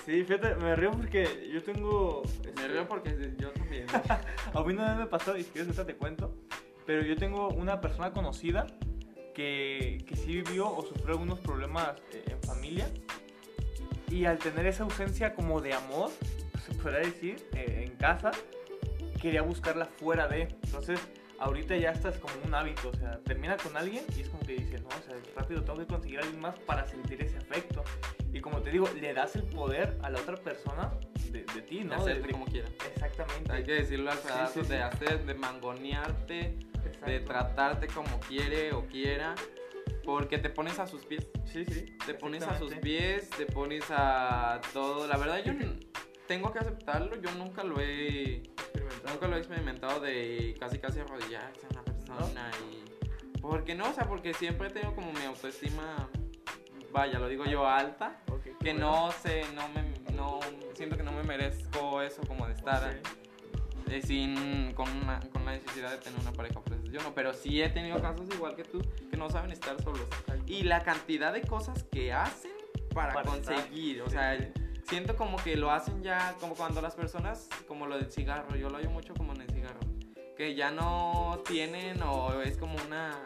Sí, 0.06 0.24
fíjate, 0.24 0.56
me 0.56 0.76
río 0.76 0.92
porque 0.92 1.50
yo 1.54 1.62
tengo... 1.62 2.24
Me 2.44 2.50
este, 2.50 2.68
río 2.70 2.88
porque 2.88 3.34
yo 3.38 3.52
también. 3.52 3.88
A 4.54 4.64
mí 4.64 4.74
vez 4.74 4.96
me 4.96 5.08
pasó, 5.08 5.36
y 5.38 5.44
si 5.44 5.52
quieres 5.52 5.76
te 5.76 5.96
cuento, 5.96 6.34
pero 6.86 7.02
yo 7.02 7.18
tengo 7.18 7.50
una 7.50 7.82
persona 7.82 8.12
conocida 8.14 8.68
que, 9.38 10.04
que 10.08 10.16
sí 10.16 10.42
vivió 10.42 10.68
o 10.68 10.82
sufrió 10.84 11.10
algunos 11.14 11.40
problemas 11.40 11.90
eh, 12.12 12.24
en 12.28 12.42
familia 12.42 12.90
y 14.10 14.26
al 14.26 14.40
tener 14.40 14.66
esa 14.66 14.84
ausencia 14.84 15.36
como 15.36 15.62
de 15.62 15.74
amor, 15.74 16.10
se 16.66 16.74
podría 16.74 17.02
decir, 17.02 17.48
eh, 17.54 17.84
en 17.88 17.96
casa, 17.98 18.32
quería 19.22 19.44
buscarla 19.44 19.86
fuera 19.86 20.28
de. 20.28 20.48
Entonces, 20.64 21.00
ahorita 21.40 21.76
ya 21.78 21.92
estás 21.92 22.18
como 22.18 22.34
un 22.46 22.56
hábito, 22.56 22.90
o 22.90 22.96
sea, 22.96 23.20
termina 23.26 23.58
con 23.58 23.78
alguien 23.78 24.04
y 24.18 24.22
es 24.22 24.30
como 24.30 24.42
que 24.44 24.54
dice, 24.54 24.80
no, 24.80 24.88
o 24.88 25.04
sea, 25.06 25.16
rápido 25.36 25.62
tengo 25.64 25.80
que 25.80 25.86
conseguir 25.88 26.20
a 26.20 26.24
alguien 26.24 26.42
más 26.42 26.58
para 26.60 26.86
sentir 26.86 27.22
ese 27.22 27.38
afecto. 27.38 27.84
Y 28.34 28.40
como 28.42 28.62
te 28.62 28.72
digo, 28.72 28.90
le 29.00 29.14
das 29.14 29.36
el 29.36 29.44
poder 29.44 29.98
a 30.02 30.10
la 30.10 30.20
otra 30.20 30.36
persona 30.38 30.92
de, 31.32 31.44
de 31.44 31.62
ti, 31.62 31.84
¿no? 31.84 31.90
De 31.96 31.96
hacerte 32.14 32.28
de- 32.28 32.34
como 32.34 32.46
quiera. 32.46 32.68
Exactamente. 32.94 33.52
Hay 33.52 33.64
que 33.64 33.74
decirlo 33.74 34.10
al 34.12 34.18
Sí, 34.18 34.24
pedazo, 34.28 34.64
sí, 34.64 34.70
de 34.70 34.78
sí. 34.78 34.82
hacer, 34.82 35.26
de 35.26 35.34
mangonearte, 35.34 36.58
de 36.84 36.90
Exacto. 36.90 37.26
tratarte 37.26 37.88
como 37.88 38.20
quiere 38.22 38.74
o 38.74 38.86
quiera, 38.88 39.36
porque 40.04 40.38
te 40.38 40.50
pones 40.50 40.80
a 40.80 40.88
sus 40.88 41.06
pies. 41.06 41.28
Sí, 41.46 41.66
sí. 41.66 41.98
Te 42.06 42.14
pones 42.14 42.44
a 42.44 42.58
sus 42.58 42.74
pies, 42.76 43.30
te 43.32 43.46
pones 43.46 43.86
a 43.90 44.60
todo. 44.74 45.08
La 45.08 45.18
verdad, 45.18 45.44
yo 45.44 45.54
tengo 46.28 46.52
que 46.52 46.60
aceptarlo. 46.60 47.16
Yo 47.22 47.32
nunca 47.32 47.64
lo 47.64 47.80
he, 47.80 48.38
Experimentado. 48.38 49.14
nunca 49.14 49.28
lo 49.28 49.36
he 49.36 49.40
experimentado 49.40 50.00
de 50.00 50.56
casi 50.60 50.80
casi 50.80 51.00
arrodillarse 51.00 51.66
a 51.68 51.70
una 51.74 51.84
persona 51.84 52.52
y. 52.72 52.84
Porque 53.42 53.76
no, 53.76 53.90
o 53.90 53.94
sea, 53.94 54.06
porque 54.06 54.34
siempre 54.34 54.68
he 54.68 54.72
tenido 54.72 54.94
como 54.96 55.14
mi 55.14 55.24
autoestima, 55.24 56.10
vaya, 56.92 57.20
lo 57.20 57.28
digo 57.30 57.46
yo, 57.46 57.68
alta. 57.68 58.20
Ok, 58.32 58.44
Que 58.60 58.72
bueno. 58.74 58.80
no 59.06 59.12
sé, 59.12 59.44
no 59.56 59.70
me, 59.70 60.14
no, 60.14 60.40
siento 60.74 60.98
que 60.98 61.04
no 61.04 61.12
me 61.14 61.24
merezco 61.24 62.02
eso 62.02 62.22
como 62.28 62.46
de 62.48 62.54
estar 62.54 62.84
Ok. 62.84 63.08
Eh, 63.90 64.02
sin, 64.02 64.74
con, 64.74 64.90
una- 64.98 65.20
con 65.32 65.46
la 65.46 65.52
necesidad 65.54 65.92
de 65.92 65.98
tener 65.98 66.20
una 66.20 66.32
pareja, 66.34 66.60
pues 66.62 66.82
yo 66.92 67.02
no, 67.02 67.14
pero 67.14 67.34
sí 67.34 67.62
he 67.62 67.70
tenido 67.70 68.02
casos 68.02 68.26
igual 68.34 68.56
que 68.56 68.64
tú, 68.64 68.82
que 69.10 69.18
no 69.18 69.30
saben 69.30 69.52
estar 69.52 69.82
solos. 69.82 70.06
Y 70.46 70.64
la 70.64 70.84
cantidad 70.84 71.34
de 71.34 71.42
cosas 71.42 71.84
que 71.92 72.12
hacen 72.14 72.52
para, 72.94 73.14
Para 73.14 73.34
estar. 73.36 73.56
conseguir, 73.56 74.02
o 74.02 74.06
Sí, 74.06 74.12
sea, 74.12 74.38
sí. 74.38 74.48
siento 74.90 75.16
como 75.16 75.38
que 75.38 75.56
lo 75.56 75.72
hacen 75.72 76.02
ya, 76.04 76.36
como 76.40 76.56
cuando 76.56 76.82
las 76.82 76.96
personas, 76.96 77.48
como 77.68 77.86
lo 77.88 77.98
del 77.98 78.12
cigarro, 78.12 78.56
yo 78.56 78.70
lo 78.70 78.78
oyo 78.78 78.90
mucho 78.90 79.14
como 79.14 79.34
en 79.34 79.42
el 79.42 79.50
cigarro, 79.50 79.80
que 80.36 80.56
ya 80.56 80.72
no 80.72 81.42
tienen 81.48 82.02
o 82.04 82.42
es 82.42 82.58
como 82.58 82.76
una, 82.88 83.24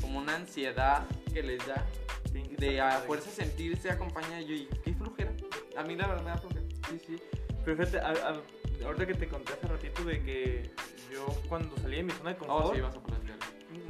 como 0.00 0.18
una 0.18 0.36
ansiedad 0.36 1.04
que 1.32 1.42
les 1.42 1.66
da 1.66 1.84
de 2.32 2.70
estar 2.72 2.88
a 2.92 2.98
fuerza 3.00 3.30
sentirse 3.30 3.90
acompañada 3.90 4.40
yo 4.40 4.54
y 4.54 4.66
qué 4.84 4.92
flojera. 4.94 5.32
A 5.76 5.82
mí 5.82 5.94
la 5.96 6.06
verdad 6.06 6.22
me 6.24 6.30
da 6.30 6.38
flojera. 6.38 6.62
Sí, 6.90 6.98
sí. 7.06 7.16
Pero 7.64 7.76
fíjate, 7.76 7.98
a- 7.98 8.10
a- 8.30 8.42
ahorita 8.84 9.06
que 9.06 9.14
te 9.14 9.28
conté 9.28 9.52
hace 9.52 9.66
ratito 9.66 10.04
de 10.04 10.22
que 10.22 10.70
yo 11.12 11.26
cuando 11.48 11.76
salí 11.78 11.96
de 11.96 12.02
mi 12.04 12.10
zona 12.12 12.30
de 12.30 12.36
confort 12.36 12.66
Oh, 12.66 12.74
sí, 12.74 12.80
vas 12.80 12.96
a 12.96 13.00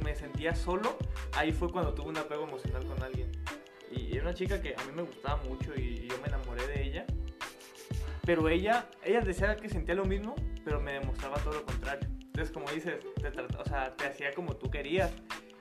me 0.03 0.15
sentía 0.15 0.55
solo, 0.55 0.97
ahí 1.33 1.51
fue 1.51 1.71
cuando 1.71 1.93
tuve 1.93 2.09
un 2.09 2.17
apego 2.17 2.43
emocional 2.43 2.85
con 2.85 3.01
alguien. 3.03 3.31
Y 3.91 4.13
era 4.13 4.23
una 4.23 4.33
chica 4.33 4.61
que 4.61 4.75
a 4.75 4.83
mí 4.85 4.91
me 4.93 5.03
gustaba 5.03 5.41
mucho 5.43 5.73
y, 5.75 6.03
y 6.03 6.07
yo 6.07 6.17
me 6.19 6.27
enamoré 6.27 6.67
de 6.67 6.83
ella. 6.83 7.05
Pero 8.25 8.49
ella, 8.49 8.89
ella 9.03 9.21
decía 9.21 9.55
que 9.55 9.69
sentía 9.69 9.95
lo 9.95 10.05
mismo, 10.05 10.35
pero 10.65 10.81
me 10.81 10.93
demostraba 10.93 11.37
todo 11.37 11.53
lo 11.53 11.65
contrario. 11.65 12.07
Entonces, 12.37 12.51
como 12.51 12.69
dices, 12.69 12.99
te, 13.15 13.29
o 13.29 13.65
sea, 13.65 13.95
te 13.95 14.05
hacía 14.05 14.33
como 14.33 14.55
tú 14.57 14.69
querías. 14.69 15.11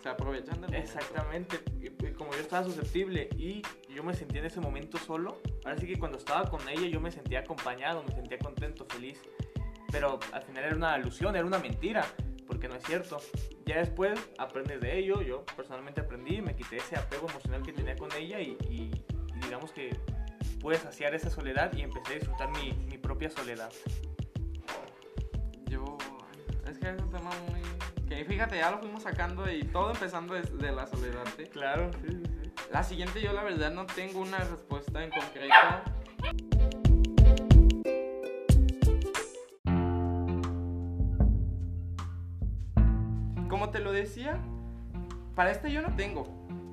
Se 0.06 0.12
aprovechan 0.12 0.60
del 0.60 0.70
momento. 0.70 0.76
Exactamente. 0.76 1.60
Y, 1.80 1.86
y 2.06 2.12
como 2.12 2.30
yo 2.32 2.38
estaba 2.38 2.62
susceptible 2.64 3.28
y 3.36 3.60
yo 3.92 4.04
me 4.04 4.14
sentía 4.14 4.38
en 4.38 4.46
ese 4.46 4.60
momento 4.60 4.98
solo, 4.98 5.40
ahora 5.64 5.76
sí 5.78 5.88
que 5.88 5.98
cuando 5.98 6.16
estaba 6.16 6.48
con 6.48 6.60
ella 6.68 6.86
yo 6.86 7.00
me 7.00 7.10
sentía 7.10 7.40
acompañado, 7.40 8.04
me 8.04 8.12
sentía 8.14 8.38
contento, 8.38 8.86
feliz. 8.88 9.20
Pero 9.90 10.20
al 10.32 10.42
final 10.42 10.62
era 10.62 10.76
una 10.76 10.94
alusión, 10.94 11.34
era 11.34 11.44
una 11.44 11.58
mentira, 11.58 12.06
porque 12.46 12.68
no 12.68 12.76
es 12.76 12.84
cierto. 12.84 13.18
Ya 13.64 13.78
después 13.78 14.16
aprendes 14.38 14.80
de 14.80 14.96
ello, 14.96 15.22
yo 15.22 15.44
personalmente 15.56 16.02
aprendí, 16.02 16.40
me 16.40 16.54
quité 16.54 16.76
ese 16.76 16.94
apego 16.96 17.28
emocional 17.28 17.62
que 17.62 17.72
tenía 17.72 17.96
con 17.96 18.12
ella 18.12 18.38
y, 18.40 18.56
y- 18.70 18.90
y 19.34 19.40
digamos 19.40 19.72
que 19.72 19.90
pude 20.60 20.76
saciar 20.76 21.16
esa 21.16 21.30
soledad 21.30 21.72
y 21.74 21.80
empecé 21.82 22.12
a 22.12 22.18
disfrutar 22.18 22.48
mi, 22.50 22.72
mi 22.88 22.96
propia 22.98 23.28
soledad. 23.28 23.72
Yo. 25.68 25.98
Es 26.70 26.78
que 26.78 26.90
es 26.90 27.02
un 27.02 27.10
tema 27.10 27.30
muy. 27.50 27.60
Que 28.08 28.24
fíjate, 28.24 28.58
ya 28.58 28.70
lo 28.70 28.78
fuimos 28.78 29.02
sacando 29.02 29.50
y 29.50 29.64
todo 29.64 29.90
empezando 29.90 30.34
desde 30.34 30.70
la 30.70 30.86
soledad. 30.86 31.24
Claro, 31.52 31.90
sí, 31.92 32.08
sí, 32.08 32.22
sí. 32.24 32.52
La 32.72 32.84
siguiente, 32.84 33.20
yo 33.20 33.32
la 33.32 33.42
verdad 33.42 33.72
no 33.72 33.84
tengo 33.86 34.20
una 34.20 34.38
respuesta 34.38 35.02
en 35.02 35.10
concreto. 35.10 35.54
Como 43.48 43.70
te 43.70 43.80
lo 43.80 43.90
decía, 43.90 44.40
para 45.34 45.50
esta 45.50 45.68
yo 45.68 45.82
no 45.82 45.96
tengo. 45.96 46.24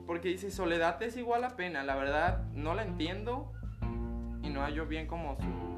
Porque 0.06 0.28
dice 0.28 0.52
soledad 0.52 1.02
es 1.02 1.17
igual 1.17 1.43
a 1.46 1.56
pena. 1.56 1.84
La 1.84 1.96
verdad, 1.96 2.43
no 2.54 2.76
la 2.76 2.84
entiendo. 2.84 3.52
Y 4.43 4.50
no 4.50 4.62
hallo 4.62 4.86
bien 4.86 5.08
como 5.08 5.36
su. 5.38 5.73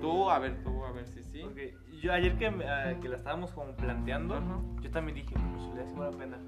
Tú, 0.00 0.30
a 0.30 0.38
ver, 0.38 0.62
tú, 0.62 0.84
a 0.84 0.92
ver 0.92 1.06
si 1.06 1.22
sí. 1.22 1.40
Porque 1.42 1.74
yo 2.02 2.12
ayer 2.12 2.36
que, 2.36 2.46
eh, 2.46 2.96
que 3.00 3.08
la 3.08 3.16
estábamos 3.16 3.52
como 3.52 3.72
planteando, 3.76 4.34
Ajá. 4.34 4.60
yo 4.80 4.90
también 4.90 5.16
dije, 5.16 5.34
pues 5.34 5.94
vale 5.96 6.10
la 6.12 6.18
pena. 6.18 6.38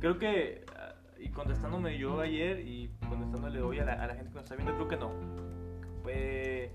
Creo 0.00 0.18
que, 0.18 0.64
ah, 0.78 0.94
y 1.18 1.30
contestándome 1.30 1.96
yo 1.98 2.20
ayer 2.20 2.60
y 2.60 2.90
contestándole 3.08 3.60
hoy 3.62 3.78
a 3.80 3.84
la, 3.84 3.92
a 3.94 4.06
la 4.06 4.14
gente 4.14 4.30
que 4.30 4.34
nos 4.34 4.44
está 4.44 4.54
viendo, 4.56 4.74
creo 4.74 4.88
que 4.88 4.96
no. 4.96 5.10
Pues, 6.02 6.70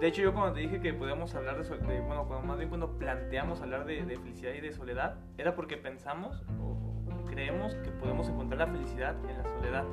de 0.00 0.08
hecho, 0.08 0.22
yo 0.22 0.32
cuando 0.32 0.52
te 0.54 0.60
dije 0.60 0.80
que 0.80 0.92
podíamos 0.94 1.34
hablar 1.34 1.62
de, 1.62 1.76
de- 1.76 2.00
bueno, 2.00 2.26
cuando, 2.26 2.46
más 2.46 2.56
bien 2.58 2.68
cuando 2.68 2.98
planteamos 2.98 3.60
hablar 3.60 3.84
de, 3.84 4.04
de 4.04 4.16
felicidad 4.18 4.52
y 4.54 4.60
de 4.60 4.72
soledad, 4.72 5.16
era 5.38 5.54
porque 5.54 5.76
pensamos 5.76 6.42
o, 6.60 6.72
o 7.12 7.24
creemos 7.26 7.74
que 7.76 7.90
podemos 7.90 8.28
encontrar 8.28 8.66
la 8.68 8.74
felicidad 8.74 9.14
en 9.28 9.38
la 9.38 9.44
soledad. 9.48 9.84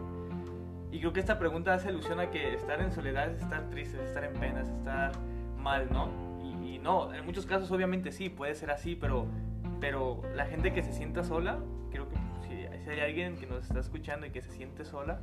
Y 0.92 1.00
creo 1.00 1.14
que 1.14 1.20
esta 1.20 1.38
pregunta 1.38 1.74
hace 1.76 1.90
alusión 1.90 2.20
a 2.20 2.32
que 2.32 2.54
estar 2.56 2.82
en 2.82 2.92
soledad 2.92 3.30
es 3.30 3.42
estar 3.42 3.70
triste, 3.70 3.98
es 4.02 4.08
estar 4.10 4.24
en 4.24 4.34
penas, 4.34 4.68
es 4.68 4.76
estar 4.78 5.12
mal, 5.60 5.88
¿no? 5.92 6.10
Y, 6.64 6.80
no, 6.80 7.14
en 7.14 7.26
muchos 7.26 7.46
casos 7.46 7.72
obviamente 7.72 8.12
sí, 8.12 8.30
puede 8.30 8.56
ser 8.56 8.72
así, 8.72 8.96
pero, 8.96 9.28
pero 9.80 10.22
la 10.34 10.46
gente 10.46 10.74
que 10.74 10.82
se 10.82 10.94
sienta 10.94 11.24
sola, 11.24 11.60
creo 11.92 12.08
que 12.08 12.16
si, 12.48 12.90
hay 12.90 13.00
alguien 13.02 13.36
que 13.36 13.46
nos 13.46 13.66
está 13.66 13.80
escuchando 13.80 14.26
y 14.26 14.32
que 14.32 14.42
se 14.42 14.52
siente 14.52 14.86
sola, 14.86 15.22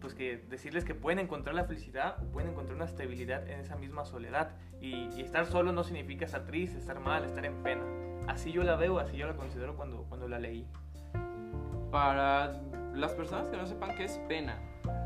pues 0.00 0.14
que 0.14 0.36
decirles 0.48 0.84
que 0.84 0.94
pueden 0.94 1.18
encontrar 1.18 1.56
la 1.56 1.64
felicidad 1.64 2.22
pueden 2.32 2.50
encontrar 2.50 2.76
una 2.76 2.84
estabilidad 2.84 3.48
en 3.48 3.60
esa 3.60 3.76
misma 3.76 4.04
soledad. 4.04 4.52
Y, 4.80 5.08
y 5.16 5.22
estar 5.22 5.46
solo 5.46 5.72
no 5.72 5.82
significa 5.82 6.24
estar 6.24 6.44
triste, 6.44 6.78
estar 6.78 7.00
mal, 7.00 7.24
estar 7.24 7.44
en 7.44 7.62
pena. 7.64 7.82
Así 8.28 8.52
yo 8.52 8.62
la 8.62 8.76
veo, 8.76 8.98
así 8.98 9.16
yo 9.16 9.26
la 9.26 9.34
considero 9.34 9.74
cuando, 9.74 10.04
cuando 10.04 10.28
la 10.28 10.38
leí. 10.38 10.66
Para 11.90 12.60
las 12.94 13.12
personas 13.12 13.48
que 13.48 13.56
no 13.56 13.66
sepan 13.66 13.96
qué 13.96 14.04
es 14.04 14.18
pena, 14.28 14.60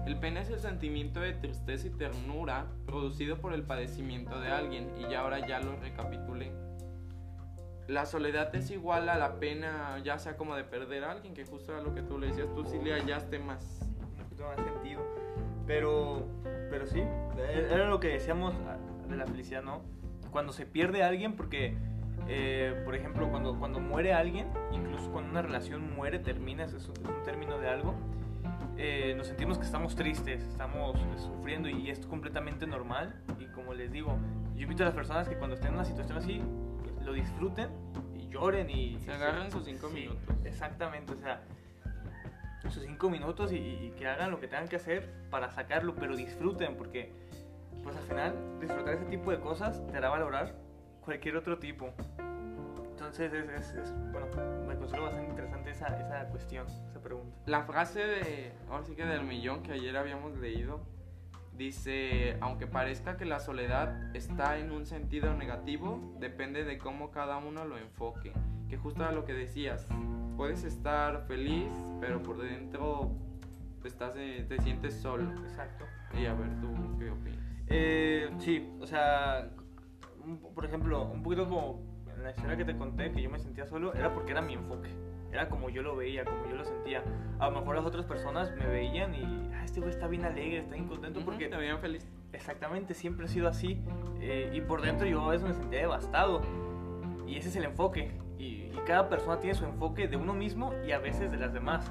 el 0.07 0.17
pena 0.17 0.41
es 0.41 0.51
el 0.51 0.59
sentimiento 0.59 1.21
de 1.21 1.33
tristeza 1.33 1.87
y 1.87 1.91
ternura 1.91 2.67
producido 2.87 3.39
por 3.39 3.53
el 3.55 3.63
padecimiento 3.63 4.41
de 4.41 4.49
alguien 4.49 4.91
y 4.99 5.09
ya 5.09 5.21
ahora 5.21 5.47
ya 5.47 5.61
lo 5.61 5.77
recapitulé. 5.77 6.53
La 7.87 8.07
soledad 8.07 8.55
es 8.55 8.71
igual 8.71 9.09
a 9.09 9.17
la 9.17 9.39
pena, 9.39 9.99
ya 10.05 10.19
sea 10.19 10.37
como 10.37 10.57
de 10.57 10.65
perder 10.65 11.05
a 11.05 11.13
alguien, 11.13 11.35
que 11.35 11.45
justo 11.45 11.73
era 11.73 11.83
lo 11.83 11.95
que 11.95 12.03
tú 12.03 12.19
le 12.19 12.29
decías, 12.29 12.49
tú 12.55 12.65
sí 12.65 12.79
le 12.83 12.93
hallaste 12.93 13.39
más. 13.39 13.81
más 14.41 14.57
sentido. 14.65 15.03
Pero, 15.67 16.27
pero 16.71 16.87
sí, 16.87 17.03
era 17.71 17.89
lo 17.89 18.01
que 18.01 18.09
decíamos 18.09 18.55
ah, 18.67 18.77
de 19.09 19.17
la 19.17 19.27
felicidad, 19.27 19.63
¿no? 19.63 19.83
Cuando 20.31 20.53
se 20.53 20.67
pierde 20.67 21.03
alguien, 21.03 21.37
porque, 21.37 21.77
eh, 22.29 22.83
por 22.85 22.95
ejemplo, 22.95 23.31
cuando, 23.31 23.59
cuando 23.59 23.79
muere 23.79 24.13
alguien, 24.15 24.49
incluso 24.73 25.13
cuando 25.13 25.31
una 25.31 25.43
relación 25.43 25.95
muere, 25.95 26.19
termina, 26.19 26.65
es 26.65 26.73
un, 26.73 26.97
es 26.97 27.05
un 27.05 27.23
término 27.25 27.59
de 27.59 27.69
algo, 27.69 27.95
eh, 28.77 29.15
nos 29.17 29.27
sentimos 29.27 29.59
que 29.59 29.65
estamos 29.65 29.95
tristes, 29.95 30.43
estamos 30.43 30.97
eh, 30.97 31.19
sufriendo 31.19 31.69
y 31.69 31.91
es 31.91 32.07
completamente 32.07 32.67
normal. 32.67 33.15
Y 33.39 33.47
como 33.47 33.75
les 33.75 33.93
digo, 33.93 34.17
yo 34.55 34.63
invito 34.63 34.83
a 34.83 34.87
las 34.87 34.95
personas 34.95 35.29
que 35.29 35.37
cuando 35.37 35.55
estén 35.55 35.69
en 35.69 35.75
una 35.75 35.85
situación 35.85 36.19
así, 36.19 36.43
pues, 36.81 37.05
lo 37.05 37.13
disfruten 37.13 37.71
y 38.15 38.29
lloren 38.29 38.71
y... 38.71 38.99
Se 39.01 39.13
agarren 39.13 39.51
sus 39.51 39.65
cinco 39.65 39.89
Sí, 39.89 39.95
minutos. 39.95 40.23
Exactamente, 40.45 41.13
o 41.13 41.19
sea, 41.19 41.43
sus 42.63 42.83
cinco 42.83 43.11
minutos 43.11 43.53
y, 43.53 43.57
y 43.57 43.93
que 43.99 44.07
hagan 44.07 44.31
lo 44.31 44.41
que 44.41 44.49
tengan 44.49 44.69
que 44.69 44.77
hacer 44.77 45.13
para 45.31 45.51
sacarlo, 45.51 45.95
pero 45.95 46.17
disfruten, 46.17 46.77
porque 46.77 47.13
pues 47.83 47.97
al 47.97 48.05
final 48.05 48.35
disfrutar 48.61 48.95
ese 48.95 49.05
tipo 49.07 49.31
de 49.31 49.41
cosas 49.41 49.85
te 49.89 49.97
hará 49.97 50.09
valorar 50.09 50.55
cualquier 51.05 51.37
otro 51.37 51.59
tipo. 51.59 51.93
Entonces 53.03 53.33
es, 53.33 53.49
es- 53.51 53.75
es- 53.75 53.95
bueno, 54.13 54.27
me 54.67 54.77
considero 54.77 55.03
bastante 55.05 55.29
interesante 55.31 55.71
esa, 55.71 55.87
esa 55.99 56.29
cuestión, 56.29 56.67
esa 56.89 57.01
pregunta. 57.03 57.37
La 57.47 57.65
frase 57.65 57.99
de, 58.01 58.53
ahora 58.71 58.85
sí 58.85 58.95
que 58.95 59.05
del 59.05 59.25
millón 59.25 59.63
que 59.65 59.73
ayer 59.73 59.97
habíamos 59.97 60.39
leído, 60.39 60.81
dice, 61.57 62.37
aunque 62.41 62.67
parezca 62.69 63.17
que 63.17 63.25
la 63.25 63.41
soledad 63.41 64.15
está 64.15 64.57
en 64.59 64.71
un 64.71 64.87
sentido 64.87 65.35
negativo, 65.35 66.15
depende 66.21 66.65
de 66.65 66.79
cómo 66.79 67.11
cada 67.11 67.39
uno 67.39 67.65
lo 67.65 67.77
enfoque. 67.77 68.33
Que 68.69 68.77
justo 68.79 69.03
era 69.03 69.11
lo 69.13 69.25
que 69.25 69.35
decías, 69.35 69.87
puedes 70.37 70.63
estar 70.65 71.27
feliz, 71.27 71.71
pero 72.01 72.23
por 72.23 72.39
dentro 72.41 73.11
estás, 73.85 74.15
eh, 74.17 74.47
te 74.49 74.59
sientes 74.61 74.95
solo. 74.95 75.29
Exacto. 75.43 75.85
Y 76.19 76.27
a 76.27 76.35
ver, 76.35 76.49
¿tú 76.61 76.69
qué 76.99 77.11
opinas? 77.11 77.39
Eh, 77.67 78.31
sí, 78.39 78.73
o 78.81 78.87
sea, 78.87 79.51
por 80.55 80.65
ejemplo, 80.65 81.03
un 81.03 81.23
poquito 81.23 81.49
como 81.49 81.92
en 82.23 82.27
la 82.27 82.31
historia 82.31 82.57
que 82.57 82.65
te 82.65 82.77
conté, 82.77 83.11
que 83.11 83.21
yo 83.21 83.29
me 83.31 83.39
sentía 83.39 83.67
solo, 83.67 83.93
era 83.95 84.15
porque 84.15 84.31
era 84.31 84.41
mi 84.41 84.55
enfoque. 84.55 84.89
Era 85.33 85.49
como 85.49 85.71
yo 85.71 85.83
lo 85.83 85.97
veía, 85.97 86.25
como 86.25 86.47
yo 86.49 86.57
lo 86.57 86.65
sentía. 86.65 87.03
A 87.39 87.51
lo 87.51 87.59
mejor 87.59 87.75
las 87.75 87.85
otras 87.85 88.05
personas 88.07 88.53
me 88.55 88.67
veían 88.67 89.15
y, 89.15 89.51
ah, 89.55 89.65
este 89.65 89.81
güey 89.81 89.91
está 89.91 90.07
bien 90.07 90.25
alegre, 90.25 90.59
está 90.59 90.75
bien 90.75 90.87
contento, 90.87 91.21
porque 91.25 91.49
te 91.49 91.57
veían 91.57 91.81
feliz. 91.81 92.07
exactamente 92.33 92.95
siempre 92.95 93.27
he 93.27 93.29
sido 93.29 93.49
así. 93.49 93.83
eh, 94.21 94.51
y 94.55 94.61
por 94.61 94.83
dentro 94.83 95.07
yo 95.07 95.21
a 95.23 95.31
veces 95.31 95.49
me 95.49 95.55
sentía 95.55 95.81
devastado. 95.81 96.43
Y 97.27 97.37
ese 97.37 97.49
es 97.49 97.57
el 97.57 97.65
enfoque. 97.65 98.13
Y, 98.39 98.45
y 98.45 98.81
cada 98.87 99.09
persona 99.09 99.41
tiene 99.41 99.55
su 99.55 99.65
enfoque 99.65 100.07
de 100.07 100.17
uno 100.17 100.33
mismo 100.33 100.73
y 100.87 100.93
a 100.93 100.99
veces 100.99 101.31
de 101.33 101.39
las 101.39 101.53
demás. 101.53 101.91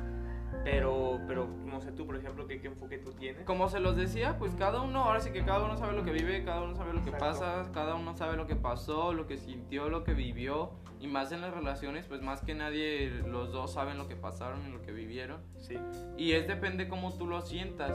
Pero, 0.64 1.20
pero 1.28 1.48
no 1.48 1.82
sé 1.82 1.92
tú, 1.92 2.06
por 2.06 2.16
ejemplo, 2.16 2.46
¿qué, 2.46 2.62
qué 2.62 2.68
enfoque 2.68 2.98
tú 3.00 3.14
tienes? 3.14 3.46
Como 3.46 3.68
se 3.70 3.80
los 3.80 3.96
decía, 3.96 4.38
pues 4.38 4.54
cada 4.56 4.82
uno, 4.82 5.04
ahora 5.04 5.20
sí 5.20 5.32
que 5.32 5.44
cada 5.44 5.64
uno 5.64 5.78
sabe 5.78 5.94
lo 5.94 6.04
que 6.04 6.12
vive, 6.12 6.44
cada 6.44 6.62
uno 6.62 6.76
sabe 6.76 6.94
lo 6.94 7.04
que 7.04 7.10
Exacto. 7.10 7.26
pasa, 7.26 7.72
cada 7.74 7.96
uno 7.96 8.16
sabe 8.16 8.38
lo 8.38 8.46
que 8.46 8.56
pasó, 8.56 9.14
lo 9.14 9.26
que 9.28 9.38
sintió, 9.38 9.90
lo 9.90 10.04
que 10.04 10.14
vivió. 10.14 10.72
Y 11.00 11.08
más 11.08 11.32
en 11.32 11.42
las 11.42 11.52
relaciones, 11.52 12.06
pues 12.06 12.22
más 12.22 12.42
que 12.44 12.54
nadie, 12.54 13.10
los 13.28 13.52
dos 13.52 13.74
saben 13.74 13.98
lo 13.98 14.08
que 14.08 14.16
pasaron 14.16 14.68
y 14.68 14.72
lo 14.72 14.84
que 14.84 14.92
vivieron. 14.92 15.42
Sí. 15.58 15.76
Y 16.16 16.34
es 16.34 16.48
depende 16.48 16.88
cómo 16.88 17.12
tú 17.18 17.26
lo 17.26 17.42
sientas. 17.42 17.94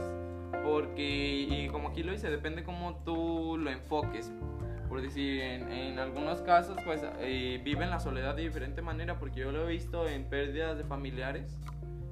Porque, 0.63 1.47
y 1.49 1.69
como 1.69 1.89
aquí 1.89 2.03
lo 2.03 2.11
dice, 2.11 2.29
depende 2.29 2.65
cómo 2.65 3.01
tú 3.05 3.57
lo 3.57 3.69
enfoques. 3.69 4.33
Por 4.89 5.01
decir, 5.01 5.41
en, 5.41 5.71
en 5.71 5.99
algunos 5.99 6.41
casos, 6.41 6.77
pues 6.83 7.01
eh, 7.19 7.61
viven 7.63 7.89
la 7.89 7.99
soledad 8.01 8.35
de 8.35 8.41
diferente 8.43 8.81
manera. 8.81 9.19
Porque 9.19 9.39
yo 9.39 9.53
lo 9.53 9.67
he 9.67 9.71
visto 9.71 10.07
en 10.07 10.29
pérdidas 10.29 10.77
de 10.77 10.83
familiares. 10.83 11.57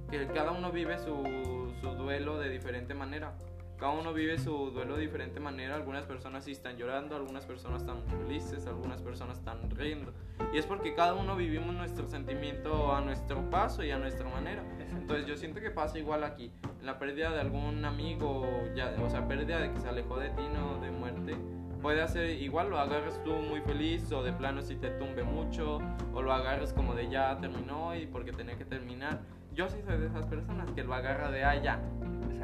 Que 0.10 0.28
cada 0.28 0.52
uno 0.52 0.72
vive 0.72 0.98
su, 1.00 1.74
su 1.82 1.90
duelo 1.92 2.38
de 2.40 2.50
diferente 2.50 2.94
manera. 2.94 3.34
Cada 3.78 3.92
uno 3.92 4.14
vive 4.14 4.38
su 4.40 4.72
duelo 4.72 4.96
de 4.96 5.02
diferente 5.02 5.42
manera. 5.42 5.76
Algunas 5.76 6.06
personas 6.06 6.46
sí 6.46 6.52
están 6.52 6.78
llorando, 6.78 7.16
algunas 7.16 7.46
personas 7.46 7.82
están 7.82 8.04
felices, 8.08 8.68
algunas 8.68 9.02
personas 9.02 9.40
están 9.40 9.70
riendo. 9.72 10.14
Y 10.54 10.58
es 10.58 10.66
porque 10.66 10.94
cada 10.96 11.14
uno 11.14 11.36
vivimos 11.36 11.76
nuestro 11.76 12.08
sentimiento 12.08 12.96
a 12.96 13.02
nuestro 13.02 13.50
paso 13.50 13.84
y 13.84 13.92
a 13.92 13.98
nuestra 13.98 14.30
manera. 14.30 14.64
Entonces 14.96 15.28
yo 15.28 15.36
siento 15.36 15.60
que 15.60 15.72
pasa 15.72 16.00
igual 16.00 16.24
aquí. 16.24 16.54
La 16.82 17.00
pérdida 17.00 17.32
de 17.32 17.42
algún 17.42 17.84
amigo, 17.84 18.48
ya, 18.76 18.96
o 19.04 19.10
sea, 19.10 19.28
pérdida 19.28 19.60
de 19.60 19.72
que 19.72 19.80
se 19.82 19.90
alejó 19.90 20.20
de 20.20 20.30
ti, 20.30 20.44
no 20.54 20.80
de 20.80 20.92
muerte. 20.92 21.36
Puede 21.82 22.02
hacer 22.02 22.30
igual, 22.42 22.70
lo 22.70 22.80
agarres 22.80 23.22
tú 23.24 23.36
muy 23.36 23.60
feliz 23.62 24.10
o 24.12 24.24
de 24.24 24.32
plano 24.32 24.62
si 24.62 24.76
te 24.76 24.90
tumbe 24.92 25.24
mucho 25.24 25.80
o 26.14 26.22
lo 26.22 26.32
agarres 26.34 26.74
como 26.74 26.96
de 26.96 27.10
ya 27.10 27.38
terminó 27.40 27.94
y 27.94 28.08
porque 28.08 28.32
tenía 28.32 28.58
que 28.58 28.66
terminar. 28.66 29.22
Yo 29.56 29.70
sí 29.70 29.82
soy 29.86 29.98
de 29.98 30.08
esas 30.08 30.26
personas 30.28 30.70
que 30.72 30.84
lo 30.84 30.94
agarra 30.94 31.32
de 31.32 31.44
ah, 31.44 31.56
ya, 31.62 31.78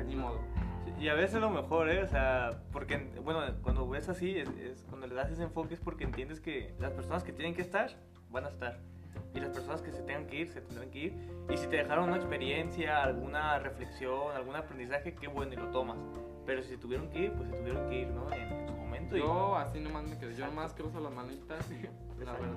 ni 0.05 0.15
modo. 0.15 0.39
Y 0.99 1.09
a 1.09 1.13
veces 1.13 1.41
lo 1.41 1.49
mejor, 1.49 1.89
¿eh? 1.89 2.03
O 2.03 2.07
sea, 2.07 2.61
porque, 2.71 2.97
bueno, 3.23 3.41
cuando 3.63 3.87
ves 3.89 4.07
así, 4.07 4.37
es, 4.37 4.49
es- 4.49 4.83
cuando 4.89 5.07
le 5.07 5.15
das 5.15 5.29
ese 5.31 5.43
enfoque 5.43 5.73
es 5.73 5.79
porque 5.79 6.03
entiendes 6.03 6.39
que 6.39 6.73
las 6.79 6.91
personas 6.91 7.23
que 7.23 7.33
tienen 7.33 7.55
que 7.55 7.61
estar, 7.61 7.89
van 8.29 8.45
a 8.45 8.49
estar. 8.49 8.79
Y 9.33 9.39
las 9.39 9.49
personas 9.49 9.81
que 9.81 9.91
se 9.91 10.01
tengan 10.03 10.27
que 10.27 10.37
ir, 10.41 10.47
se 10.49 10.61
tendrán 10.61 10.89
que 10.91 10.99
ir. 10.99 11.13
Y 11.49 11.57
si 11.57 11.67
te 11.67 11.77
dejaron 11.77 12.07
una 12.09 12.17
experiencia, 12.17 13.01
alguna 13.03 13.57
reflexión, 13.59 14.35
algún 14.35 14.55
aprendizaje, 14.55 15.15
qué 15.15 15.27
bueno 15.27 15.53
y 15.53 15.55
lo 15.57 15.67
tomas. 15.71 15.97
Pero 16.45 16.61
si 16.63 16.69
se 16.69 16.77
tuvieron 16.77 17.09
que 17.09 17.19
ir, 17.25 17.33
pues 17.33 17.49
se 17.49 17.55
tuvieron 17.55 17.89
que 17.89 18.01
ir, 18.01 18.07
¿no? 18.09 18.31
En, 18.31 18.41
en 18.51 18.67
su 18.67 18.73
momento. 18.73 19.17
y- 19.17 19.19
Yo 19.19 19.55
así 19.57 19.79
nomás 19.79 20.03
me 20.09 20.17
quedo, 20.17 20.31
yo 20.31 20.45
nomás 20.45 20.73
cruzo 20.73 20.99
las 20.99 21.11
manitas 21.13 21.69
y 21.71 21.81
la 22.23 22.33
verdad. 22.33 22.47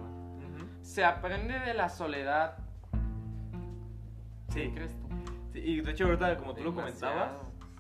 Se 0.83 1.05
aprende 1.05 1.59
de 1.61 1.75
la 1.75 1.89
soledad. 1.89 2.59
Sí. 4.55 4.61
¿Qué 4.63 4.75
crees 4.75 4.95
tú? 4.97 5.09
Sí, 5.53 5.59
y 5.59 5.81
de 5.81 5.91
hecho, 5.91 6.05
ahorita, 6.05 6.37
como 6.37 6.55
tú 6.55 6.63
lo 6.63 6.75
comentabas, 6.75 7.33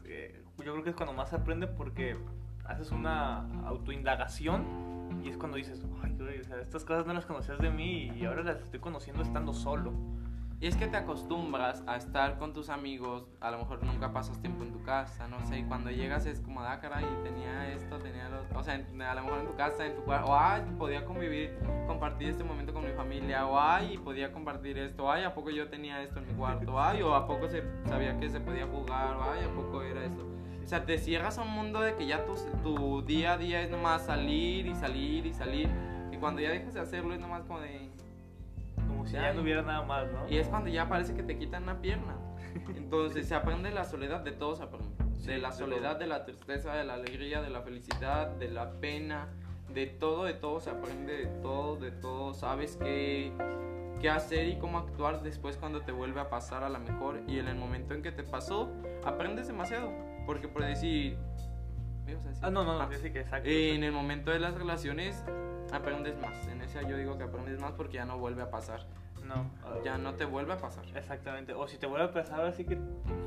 eh, 0.04 0.42
yo 0.58 0.72
creo 0.72 0.82
que 0.82 0.90
es 0.90 0.96
cuando 0.96 1.12
más 1.12 1.30
se 1.30 1.36
aprende 1.36 1.68
porque 1.68 2.16
haces 2.64 2.90
una 2.90 3.42
autoindagación 3.64 5.20
y 5.22 5.28
es 5.28 5.36
cuando 5.36 5.56
dices, 5.56 5.84
ay, 6.02 6.16
güey, 6.18 6.40
o 6.40 6.44
sea, 6.44 6.60
estas 6.60 6.84
cosas 6.84 7.06
no 7.06 7.14
las 7.14 7.26
conocías 7.26 7.58
de 7.58 7.70
mí 7.70 8.10
y 8.16 8.24
ahora 8.24 8.42
las 8.42 8.60
estoy 8.60 8.80
conociendo 8.80 9.22
estando 9.22 9.52
solo. 9.52 9.92
Y 10.64 10.66
es 10.66 10.76
que 10.76 10.86
te 10.86 10.96
acostumbras 10.96 11.84
a 11.86 11.96
estar 11.96 12.38
con 12.38 12.54
tus 12.54 12.70
amigos, 12.70 13.28
a 13.42 13.50
lo 13.50 13.58
mejor 13.58 13.84
nunca 13.84 14.14
pasas 14.14 14.40
tiempo 14.40 14.64
en 14.64 14.72
tu 14.72 14.82
casa, 14.82 15.28
no 15.28 15.44
sé, 15.46 15.58
y 15.58 15.64
cuando 15.64 15.90
llegas 15.90 16.24
es 16.24 16.40
como, 16.40 16.62
ah, 16.62 16.80
caray, 16.80 17.04
tenía 17.22 17.70
esto, 17.70 17.98
tenía 17.98 18.30
lo 18.30 18.40
otro, 18.40 18.60
o 18.60 18.62
sea, 18.62 18.76
a 18.76 19.14
lo 19.14 19.24
mejor 19.24 19.40
en 19.40 19.46
tu 19.46 19.54
casa, 19.56 19.84
en 19.84 19.94
tu 19.94 20.00
cuarto, 20.04 20.30
o 20.30 20.34
ay, 20.34 20.62
podía 20.78 21.04
convivir, 21.04 21.54
compartir 21.86 22.30
este 22.30 22.44
momento 22.44 22.72
con 22.72 22.82
mi 22.82 22.92
familia, 22.92 23.46
o 23.46 23.60
ay, 23.60 23.98
podía 23.98 24.32
compartir 24.32 24.78
esto, 24.78 25.12
ay, 25.12 25.24
¿a 25.24 25.34
poco 25.34 25.50
yo 25.50 25.68
tenía 25.68 26.00
esto 26.00 26.18
en 26.20 26.28
mi 26.28 26.32
cuarto? 26.32 26.80
Ay, 26.80 27.02
o 27.02 27.14
¿a 27.14 27.26
poco 27.26 27.46
se 27.46 27.62
sabía 27.84 28.18
que 28.18 28.30
se 28.30 28.40
podía 28.40 28.66
jugar? 28.66 29.16
O 29.16 29.22
ay, 29.22 29.44
¿a 29.44 29.54
poco 29.54 29.82
era 29.82 30.02
esto? 30.02 30.26
O 30.64 30.66
sea, 30.66 30.86
te 30.86 30.96
cierras 30.96 31.36
a 31.36 31.42
un 31.42 31.50
mundo 31.50 31.82
de 31.82 31.94
que 31.94 32.06
ya 32.06 32.24
tu, 32.24 32.36
tu 32.62 33.02
día 33.02 33.34
a 33.34 33.36
día 33.36 33.60
es 33.60 33.68
nomás 33.68 34.06
salir 34.06 34.66
y 34.66 34.74
salir 34.74 35.26
y 35.26 35.34
salir, 35.34 35.68
y 36.10 36.16
cuando 36.16 36.40
ya 36.40 36.48
dejas 36.48 36.72
de 36.72 36.80
hacerlo 36.80 37.12
es 37.12 37.20
nomás 37.20 37.42
como 37.42 37.60
de... 37.60 37.90
Como 39.04 39.08
si 39.08 39.12
Ya, 39.14 39.32
no 39.32 39.42
hubiera 39.42 39.62
nada 39.62 39.82
más, 39.82 40.10
¿no? 40.10 40.28
Y 40.28 40.38
es 40.38 40.48
cuando 40.48 40.70
ya 40.70 40.88
parece 40.88 41.14
que 41.14 41.22
te 41.22 41.36
quitan 41.38 41.64
una 41.64 41.80
pierna. 41.80 42.16
Entonces 42.76 43.28
se 43.28 43.34
aprende 43.34 43.70
la 43.70 43.84
soledad, 43.84 44.20
de 44.20 44.32
todo 44.32 44.56
se 44.56 44.62
aprende. 44.62 44.88
De 45.26 45.38
la 45.38 45.52
soledad, 45.52 45.98
de 45.98 46.06
la 46.06 46.24
tristeza, 46.24 46.74
de 46.74 46.84
la 46.84 46.94
alegría, 46.94 47.40
de 47.42 47.50
la 47.50 47.62
felicidad, 47.62 48.28
de 48.28 48.48
la 48.48 48.72
pena, 48.80 49.28
de 49.72 49.86
todo, 49.86 50.24
de 50.24 50.34
todo 50.34 50.60
se 50.60 50.70
aprende, 50.70 51.14
de 51.16 51.26
todo, 51.42 51.76
de 51.76 51.90
todo. 51.90 52.34
Sabes 52.34 52.76
qué, 52.76 53.32
qué 54.00 54.10
hacer 54.10 54.48
y 54.48 54.58
cómo 54.58 54.78
actuar 54.78 55.22
después 55.22 55.56
cuando 55.56 55.80
te 55.82 55.92
vuelve 55.92 56.20
a 56.20 56.28
pasar 56.28 56.62
a 56.62 56.68
la 56.68 56.78
mejor. 56.78 57.22
Y 57.26 57.38
en 57.38 57.48
el 57.48 57.56
momento 57.56 57.94
en 57.94 58.02
que 58.02 58.12
te 58.12 58.22
pasó, 58.22 58.70
aprendes 59.04 59.46
demasiado. 59.46 59.92
Porque 60.26 60.48
por 60.48 60.64
decir... 60.64 61.18
¿me 62.04 62.12
ibas 62.12 62.24
a 62.26 62.28
decir? 62.28 62.44
Ah, 62.44 62.50
no, 62.50 62.64
no, 62.64 62.80
Ah. 62.80 62.88
sí, 62.92 63.10
que 63.10 63.20
exacto. 63.20 63.48
En 63.48 63.82
el 63.82 63.92
momento 63.92 64.30
de 64.30 64.38
las 64.38 64.54
relaciones 64.54 65.24
aprendes 65.76 66.16
más. 66.20 66.46
En 66.48 66.60
esa 66.60 66.82
yo 66.82 66.96
digo 66.96 67.16
que 67.18 67.24
aprendes 67.24 67.60
más 67.60 67.72
porque 67.72 67.94
ya 67.94 68.04
no 68.04 68.18
vuelve 68.18 68.42
a 68.42 68.50
pasar. 68.50 68.80
no, 69.24 69.50
Ya 69.84 69.98
no 69.98 70.14
te 70.14 70.24
vuelve 70.24 70.52
a 70.52 70.58
pasar. 70.58 70.84
Exactamente. 70.94 71.54
O 71.54 71.66
si 71.66 71.78
te 71.78 71.86
vuelve 71.86 72.06
a 72.06 72.12
pasar, 72.12 72.40
así 72.44 72.64
que 72.64 72.78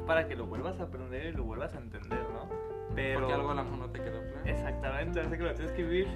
para 0.05 0.27
que 0.27 0.35
lo 0.35 0.45
vuelvas 0.45 0.79
a 0.79 0.83
aprender 0.83 1.25
y 1.25 1.31
lo 1.33 1.43
vuelvas 1.43 1.73
a 1.75 1.79
entender, 1.79 2.21
¿no? 2.33 2.49
Pero... 2.95 3.19
Porque 3.19 3.33
algo 3.33 3.51
a 3.51 3.53
lo 3.55 3.63
mejor 3.63 3.79
no 3.79 3.89
te 3.89 3.99
quedó 3.99 4.19
claro. 4.21 4.41
Exactamente, 4.45 5.19
hace 5.19 5.37
que 5.37 5.43
lo 5.43 5.53
tienes 5.53 5.71
que 5.73 5.83
vivir. 5.83 6.07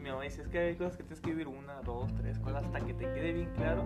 mi 0.00 0.10
mamá 0.10 0.22
dice, 0.22 0.42
es 0.42 0.48
que 0.48 0.58
hay 0.58 0.76
cosas 0.76 0.96
que 0.96 1.02
tienes 1.02 1.20
que 1.20 1.30
vivir 1.30 1.48
una, 1.48 1.80
dos, 1.82 2.14
tres 2.14 2.38
cosas 2.38 2.64
hasta 2.64 2.80
que 2.80 2.94
te 2.94 3.04
quede 3.12 3.32
bien 3.32 3.50
claro 3.54 3.84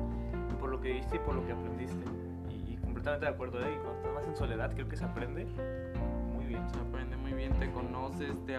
por 0.60 0.70
lo 0.70 0.80
que 0.80 0.92
viste 0.92 1.16
y 1.16 1.18
por 1.20 1.34
lo 1.34 1.46
que 1.46 1.52
aprendiste. 1.52 2.04
Y, 2.50 2.74
y 2.74 2.76
completamente 2.76 3.26
de 3.26 3.32
acuerdo, 3.32 3.60
¿eh? 3.60 3.72
Y 3.74 3.78
cuando 3.78 3.96
estás 3.96 4.12
más 4.12 4.26
en 4.26 4.36
soledad, 4.36 4.72
creo 4.74 4.88
que 4.88 4.96
se 4.96 5.04
aprende 5.04 5.46
muy 6.34 6.44
bien. 6.44 6.68
Se 6.70 6.78
aprende 6.78 7.16
muy 7.16 7.32
bien, 7.32 7.58
te 7.58 7.70
conoces, 7.70 8.44
te 8.44 8.56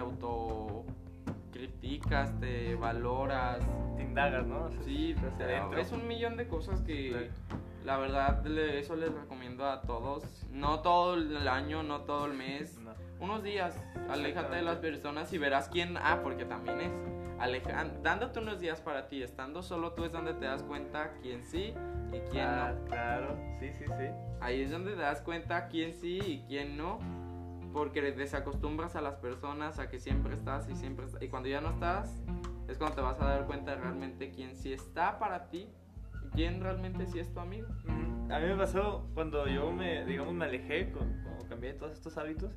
autocriticas, 1.52 2.38
te 2.40 2.74
valoras. 2.74 3.58
Te 3.96 4.02
indagas, 4.02 4.46
¿no? 4.46 4.70
Sí, 4.84 5.14
o 5.14 5.36
sea, 5.36 5.68
es 5.78 5.92
un 5.92 6.06
millón 6.06 6.36
de 6.36 6.48
cosas 6.48 6.80
que 6.82 7.08
Exacto. 7.10 7.56
la 7.84 7.98
verdad 7.98 8.46
eso 8.46 8.96
les 8.96 9.12
recomiendo 9.12 9.66
a 9.66 9.82
todos. 9.82 10.24
No 10.50 10.80
todo 10.80 11.14
el 11.14 11.46
año, 11.48 11.82
no 11.82 12.02
todo 12.02 12.26
el 12.26 12.34
mes. 12.34 12.78
No. 12.92 12.92
Unos 13.20 13.44
días, 13.44 13.80
aléjate 14.10 14.56
de 14.56 14.62
las 14.62 14.78
personas 14.78 15.32
y 15.32 15.38
verás 15.38 15.68
quién. 15.68 15.96
Ah, 15.96 16.20
porque 16.24 16.44
también 16.44 16.80
es. 16.80 16.92
Aleja, 17.38 17.86
dándote 18.02 18.40
unos 18.40 18.58
días 18.60 18.80
para 18.80 19.08
ti, 19.08 19.22
estando 19.22 19.62
solo 19.62 19.92
tú 19.92 20.04
es 20.04 20.12
donde 20.12 20.34
te 20.34 20.46
das 20.46 20.62
cuenta 20.64 21.12
quién 21.22 21.44
sí 21.44 21.72
y 22.12 22.18
quién 22.30 22.44
Ah, 22.44 22.74
no. 22.76 22.84
Claro, 22.86 23.38
sí, 23.60 23.70
sí, 23.72 23.84
sí. 23.84 24.06
Ahí 24.40 24.62
es 24.62 24.70
donde 24.72 24.92
te 24.92 25.00
das 25.02 25.20
cuenta 25.20 25.68
quién 25.68 25.92
sí 25.92 26.18
y 26.18 26.44
quién 26.48 26.76
no. 26.76 26.98
Porque 27.72 28.02
desacostumbras 28.02 28.96
a 28.96 29.00
las 29.00 29.14
personas 29.16 29.78
a 29.78 29.88
que 29.88 29.98
siempre 29.98 30.34
estás 30.34 30.68
y 30.68 30.74
siempre. 30.76 31.06
Y 31.20 31.28
cuando 31.28 31.48
ya 31.48 31.60
no 31.60 31.70
estás, 31.70 32.22
es 32.68 32.76
cuando 32.78 32.96
te 32.96 33.02
vas 33.02 33.20
a 33.20 33.24
dar 33.26 33.46
cuenta 33.46 33.74
realmente 33.74 34.30
quién 34.30 34.54
sí 34.56 34.72
está 34.72 35.18
para 35.18 35.48
ti 35.48 35.68
y 36.24 36.28
quién 36.34 36.60
realmente 36.60 37.06
sí 37.06 37.18
es 37.18 37.32
tu 37.32 37.40
amigo. 37.40 37.68
A 38.30 38.38
mí 38.38 38.46
me 38.46 38.56
pasó 38.56 39.06
cuando 39.14 39.46
yo 39.46 39.72
me, 39.72 40.04
digamos, 40.04 40.32
me 40.34 40.44
alejé, 40.44 40.90
con- 40.92 41.22
cuando 41.24 41.44
cambié 41.48 41.74
todos 41.74 41.92
estos 41.92 42.16
hábitos, 42.18 42.52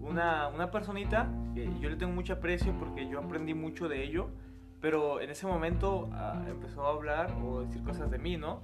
una, 0.00 0.48
una 0.48 0.70
personita 0.70 1.28
que 1.54 1.66
yo 1.80 1.88
le 1.88 1.96
tengo 1.96 2.12
mucho 2.12 2.34
aprecio 2.34 2.72
porque 2.78 3.08
yo 3.08 3.18
aprendí 3.20 3.54
mucho 3.54 3.88
de 3.88 4.02
ello, 4.04 4.28
pero 4.80 5.20
en 5.20 5.30
ese 5.30 5.46
momento 5.46 6.10
ah, 6.12 6.42
empezó 6.46 6.86
a 6.86 6.90
hablar 6.90 7.32
o 7.42 7.60
decir 7.62 7.82
cosas 7.82 8.10
de 8.10 8.18
mí, 8.18 8.36
¿no? 8.36 8.60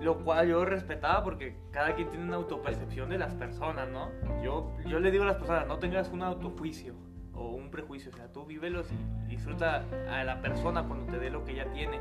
Lo 0.00 0.18
cual 0.18 0.48
yo 0.48 0.64
respetaba 0.64 1.24
porque 1.24 1.56
cada 1.70 1.94
quien 1.94 2.10
tiene 2.10 2.24
una 2.24 2.36
autopercepción 2.36 3.08
de 3.08 3.18
las 3.18 3.34
personas, 3.34 3.88
¿no? 3.88 4.10
Yo, 4.42 4.72
yo 4.86 5.00
le 5.00 5.10
digo 5.10 5.24
a 5.24 5.26
las 5.26 5.36
personas, 5.36 5.66
no 5.66 5.78
tengas 5.78 6.10
un 6.10 6.22
autojuicio 6.22 6.94
o 7.32 7.48
un 7.50 7.70
prejuicio, 7.70 8.10
o 8.12 8.16
sea, 8.16 8.32
tú 8.32 8.44
vívelos 8.44 8.88
y 8.92 9.28
disfruta 9.28 9.84
a 10.10 10.24
la 10.24 10.40
persona 10.40 10.84
cuando 10.84 11.10
te 11.12 11.18
dé 11.18 11.30
lo 11.30 11.44
que 11.44 11.52
ella 11.52 11.70
tiene. 11.72 11.98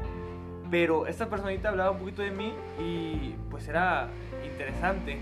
Pero 0.71 1.07
esta 1.07 1.29
personita 1.29 1.69
hablaba 1.69 1.91
un 1.91 1.99
poquito 1.99 2.21
de 2.21 2.31
mí 2.31 2.53
y 2.79 3.35
pues 3.49 3.67
era 3.67 4.09
interesante. 4.43 5.19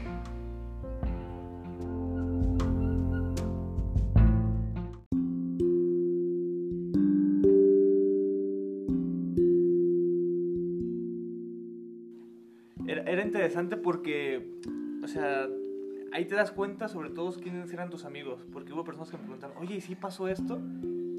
Interesante 13.44 13.76
porque, 13.76 14.41
o 15.04 15.08
sea, 15.08 15.50
ahí 16.14 16.24
te 16.24 16.34
das 16.34 16.52
cuenta 16.52 16.88
sobre 16.88 17.10
todo 17.10 17.34
quiénes 17.34 17.74
eran 17.74 17.89
tus 17.89 18.06
amigos. 18.06 18.46
Porque 18.54 18.72
hubo 18.72 18.86
personas 18.86 19.12
que 19.12 19.18
me 19.18 19.24
preguntaron, 19.24 19.58
oye, 19.58 19.76
¿y 19.76 19.82
sí 19.82 19.96
pasó 19.96 20.30
esto? 20.30 20.62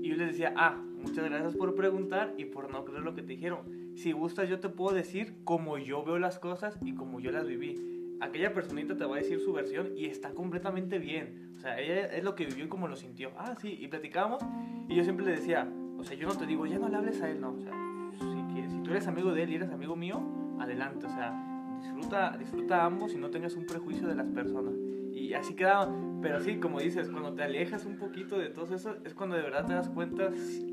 Y 0.01 0.09
yo 0.09 0.17
les 0.17 0.29
decía, 0.29 0.55
ah, 0.57 0.83
muchas 1.03 1.23
gracias 1.25 1.55
por 1.55 1.75
preguntar 1.75 2.33
y 2.39 2.47
por 2.47 2.73
no 2.73 2.85
creer 2.87 3.03
lo 3.03 3.15
que 3.15 3.21
te 3.21 3.29
dijeron. 3.29 3.93
Si 3.95 4.13
gustas, 4.13 4.49
yo 4.49 4.59
te 4.59 4.71
puedo 4.71 4.97
decir 4.97 5.35
cómo 5.45 5.77
yo 5.77 6.03
veo 6.03 6.19
las 6.19 6.39
cosas 6.39 6.79
y 6.83 6.95
cómo 6.95 7.21
yo 7.21 7.31
las 7.31 7.47
viví. 7.47 8.17
Aquella 8.23 8.55
personita 8.55 8.97
te 8.97 9.05
va 9.05 9.17
a 9.17 9.19
decir 9.19 9.39
su 9.41 9.53
versión 9.53 9.91
y 9.95 10.07
está 10.07 10.31
completamente 10.31 10.99
bien. 10.99 11.53
O 11.59 11.61
sea, 11.61 11.79
ella 11.79 12.07
es 12.07 12.25
lo 12.25 12.35
que 12.35 12.47
vivió 12.47 12.65
y 12.65 12.69
cómo 12.69 12.89
lo 12.89 12.97
sintió. 12.97 13.33
Ah, 13.37 13.55
sí, 13.61 13.77
y 13.79 13.89
platicábamos. 13.89 14.43
Y 14.89 14.95
yo 14.95 15.05
siempre 15.05 15.27
le 15.27 15.33
decía, 15.33 15.71
o 15.99 16.03
sea, 16.03 16.17
yo 16.17 16.27
no 16.27 16.39
te 16.39 16.47
digo, 16.47 16.65
ya 16.65 16.79
no 16.79 16.89
le 16.89 16.97
hables 16.97 17.21
a 17.21 17.31
él, 17.31 17.43
no. 17.43 17.53
O 17.53 17.61
sea, 17.61 17.73
si 18.19 18.71
si 18.71 18.79
tú 18.79 18.93
eres 18.93 19.07
amigo 19.09 19.35
de 19.35 19.43
él 19.43 19.51
y 19.51 19.55
eres 19.57 19.71
amigo 19.71 19.95
mío, 19.95 20.23
adelante, 20.59 21.05
o 21.07 21.11
sea, 21.11 21.54
disfruta, 21.85 22.37
disfruta 22.39 22.83
a 22.83 22.87
ambos 22.87 23.13
y 23.15 23.19
no 23.19 23.31
tengas 23.31 23.55
un 23.57 23.67
prejuicio 23.67 24.07
de 24.09 24.15
las 24.15 24.29
personas. 24.29 24.75
Y 25.13 25.35
así 25.35 25.55
queda, 25.55 25.89
pero 26.21 26.41
sí, 26.41 26.57
como 26.57 26.81
dices, 26.81 27.09
cuando 27.09 27.35
te 27.35 27.43
alejas 27.45 27.85
un 27.87 27.97
poquito 27.97 28.37
de 28.39 28.49
todo 28.49 28.75
eso, 28.75 28.97
es 29.05 29.15
cuando 29.15 29.37
de 29.37 29.43
verdad 29.43 29.67
te 29.67 29.75
das 29.75 29.89
cuenta 29.89 30.31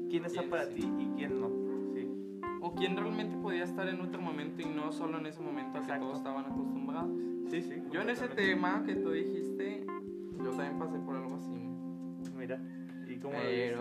quién 0.10 0.26
está 0.26 0.40
Quién 0.40 0.50
para 0.50 0.66
sí. 0.66 0.82
ti 0.82 0.90
y 1.00 1.06
quién 1.16 1.40
no. 1.40 1.50
Sí. 1.94 2.08
O 2.62 2.74
quien 2.74 2.98
realmente 2.98 3.38
podía 3.38 3.64
estar 3.64 3.88
en 3.88 4.02
otro 4.02 4.22
momento 4.22 4.62
y 4.62 4.66
no 4.66 4.92
solo 4.92 5.20
en 5.20 5.28
ese 5.28 5.42
momento 5.42 5.78
al 5.78 5.84
que 5.84 5.88
Exacto. 5.92 6.06
todos 6.06 6.18
estaban 6.18 6.46
acostumbrados. 6.46 7.12
Sí, 7.50 7.62
sí. 7.62 7.84
Yo 7.92 8.02
en 8.02 8.10
ese 8.10 8.28
tema 8.30 8.84
que 8.86 8.96
tú 8.96 9.12
dijiste, 9.12 9.86
yo 10.44 10.50
también 10.52 10.78
pasé 10.80 10.98
por 11.00 11.16
algo 11.16 11.36
así. 11.36 11.52
Mira, 12.38 12.60
¿y 13.08 13.18
cómo 13.18 13.34
lo 13.36 13.40
viste? 13.42 13.76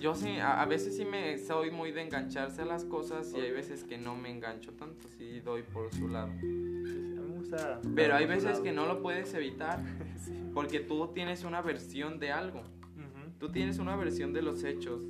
Yo 0.00 0.14
sí, 0.14 0.36
a, 0.38 0.60
a 0.60 0.66
veces 0.66 0.96
sí 0.96 1.04
me 1.04 1.38
soy 1.38 1.70
muy 1.70 1.90
de 1.92 2.02
engancharse 2.02 2.62
a 2.62 2.64
las 2.64 2.84
cosas 2.84 3.32
y 3.34 3.40
hay 3.40 3.50
veces 3.50 3.84
que 3.84 3.96
no 3.98 4.14
me 4.14 4.30
engancho 4.30 4.72
tanto, 4.72 5.08
sí 5.16 5.40
doy 5.40 5.62
por 5.62 5.92
su 5.94 6.08
lado. 6.08 6.32
Me 6.42 7.22
gusta. 7.38 7.80
Pero 7.94 8.14
hay 8.14 8.26
veces 8.26 8.44
lado. 8.52 8.62
que 8.62 8.72
no 8.72 8.86
lo 8.86 9.02
puedes 9.02 9.32
evitar 9.34 9.82
Sí. 10.24 10.32
porque 10.54 10.80
tú 10.80 11.08
tienes 11.14 11.44
una 11.44 11.62
versión 11.62 12.18
de 12.18 12.32
algo. 12.32 12.62
Tú 13.38 13.50
tienes 13.50 13.78
una 13.78 13.96
versión 13.96 14.32
de 14.32 14.40
los 14.40 14.64
hechos. 14.64 15.02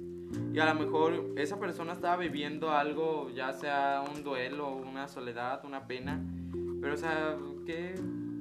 Y 0.53 0.59
a 0.59 0.64
lo 0.74 0.80
mejor 0.80 1.34
esa 1.37 1.61
persona 1.61 1.93
estaba 1.93 2.16
viviendo 2.16 2.70
algo, 2.72 3.30
ya 3.30 3.53
sea 3.53 4.03
un 4.12 4.24
duelo, 4.24 4.68
una 4.74 5.07
soledad, 5.07 5.64
una 5.64 5.87
pena. 5.87 6.20
Pero, 6.80 6.95
o 6.95 6.97
sea, 6.97 7.37
¿qué, 7.64 7.95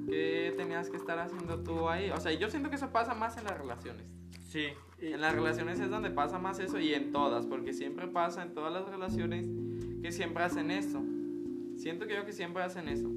qué 0.08 0.52
tenías 0.56 0.90
que 0.90 0.96
estar 0.96 1.20
haciendo 1.20 1.62
tú 1.62 1.88
ahí? 1.88 2.10
O 2.10 2.18
sea, 2.18 2.32
yo 2.32 2.50
siento 2.50 2.68
que 2.68 2.74
eso 2.74 2.90
pasa 2.90 3.14
más 3.14 3.36
en 3.38 3.44
las 3.44 3.56
relaciones. 3.56 4.12
Sí. 4.48 4.66
En 4.98 5.20
las 5.20 5.34
relaciones 5.34 5.78
es 5.80 5.90
donde 5.90 6.10
pasa 6.10 6.38
más 6.38 6.58
eso 6.58 6.78
y 6.78 6.94
en 6.94 7.12
todas, 7.12 7.46
porque 7.46 7.72
siempre 7.72 8.06
pasa 8.08 8.42
en 8.42 8.54
todas 8.54 8.72
las 8.72 8.88
relaciones 8.88 9.46
que 10.02 10.10
siempre 10.12 10.42
hacen 10.44 10.70
eso. 10.70 11.02
Siento 11.76 12.06
que 12.06 12.14
yo 12.14 12.24
que 12.24 12.32
siempre 12.32 12.62
hacen 12.62 12.88
eso. 12.88 13.08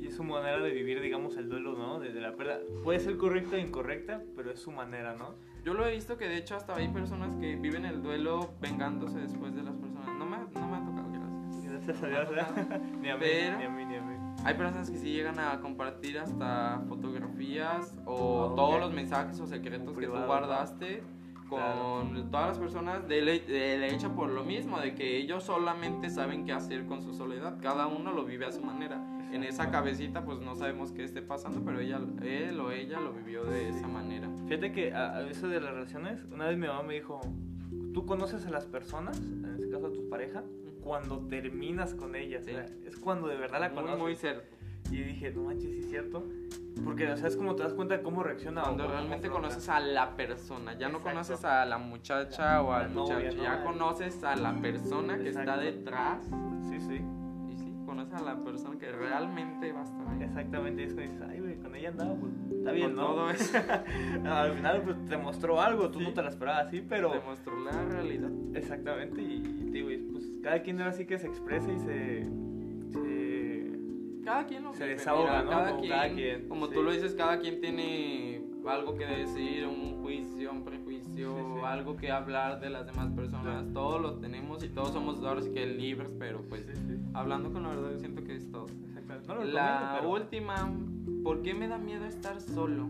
Y 0.00 0.06
es 0.06 0.14
su 0.14 0.24
manera 0.24 0.58
de 0.60 0.70
vivir, 0.70 1.00
digamos, 1.02 1.36
el 1.36 1.48
duelo, 1.50 1.74
¿no? 1.76 2.00
De, 2.00 2.12
de 2.12 2.20
la 2.20 2.34
pérdida. 2.36 2.60
Puede 2.82 3.00
ser 3.00 3.16
correcta 3.18 3.56
o 3.56 3.58
incorrecta, 3.58 4.22
pero 4.34 4.50
es 4.50 4.58
su 4.60 4.70
manera, 4.72 5.14
¿no? 5.14 5.34
Yo 5.62 5.74
lo 5.74 5.86
he 5.86 5.92
visto 5.92 6.16
que 6.16 6.26
de 6.26 6.38
hecho 6.38 6.56
hasta 6.56 6.74
hay 6.74 6.88
personas 6.88 7.36
que 7.36 7.54
viven 7.56 7.84
el 7.84 8.02
duelo 8.02 8.54
vengándose 8.62 9.18
después 9.18 9.54
de 9.54 9.62
las 9.62 9.76
personas. 9.76 10.06
No 10.18 10.24
me, 10.24 10.38
no 10.38 10.68
me 10.68 10.76
ha 10.78 10.84
tocado, 10.86 11.10
gracias. 11.12 11.64
Gracias 11.70 12.02
a 12.02 12.08
Dios, 12.08 12.30
¿verdad? 12.30 12.80
ni 13.02 13.08
a 13.10 13.16
mí, 13.16 13.20
Pero- 13.20 13.58
ni 13.58 13.64
a 13.64 13.68
mí, 13.68 13.84
ni 13.84 13.94
a 13.96 13.99
mí. 13.99 13.99
Hay 14.44 14.54
personas 14.54 14.90
que 14.90 14.98
sí 14.98 15.12
llegan 15.12 15.38
a 15.38 15.60
compartir 15.60 16.18
hasta 16.18 16.82
fotografías 16.88 17.94
o 18.06 18.50
Ah, 18.50 18.56
todos 18.56 18.80
los 18.80 18.92
mensajes 18.92 19.38
o 19.40 19.46
secretos 19.46 19.96
que 19.98 20.06
tú 20.06 20.12
guardaste 20.26 21.02
con 21.48 21.58
Claro. 21.58 22.24
todas 22.30 22.48
las 22.48 22.58
personas 22.58 23.08
de, 23.08 23.22
le- 23.22 23.40
de 23.40 23.88
hecho 23.88 24.14
por 24.14 24.30
lo 24.30 24.44
mismo, 24.44 24.78
de 24.78 24.94
que 24.94 25.16
ellos 25.18 25.42
solamente 25.44 26.08
saben 26.08 26.44
qué 26.44 26.52
hacer 26.52 26.86
con 26.86 27.02
su 27.02 27.12
soledad. 27.12 27.58
Cada 27.60 27.86
uno 27.88 28.12
lo 28.12 28.24
vive 28.24 28.46
a 28.46 28.52
su 28.52 28.62
manera. 28.62 29.04
En 29.32 29.42
esa 29.44 29.70
cabecita 29.70 30.24
pues 30.24 30.38
no 30.40 30.54
sabemos 30.54 30.92
qué 30.92 31.04
esté 31.04 31.22
pasando, 31.22 31.60
pero 31.64 31.80
ella, 31.80 32.00
él 32.22 32.58
o 32.60 32.70
ella 32.70 32.98
lo 33.00 33.12
vivió 33.12 33.44
de 33.44 33.68
esa 33.68 33.88
manera. 33.88 34.28
Fíjate 34.46 34.72
que 34.72 34.94
a, 34.94 35.16
a 35.16 35.28
eso 35.28 35.48
de 35.48 35.60
las 35.60 35.72
relaciones, 35.74 36.24
una 36.32 36.46
vez 36.46 36.56
mi 36.56 36.66
mamá 36.66 36.82
me 36.84 36.94
dijo, 36.94 37.20
tú 37.92 38.06
conoces 38.06 38.46
a 38.46 38.50
las 38.50 38.64
personas, 38.66 39.18
en 39.20 39.44
este 39.54 39.68
caso 39.70 39.86
a 39.88 39.92
tu 39.92 40.08
pareja, 40.08 40.42
cuando 40.82 41.18
terminas 41.28 41.94
con 41.94 42.14
ellas. 42.16 42.44
Sí. 42.44 42.50
o 42.52 42.54
sea, 42.54 42.66
es 42.86 42.96
cuando 42.98 43.28
de 43.28 43.36
verdad 43.36 43.60
la 43.60 43.68
Muy, 43.68 43.76
conoces. 43.76 43.98
muy 44.00 44.16
cierto. 44.16 44.56
Y 44.90 45.02
dije, 45.02 45.30
no 45.32 45.42
manches, 45.44 45.70
sí 45.72 45.78
es 45.80 45.88
cierto. 45.90 46.24
Porque, 46.84 47.06
o 47.12 47.16
sea, 47.16 47.28
es 47.28 47.36
como 47.36 47.54
te 47.54 47.62
das 47.62 47.74
cuenta 47.74 47.96
de 47.96 48.02
cómo 48.02 48.22
reacciona. 48.22 48.62
o 48.62 48.64
Cuando 48.64 48.88
realmente 48.88 49.28
conoces 49.28 49.68
a 49.68 49.78
la 49.78 50.16
persona, 50.16 50.72
ya 50.78 50.88
no 50.88 50.98
Exacto. 50.98 51.10
conoces 51.10 51.44
a 51.44 51.64
la 51.66 51.78
muchacha 51.78 52.62
o 52.62 52.70
La 52.70 52.78
al 52.78 52.94
novia, 52.94 53.16
muchacho, 53.16 53.36
¿no? 53.36 53.42
ya 53.42 53.62
conoces 53.62 54.24
a 54.24 54.36
la 54.36 54.54
persona 54.60 55.18
que 55.18 55.28
está 55.28 55.56
detrás 55.58 56.26
Sí, 56.68 56.80
sí. 56.80 57.00
y 57.50 57.56
sí, 57.56 57.72
conoces 57.86 58.14
a 58.14 58.22
la 58.22 58.42
persona 58.42 58.78
que 58.78 58.90
realmente 58.90 59.72
va 59.72 59.80
a 59.82 59.84
estar 59.84 60.08
ahí. 60.08 60.22
Exactamente, 60.22 60.82
y 60.82 60.84
es 60.86 60.94
cuando 60.94 61.12
dices, 61.12 61.28
ay, 61.30 61.40
güey, 61.40 61.56
con 61.58 61.76
ella 61.76 61.88
andaba, 61.90 62.14
pues, 62.14 62.32
está 62.50 62.72
bien, 62.72 62.94
¿no? 62.96 63.06
todo 63.06 63.30
eso 63.30 63.58
Al 64.26 64.52
final, 64.54 64.82
pues, 64.82 65.06
te 65.06 65.16
mostró 65.18 65.60
algo, 65.60 65.90
tú 65.90 65.98
Sí. 65.98 66.04
no 66.06 66.12
te 66.14 66.22
la 66.22 66.28
esperabas 66.30 66.66
así, 66.66 66.80
pero... 66.88 67.12
te 67.12 67.20
mostró 67.20 67.56
la 67.60 67.72
realidad. 67.84 68.30
Exactamente, 68.54 69.20
y, 69.22 69.34
y 69.36 69.70
digo, 69.70 69.90
cada 70.42 70.62
quien 70.62 70.78
ahora 70.80 70.92
sí 70.92 71.06
que 71.06 71.18
se 71.18 71.26
expresa 71.26 71.70
y 71.72 71.78
se... 71.78 72.26
se... 72.92 73.78
Cada 74.24 74.46
quien 74.46 74.62
lo 74.64 74.72
Se 74.74 74.84
vive, 74.84 74.96
desahoga, 74.96 75.30
mira, 75.30 75.42
¿no? 75.42 75.50
Cada 75.50 75.68
Como 75.70 75.80
quien, 75.80 75.92
cada 75.92 76.14
quien, 76.14 76.48
como 76.48 76.66
sí. 76.66 76.74
tú 76.74 76.82
lo 76.82 76.92
dices, 76.92 77.14
cada 77.14 77.38
quien 77.38 77.60
tiene 77.60 78.42
algo 78.66 78.94
que 78.96 79.06
decir, 79.06 79.66
un 79.66 80.02
juicio, 80.02 80.52
un 80.52 80.62
prejuicio, 80.64 81.34
Sí, 81.34 81.42
sí. 81.54 81.60
algo 81.64 81.96
que 81.96 82.10
hablar 82.10 82.60
de 82.60 82.68
las 82.70 82.86
demás 82.86 83.10
personas. 83.12 83.42
Claro. 83.62 83.72
Todos 83.72 84.00
lo 84.02 84.14
tenemos 84.18 84.62
y 84.62 84.68
todos 84.68 84.90
somos 84.90 85.22
ahora 85.24 85.40
sí 85.40 85.50
que 85.52 85.66
libres, 85.66 86.10
pero 86.18 86.42
pues 86.48 86.66
hablando 87.14 87.50
con 87.52 87.62
la 87.62 87.70
verdad 87.70 87.92
yo 87.92 87.98
siento 87.98 88.22
que 88.22 88.36
es 88.36 88.50
todo. 88.50 88.66
No 89.26 89.34
La 89.44 89.78
recomiendo, 89.80 89.96
pero- 89.98 90.10
última, 90.10 90.70
¿por 91.24 91.42
qué 91.42 91.54
me 91.54 91.66
da 91.68 91.78
miedo 91.78 92.04
estar 92.04 92.40
solo? 92.40 92.86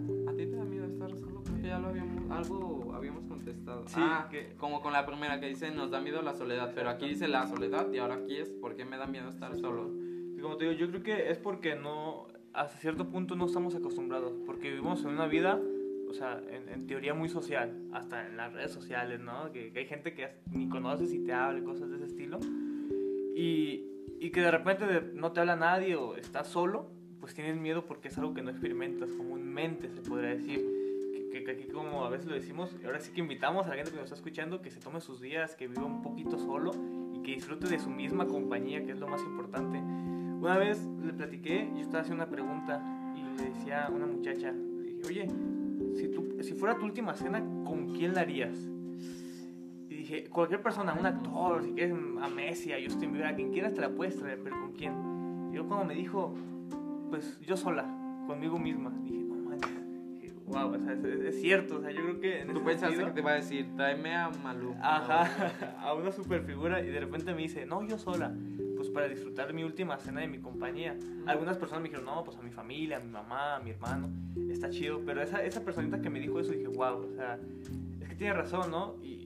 Ya 1.70 1.78
lo 1.78 1.88
habíamos, 1.88 2.30
algo 2.30 2.92
habíamos 2.94 3.24
contestado. 3.26 3.86
Sí, 3.86 3.94
ah, 3.98 4.28
que- 4.30 4.54
como 4.58 4.82
con 4.82 4.92
la 4.92 5.06
primera 5.06 5.40
que 5.40 5.46
dice, 5.48 5.70
nos 5.70 5.90
da 5.90 6.00
miedo 6.00 6.20
la 6.22 6.34
soledad, 6.34 6.72
pero 6.74 6.90
aquí 6.90 7.08
dice 7.08 7.28
la 7.28 7.46
soledad 7.46 7.90
y 7.92 7.98
ahora 7.98 8.14
aquí 8.16 8.36
es, 8.36 8.50
¿por 8.50 8.74
qué 8.76 8.84
me 8.84 8.96
da 8.96 9.06
miedo 9.06 9.28
estar 9.28 9.56
solo? 9.58 9.88
Y 10.36 10.40
como 10.40 10.56
te 10.56 10.64
digo, 10.64 10.76
yo 10.76 10.88
creo 10.90 11.02
que 11.02 11.30
es 11.30 11.38
porque 11.38 11.76
no, 11.76 12.26
hasta 12.52 12.76
cierto 12.78 13.08
punto 13.08 13.36
no 13.36 13.46
estamos 13.46 13.74
acostumbrados, 13.74 14.32
porque 14.46 14.70
vivimos 14.70 15.02
en 15.04 15.10
una 15.10 15.26
vida, 15.26 15.60
o 16.08 16.12
sea, 16.12 16.42
en, 16.50 16.68
en 16.68 16.86
teoría 16.88 17.14
muy 17.14 17.28
social, 17.28 17.72
hasta 17.92 18.26
en 18.26 18.36
las 18.36 18.52
redes 18.52 18.72
sociales, 18.72 19.20
¿no? 19.20 19.52
Que, 19.52 19.72
que 19.72 19.78
hay 19.80 19.86
gente 19.86 20.12
que 20.14 20.28
ni 20.50 20.68
conoces 20.68 21.12
y 21.12 21.20
te 21.24 21.32
habla 21.32 21.62
cosas 21.62 21.88
de 21.90 21.96
ese 21.96 22.06
estilo, 22.06 22.40
y, 23.36 23.84
y 24.18 24.30
que 24.30 24.40
de 24.40 24.50
repente 24.50 24.86
de- 24.86 25.12
no 25.14 25.32
te 25.32 25.40
habla 25.40 25.56
nadie 25.56 25.94
o 25.96 26.16
estás 26.16 26.48
solo, 26.48 26.90
pues 27.20 27.34
tienes 27.34 27.56
miedo 27.56 27.84
porque 27.86 28.08
es 28.08 28.18
algo 28.18 28.34
que 28.34 28.42
no 28.42 28.50
experimentas 28.50 29.10
comúnmente, 29.12 29.88
se 29.90 30.00
podría 30.00 30.30
decir. 30.30 30.79
Que, 31.32 31.44
que- 31.44 31.68
como 31.68 32.04
a 32.04 32.08
veces 32.10 32.26
lo 32.26 32.34
decimos, 32.34 32.76
ahora 32.84 33.00
sí 33.00 33.12
que 33.12 33.20
invitamos 33.20 33.66
a 33.66 33.70
la 33.70 33.76
gente 33.76 33.90
que 33.92 33.96
nos 33.96 34.04
está 34.06 34.16
escuchando 34.16 34.60
que 34.62 34.70
se 34.70 34.80
tome 34.80 35.00
sus 35.00 35.20
días, 35.20 35.54
que 35.56 35.68
viva 35.68 35.84
un 35.84 36.02
poquito 36.02 36.38
solo 36.38 36.72
y 37.14 37.22
que 37.22 37.32
disfrute 37.32 37.68
de 37.68 37.78
su 37.78 37.88
misma 37.90 38.26
compañía, 38.26 38.84
que 38.84 38.92
es 38.92 38.98
lo 38.98 39.06
más 39.06 39.22
importante. 39.22 39.78
Una 39.78 40.56
vez 40.58 40.84
le 41.04 41.12
platiqué, 41.12 41.70
yo 41.74 41.80
estaba 41.80 42.00
haciendo 42.02 42.24
una 42.24 42.30
pregunta 42.32 42.82
y 43.14 43.22
le 43.38 43.50
decía 43.50 43.86
a 43.86 43.90
una 43.90 44.06
muchacha, 44.06 44.52
oye, 45.06 45.28
si, 45.94 46.08
tú, 46.08 46.36
si 46.40 46.54
fuera 46.54 46.76
tu 46.78 46.84
última 46.86 47.14
cena, 47.14 47.40
¿con 47.64 47.92
quién 47.94 48.14
la 48.14 48.22
harías? 48.22 48.56
Y 49.88 49.94
dije, 49.94 50.24
cualquier 50.30 50.62
persona, 50.62 50.94
un 50.98 51.06
actor, 51.06 51.62
si 51.62 51.72
quieres 51.72 51.94
a 52.22 52.28
Messi, 52.28 52.72
a 52.72 52.76
Justin 52.82 53.12
Bieber, 53.12 53.28
a 53.28 53.34
quien 53.36 53.52
quieras 53.52 53.74
te 53.74 53.80
la 53.82 53.90
puedes 53.90 54.16
traer, 54.16 54.40
pero 54.42 54.58
¿con 54.60 54.72
quién? 54.72 54.94
Y 55.52 55.56
yo 55.56 55.66
cuando 55.66 55.84
me 55.84 55.94
dijo, 55.94 56.34
pues 57.10 57.38
yo 57.40 57.56
sola, 57.56 57.84
conmigo 58.26 58.58
misma, 58.58 58.90
dije, 59.02 59.19
wow, 60.50 60.74
o 60.74 60.78
sea, 60.78 60.92
es, 60.92 61.04
es 61.04 61.40
cierto, 61.40 61.76
o 61.78 61.80
sea, 61.80 61.90
yo 61.90 62.02
creo 62.02 62.20
que 62.20 62.40
en 62.40 62.48
Tú 62.52 62.62
pensaste 62.64 62.96
sentido- 62.96 63.06
que 63.06 63.12
te 63.12 63.20
iba 63.20 63.30
a 63.32 63.34
decir, 63.34 63.66
tráeme 63.76 64.14
a 64.16 64.28
Malú. 64.42 64.74
Ajá, 64.82 65.52
a 65.80 65.94
una 65.94 66.12
super 66.12 66.42
figura 66.42 66.80
y 66.82 66.88
de 66.88 67.00
repente 67.00 67.32
me 67.34 67.42
dice, 67.42 67.66
no, 67.66 67.82
yo 67.86 67.98
sola, 67.98 68.34
pues 68.76 68.88
para 68.90 69.08
disfrutar 69.08 69.46
de 69.46 69.52
mi 69.52 69.62
última 69.64 69.96
cena 69.98 70.20
de 70.20 70.28
mi 70.28 70.38
compañía. 70.38 70.96
Algunas 71.26 71.56
personas 71.58 71.82
me 71.82 71.88
dijeron, 71.88 72.06
no, 72.06 72.24
pues 72.24 72.36
a 72.38 72.42
mi 72.42 72.50
familia, 72.50 72.96
a 72.96 73.00
mi 73.00 73.10
mamá, 73.10 73.56
a 73.56 73.60
mi 73.60 73.70
hermano, 73.70 74.08
está 74.50 74.70
chido, 74.70 75.00
pero 75.04 75.22
esa, 75.22 75.42
esa 75.44 75.62
personita 75.64 76.00
que 76.00 76.08
me 76.10 76.18
dijo 76.20 76.40
eso 76.40 76.52
dije, 76.52 76.68
wow, 76.68 77.04
o 77.06 77.10
sea, 77.14 77.38
es 78.00 78.08
que 78.08 78.14
tiene 78.16 78.32
razón, 78.32 78.70
¿no? 78.70 78.96
Y 79.02 79.19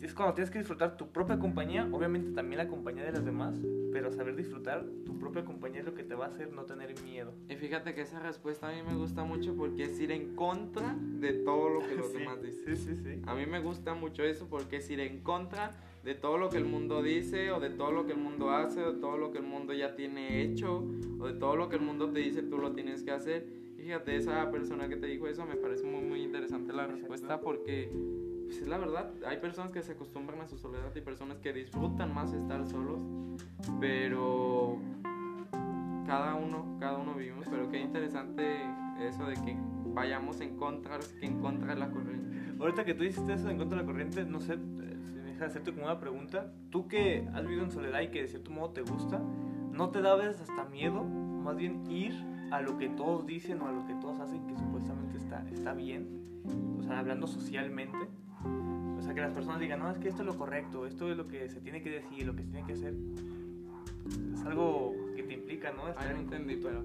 es 0.00 0.14
cuando 0.14 0.34
tienes 0.34 0.50
que 0.50 0.58
disfrutar 0.58 0.96
tu 0.96 1.10
propia 1.10 1.38
compañía, 1.38 1.88
obviamente 1.90 2.30
también 2.32 2.58
la 2.58 2.68
compañía 2.68 3.04
de 3.04 3.12
los 3.12 3.24
demás, 3.24 3.58
pero 3.92 4.12
saber 4.12 4.36
disfrutar 4.36 4.84
tu 5.04 5.18
propia 5.18 5.44
compañía 5.44 5.80
es 5.80 5.86
lo 5.86 5.94
que 5.94 6.04
te 6.04 6.14
va 6.14 6.26
a 6.26 6.28
hacer 6.28 6.52
no 6.52 6.64
tener 6.64 6.94
miedo. 7.02 7.32
Y 7.48 7.56
fíjate 7.56 7.94
que 7.94 8.02
esa 8.02 8.20
respuesta 8.20 8.68
a 8.68 8.72
mí 8.72 8.82
me 8.86 8.94
gusta 8.96 9.24
mucho 9.24 9.56
porque 9.56 9.84
es 9.84 10.00
ir 10.00 10.12
en 10.12 10.34
contra 10.36 10.96
de 10.96 11.32
todo 11.32 11.68
lo 11.68 11.80
que 11.80 11.96
los 11.96 12.12
Sí, 12.12 12.18
demás 12.18 12.40
dicen. 12.42 12.76
Sí, 12.76 12.76
sí, 12.76 12.96
sí. 12.96 13.22
A 13.26 13.34
mí 13.34 13.46
me 13.46 13.60
gusta 13.60 13.94
mucho 13.94 14.22
eso 14.22 14.46
porque 14.48 14.76
es 14.76 14.88
ir 14.90 15.00
en 15.00 15.22
contra 15.22 15.72
de 16.04 16.14
todo 16.14 16.38
lo 16.38 16.48
que 16.48 16.58
el 16.58 16.64
mundo 16.64 17.02
dice 17.02 17.50
o 17.50 17.58
de 17.58 17.70
todo 17.70 17.90
lo 17.90 18.06
que 18.06 18.12
el 18.12 18.18
mundo 18.18 18.50
hace 18.50 18.82
o 18.82 18.92
de 18.92 19.00
todo 19.00 19.18
lo 19.18 19.32
que 19.32 19.38
el 19.38 19.44
mundo 19.44 19.74
ya 19.74 19.96
tiene 19.96 20.42
hecho 20.42 20.86
o 21.18 21.26
de 21.26 21.34
todo 21.34 21.56
lo 21.56 21.68
que 21.68 21.76
el 21.76 21.82
mundo 21.82 22.10
te 22.10 22.20
dice 22.20 22.42
tú 22.42 22.58
lo 22.58 22.72
tienes 22.72 23.02
que 23.02 23.10
hacer. 23.10 23.46
Y 23.76 23.82
fíjate, 23.82 24.16
esa 24.16 24.50
persona 24.50 24.88
que 24.88 24.96
te 24.96 25.06
dijo 25.06 25.26
eso 25.26 25.44
me 25.44 25.56
parece 25.56 25.84
muy 25.84 26.02
muy 26.02 26.22
interesante 26.22 26.72
la 26.72 26.86
respuesta 26.86 27.40
porque 27.40 27.90
pues, 28.48 28.62
es 28.62 28.68
la 28.68 28.78
verdad, 28.78 29.10
hay 29.26 29.36
personas 29.36 29.72
que 29.72 29.82
se 29.82 29.92
acostumbran 29.92 30.40
a 30.40 30.46
su 30.48 30.56
soledad 30.56 30.94
y 30.96 31.02
personas 31.02 31.38
que 31.38 31.52
disfrutan 31.52 32.14
más 32.14 32.32
estar 32.32 32.64
solos, 32.66 32.98
pero 33.78 34.78
cada 36.06 36.34
uno, 36.34 36.78
cada 36.80 36.96
uno 36.96 37.12
vivimos, 37.12 37.46
pero 37.50 37.68
qué 37.68 37.78
interesante 37.78 38.62
eso 39.00 39.26
de 39.26 39.34
que 39.34 39.54
vayamos 39.92 40.40
en 40.40 40.56
contra, 40.56 40.98
que 41.20 41.26
en 41.26 41.40
contra 41.40 41.74
de 41.74 41.80
la 41.80 41.90
corriente. 41.90 42.54
Ahorita 42.58 42.86
que 42.86 42.94
tú 42.94 43.04
hiciste 43.04 43.34
eso 43.34 43.50
en 43.50 43.58
contra 43.58 43.76
de 43.76 43.84
la 43.84 43.86
corriente, 43.86 44.24
no 44.24 44.40
sé, 44.40 44.54
eh, 44.54 44.96
si 45.12 45.38
me 45.38 45.44
hacerte 45.44 45.70
como 45.70 45.84
una 45.84 46.00
pregunta. 46.00 46.50
Tú 46.70 46.88
que 46.88 47.28
has 47.34 47.42
vivido 47.42 47.64
en 47.64 47.70
soledad 47.70 48.00
y 48.00 48.08
que 48.08 48.22
de 48.22 48.28
cierto 48.28 48.50
modo 48.50 48.70
te 48.70 48.80
gusta, 48.80 49.18
¿no 49.72 49.90
te 49.90 50.00
da 50.00 50.12
a 50.12 50.16
veces 50.16 50.40
hasta 50.40 50.64
miedo 50.64 51.04
más 51.04 51.54
bien 51.56 51.88
ir 51.90 52.14
a 52.50 52.62
lo 52.62 52.78
que 52.78 52.88
todos 52.88 53.26
dicen 53.26 53.60
o 53.60 53.68
a 53.68 53.72
lo 53.72 53.86
que 53.86 53.94
todos 53.96 54.18
hacen 54.20 54.46
que 54.46 54.56
supuestamente 54.56 54.77
está, 55.28 55.44
está 55.52 55.74
bien? 55.74 56.06
O 56.78 56.82
sea, 56.82 56.98
hablando 56.98 57.26
socialmente. 57.26 57.98
O 58.98 59.02
sea, 59.02 59.14
que 59.14 59.20
las 59.20 59.32
personas 59.32 59.60
digan, 59.60 59.80
no, 59.80 59.90
es 59.90 59.98
que 59.98 60.08
esto 60.08 60.22
es 60.22 60.26
lo 60.26 60.36
correcto, 60.36 60.86
esto 60.86 61.10
es 61.10 61.16
lo 61.16 61.28
que 61.28 61.48
se 61.48 61.60
tiene 61.60 61.82
que 61.82 61.90
decir, 61.90 62.26
lo 62.26 62.34
que 62.34 62.42
se 62.42 62.48
tiene 62.50 62.66
que 62.66 62.72
hacer. 62.72 62.94
Es 64.32 64.44
algo 64.44 64.94
que 65.14 65.22
te 65.22 65.34
implica, 65.34 65.72
¿no? 65.72 65.88
Estar 65.88 66.12
no 66.12 66.20
entendí, 66.20 66.56
pero 66.56 66.82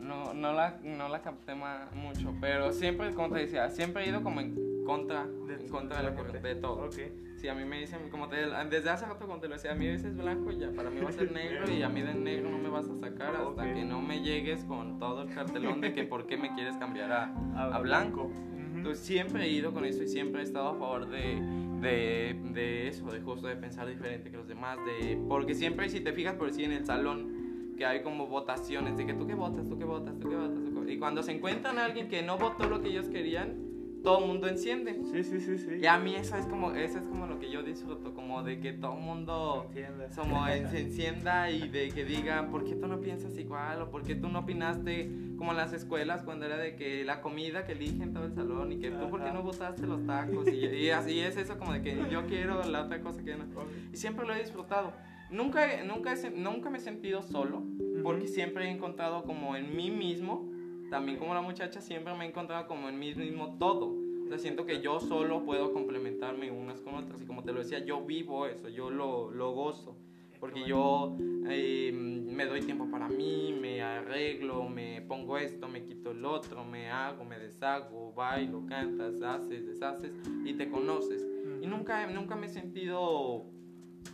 no, 0.00 0.32
no, 0.32 0.52
la, 0.52 0.80
no 0.82 1.08
la 1.08 1.20
capté 1.20 1.54
mucho. 1.54 2.34
Pero 2.40 2.72
siempre, 2.72 3.12
como 3.12 3.34
te 3.34 3.40
decía, 3.40 3.68
siempre 3.68 4.04
he 4.04 4.08
ido 4.08 4.22
como 4.22 4.40
en 4.40 4.69
contra, 4.84 5.26
de, 5.26 5.54
en 5.54 5.68
contra 5.68 5.98
de, 5.98 6.02
la 6.04 6.14
corriente, 6.14 6.46
de 6.46 6.54
todo. 6.56 6.86
Okay. 6.86 7.12
Si 7.36 7.48
a 7.48 7.54
mí 7.54 7.64
me 7.64 7.80
dicen, 7.80 8.10
como 8.10 8.28
te 8.28 8.36
desde 8.36 8.90
hace 8.90 9.06
rato 9.06 9.26
cuando 9.26 9.40
te 9.40 9.48
lo 9.48 9.54
decía, 9.54 9.72
a 9.72 9.74
mí 9.74 9.86
es 9.86 10.16
blanco, 10.16 10.50
ya 10.52 10.70
para 10.72 10.90
mí 10.90 11.00
va 11.00 11.08
a 11.08 11.12
ser 11.12 11.32
negro 11.32 11.70
y 11.70 11.82
a 11.82 11.88
mí 11.88 12.02
de 12.02 12.14
negro 12.14 12.50
no 12.50 12.58
me 12.58 12.68
vas 12.68 12.88
a 12.88 12.96
sacar 12.96 13.34
hasta 13.36 13.74
que 13.74 13.84
no 13.84 14.00
me 14.00 14.22
llegues 14.22 14.64
con 14.64 14.98
todo 14.98 15.22
el 15.22 15.34
cartelón 15.34 15.80
de 15.80 15.92
que 15.92 16.04
por 16.04 16.26
qué 16.26 16.36
me 16.36 16.54
quieres 16.54 16.76
cambiar 16.76 17.12
a, 17.12 17.34
a, 17.74 17.78
blanco. 17.80 18.30
Entonces 18.74 19.04
siempre 19.04 19.44
he 19.44 19.48
ido 19.48 19.72
con 19.72 19.84
eso 19.84 20.02
y 20.02 20.08
siempre 20.08 20.42
he 20.42 20.44
estado 20.44 20.68
a 20.68 20.74
favor 20.74 21.08
de, 21.08 21.40
de, 21.80 22.38
de, 22.52 22.88
eso, 22.88 23.10
de 23.10 23.20
justo 23.20 23.46
de 23.46 23.56
pensar 23.56 23.88
diferente 23.88 24.30
que 24.30 24.36
los 24.36 24.48
demás, 24.48 24.78
de, 24.84 25.18
porque 25.28 25.54
siempre 25.54 25.88
si 25.88 26.00
te 26.00 26.12
fijas 26.12 26.34
por 26.34 26.52
si 26.52 26.64
en 26.64 26.72
el 26.72 26.84
salón 26.84 27.74
que 27.76 27.86
hay 27.86 28.02
como 28.02 28.26
votaciones 28.26 28.98
de 28.98 29.06
que 29.06 29.14
tú 29.14 29.26
qué 29.26 29.34
votas, 29.34 29.66
tú 29.66 29.78
qué 29.78 29.84
votas, 29.84 30.18
tú 30.18 30.28
qué 30.28 30.36
votas, 30.36 30.58
y 30.86 30.98
cuando 30.98 31.22
se 31.22 31.32
encuentran 31.32 31.78
a 31.78 31.86
alguien 31.86 32.08
que 32.08 32.22
no 32.22 32.36
votó 32.36 32.68
lo 32.68 32.82
que 32.82 32.88
ellos 32.88 33.08
querían, 33.08 33.69
todo 34.02 34.20
el 34.20 34.26
mundo 34.26 34.48
enciende. 34.48 35.00
Sí, 35.10 35.22
sí, 35.22 35.40
sí, 35.40 35.58
sí. 35.58 35.78
Y 35.80 35.86
a 35.86 35.98
mí 35.98 36.14
eso 36.14 36.36
es 36.36 36.46
como, 36.46 36.72
eso 36.72 36.98
es 36.98 37.06
como 37.06 37.26
lo 37.26 37.38
que 37.38 37.50
yo 37.50 37.62
disfruto, 37.62 38.14
como 38.14 38.42
de 38.42 38.60
que 38.60 38.72
todo 38.72 38.94
el 38.94 39.02
mundo 39.02 39.70
como, 40.16 40.46
se 40.46 40.80
encienda 40.80 41.50
y 41.50 41.68
de 41.68 41.90
que 41.90 42.04
diga, 42.04 42.48
¿por 42.50 42.64
qué 42.64 42.74
tú 42.74 42.86
no 42.86 43.00
piensas 43.00 43.36
igual? 43.38 43.82
O 43.82 43.90
¿por 43.90 44.02
qué 44.02 44.14
tú 44.14 44.28
no 44.28 44.40
opinaste 44.40 45.10
como 45.36 45.52
en 45.52 45.56
las 45.56 45.72
escuelas 45.72 46.22
cuando 46.22 46.46
era 46.46 46.56
de 46.56 46.76
que 46.76 47.04
la 47.04 47.20
comida 47.20 47.64
que 47.64 47.72
eligen 47.72 48.12
todo 48.12 48.24
el 48.24 48.32
salón 48.32 48.72
y 48.72 48.78
que 48.78 48.90
tú, 48.90 49.08
¿por 49.10 49.22
qué 49.22 49.32
no 49.32 49.42
votaste 49.42 49.86
los 49.86 50.04
tacos? 50.06 50.48
Y, 50.48 50.90
así 50.90 51.20
es 51.20 51.36
eso 51.36 51.58
como 51.58 51.72
de 51.72 51.82
que 51.82 51.96
yo 52.10 52.26
quiero 52.26 52.62
la 52.64 52.82
otra 52.82 53.00
cosa 53.00 53.22
que 53.22 53.36
no. 53.36 53.44
Y 53.92 53.96
siempre 53.96 54.26
lo 54.26 54.34
he 54.34 54.38
disfrutado. 54.38 54.92
Nunca, 55.30 55.84
nunca, 55.84 56.14
nunca 56.34 56.70
me 56.70 56.78
he 56.78 56.80
sentido 56.80 57.22
solo, 57.22 57.62
porque 58.02 58.26
siempre 58.26 58.66
he 58.66 58.70
encontrado 58.70 59.22
como 59.22 59.54
en 59.54 59.76
mí 59.76 59.90
mismo 59.90 60.50
también 60.90 61.18
como 61.18 61.32
la 61.34 61.40
muchacha 61.40 61.80
siempre 61.80 62.12
me 62.14 62.24
he 62.24 62.28
encontrado 62.28 62.66
como 62.66 62.88
en 62.88 62.98
mí 62.98 63.14
mismo 63.14 63.56
todo. 63.58 63.94
O 64.24 64.28
sea, 64.28 64.38
siento 64.38 64.66
que 64.66 64.80
yo 64.80 65.00
solo 65.00 65.44
puedo 65.44 65.72
complementarme 65.72 66.50
unas 66.50 66.80
con 66.80 66.94
otras. 66.94 67.22
Y 67.22 67.26
como 67.26 67.42
te 67.42 67.52
lo 67.52 67.60
decía, 67.60 67.84
yo 67.84 68.04
vivo 68.04 68.46
eso, 68.46 68.68
yo 68.68 68.90
lo, 68.90 69.30
lo 69.30 69.52
gozo. 69.52 69.96
Porque 70.38 70.64
yo 70.66 71.16
eh, 71.50 71.92
me 71.92 72.46
doy 72.46 72.62
tiempo 72.62 72.90
para 72.90 73.08
mí, 73.08 73.54
me 73.60 73.82
arreglo, 73.82 74.68
me 74.68 75.02
pongo 75.02 75.36
esto, 75.36 75.68
me 75.68 75.84
quito 75.84 76.12
el 76.12 76.24
otro, 76.24 76.64
me 76.64 76.90
hago, 76.90 77.24
me 77.24 77.38
deshago, 77.38 78.14
bailo, 78.14 78.64
cantas, 78.66 79.20
haces, 79.20 79.66
deshaces 79.66 80.12
y 80.44 80.54
te 80.54 80.70
conoces. 80.70 81.26
Y 81.60 81.66
nunca, 81.66 82.06
nunca 82.06 82.36
me 82.36 82.46
he 82.46 82.48
sentido 82.48 83.44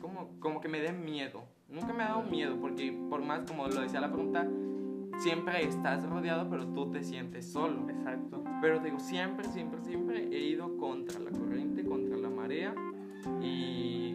como, 0.01 0.41
como 0.41 0.61
que 0.61 0.69
me 0.69 0.81
dé 0.81 0.93
miedo. 0.93 1.45
Nunca 1.69 1.93
me 1.93 2.03
ha 2.03 2.09
dado 2.09 2.23
miedo 2.25 2.57
porque 2.61 2.93
por 3.09 3.23
más, 3.23 3.49
como 3.49 3.69
lo 3.69 3.81
decía 3.81 4.01
la 4.01 4.11
pregunta, 4.11 4.49
siempre 5.19 5.65
estás 5.65 6.09
rodeado, 6.09 6.49
pero 6.49 6.67
tú 6.69 6.91
te 6.91 7.03
sientes 7.03 7.47
solo. 7.47 7.89
Exacto. 7.89 8.45
Pero 8.61 8.81
digo, 8.81 8.99
siempre, 8.99 9.47
siempre, 9.49 9.81
siempre 9.83 10.25
he 10.25 10.41
ido 10.41 10.77
contra 10.77 11.21
la 11.21 11.31
corriente, 11.31 11.85
contra 11.85 12.17
la 12.17 12.31
marea 12.31 12.75
y... 13.41 14.15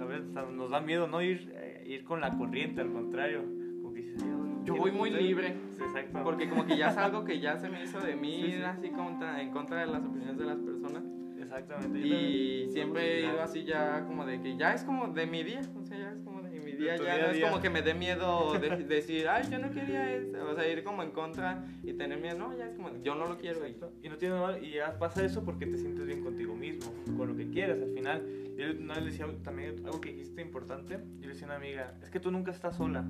A 0.00 0.04
ver, 0.04 0.22
nos 0.24 0.70
da 0.70 0.80
miedo 0.80 1.06
no 1.06 1.20
ir, 1.20 1.52
eh, 1.54 1.84
ir 1.86 2.04
con 2.04 2.20
la 2.20 2.36
corriente, 2.36 2.80
al 2.80 2.90
contrario. 2.90 3.44
Como 3.82 3.92
que 3.92 4.14
yo 4.64 4.76
voy 4.76 4.92
muy 4.92 5.10
libre. 5.10 5.56
Exacto. 5.78 6.22
Porque 6.24 6.48
como 6.48 6.64
que 6.64 6.76
ya 6.76 6.88
es 6.88 6.96
algo 6.96 7.24
que 7.24 7.38
ya 7.38 7.58
se 7.58 7.68
me 7.68 7.82
hizo 7.82 8.00
de 8.00 8.16
mí, 8.16 8.54
así 8.64 8.88
contra, 8.90 9.42
en 9.42 9.50
contra 9.50 9.80
de 9.80 9.86
las 9.86 10.02
opiniones 10.02 10.38
de 10.38 10.44
las 10.44 10.58
personas. 10.58 11.04
Exactamente. 11.38 11.98
Y 11.98 12.70
siempre 12.70 13.18
he 13.18 13.26
ido 13.26 13.42
así 13.42 13.64
ya 13.64 14.04
como 14.06 14.24
de 14.24 14.40
que 14.40 14.56
ya 14.56 14.72
es 14.72 14.84
como 14.84 15.08
de 15.08 15.26
mi 15.26 15.42
día, 15.42 15.60
o 15.76 15.84
sea, 15.84 15.98
ya 15.98 16.09
día, 16.80 16.96
ya 16.96 17.18
no 17.18 17.32
es 17.32 17.40
como 17.40 17.60
que 17.60 17.70
me 17.70 17.82
dé 17.82 17.94
miedo 17.94 18.58
de, 18.58 18.76
decir, 18.84 19.28
ay, 19.28 19.44
yo 19.50 19.58
no 19.58 19.70
quería 19.70 20.12
eso, 20.12 20.36
o 20.44 20.54
sea, 20.54 20.68
ir 20.68 20.82
como 20.82 21.02
en 21.02 21.10
contra 21.10 21.64
y 21.82 21.92
tener 21.92 22.18
miedo, 22.20 22.38
no, 22.38 22.56
ya 22.56 22.66
es 22.66 22.74
como, 22.74 22.90
yo 23.02 23.14
no 23.14 23.26
lo 23.26 23.38
quiero. 23.38 23.60
Y 24.02 24.08
no 24.08 24.16
tiene 24.16 24.34
nada 24.34 24.58
y 24.58 24.72
ya 24.72 24.98
pasa 24.98 25.24
eso 25.24 25.44
porque 25.44 25.66
te 25.66 25.78
sientes 25.78 26.06
bien 26.06 26.22
contigo 26.22 26.54
mismo, 26.54 26.92
con 27.16 27.28
lo 27.28 27.36
que 27.36 27.48
quieras 27.50 27.78
al 27.80 27.92
final. 27.92 28.26
Yo 28.56 28.74
no 28.74 28.94
le 28.94 29.02
decía 29.02 29.26
también 29.42 29.84
algo 29.84 30.00
que 30.00 30.12
dijiste 30.12 30.42
importante, 30.42 30.98
yo 31.18 31.22
le 31.22 31.28
decía 31.28 31.46
a 31.46 31.50
una 31.50 31.56
amiga, 31.56 31.94
es 32.02 32.10
que 32.10 32.20
tú 32.20 32.30
nunca 32.30 32.50
estás 32.50 32.76
sola, 32.76 33.04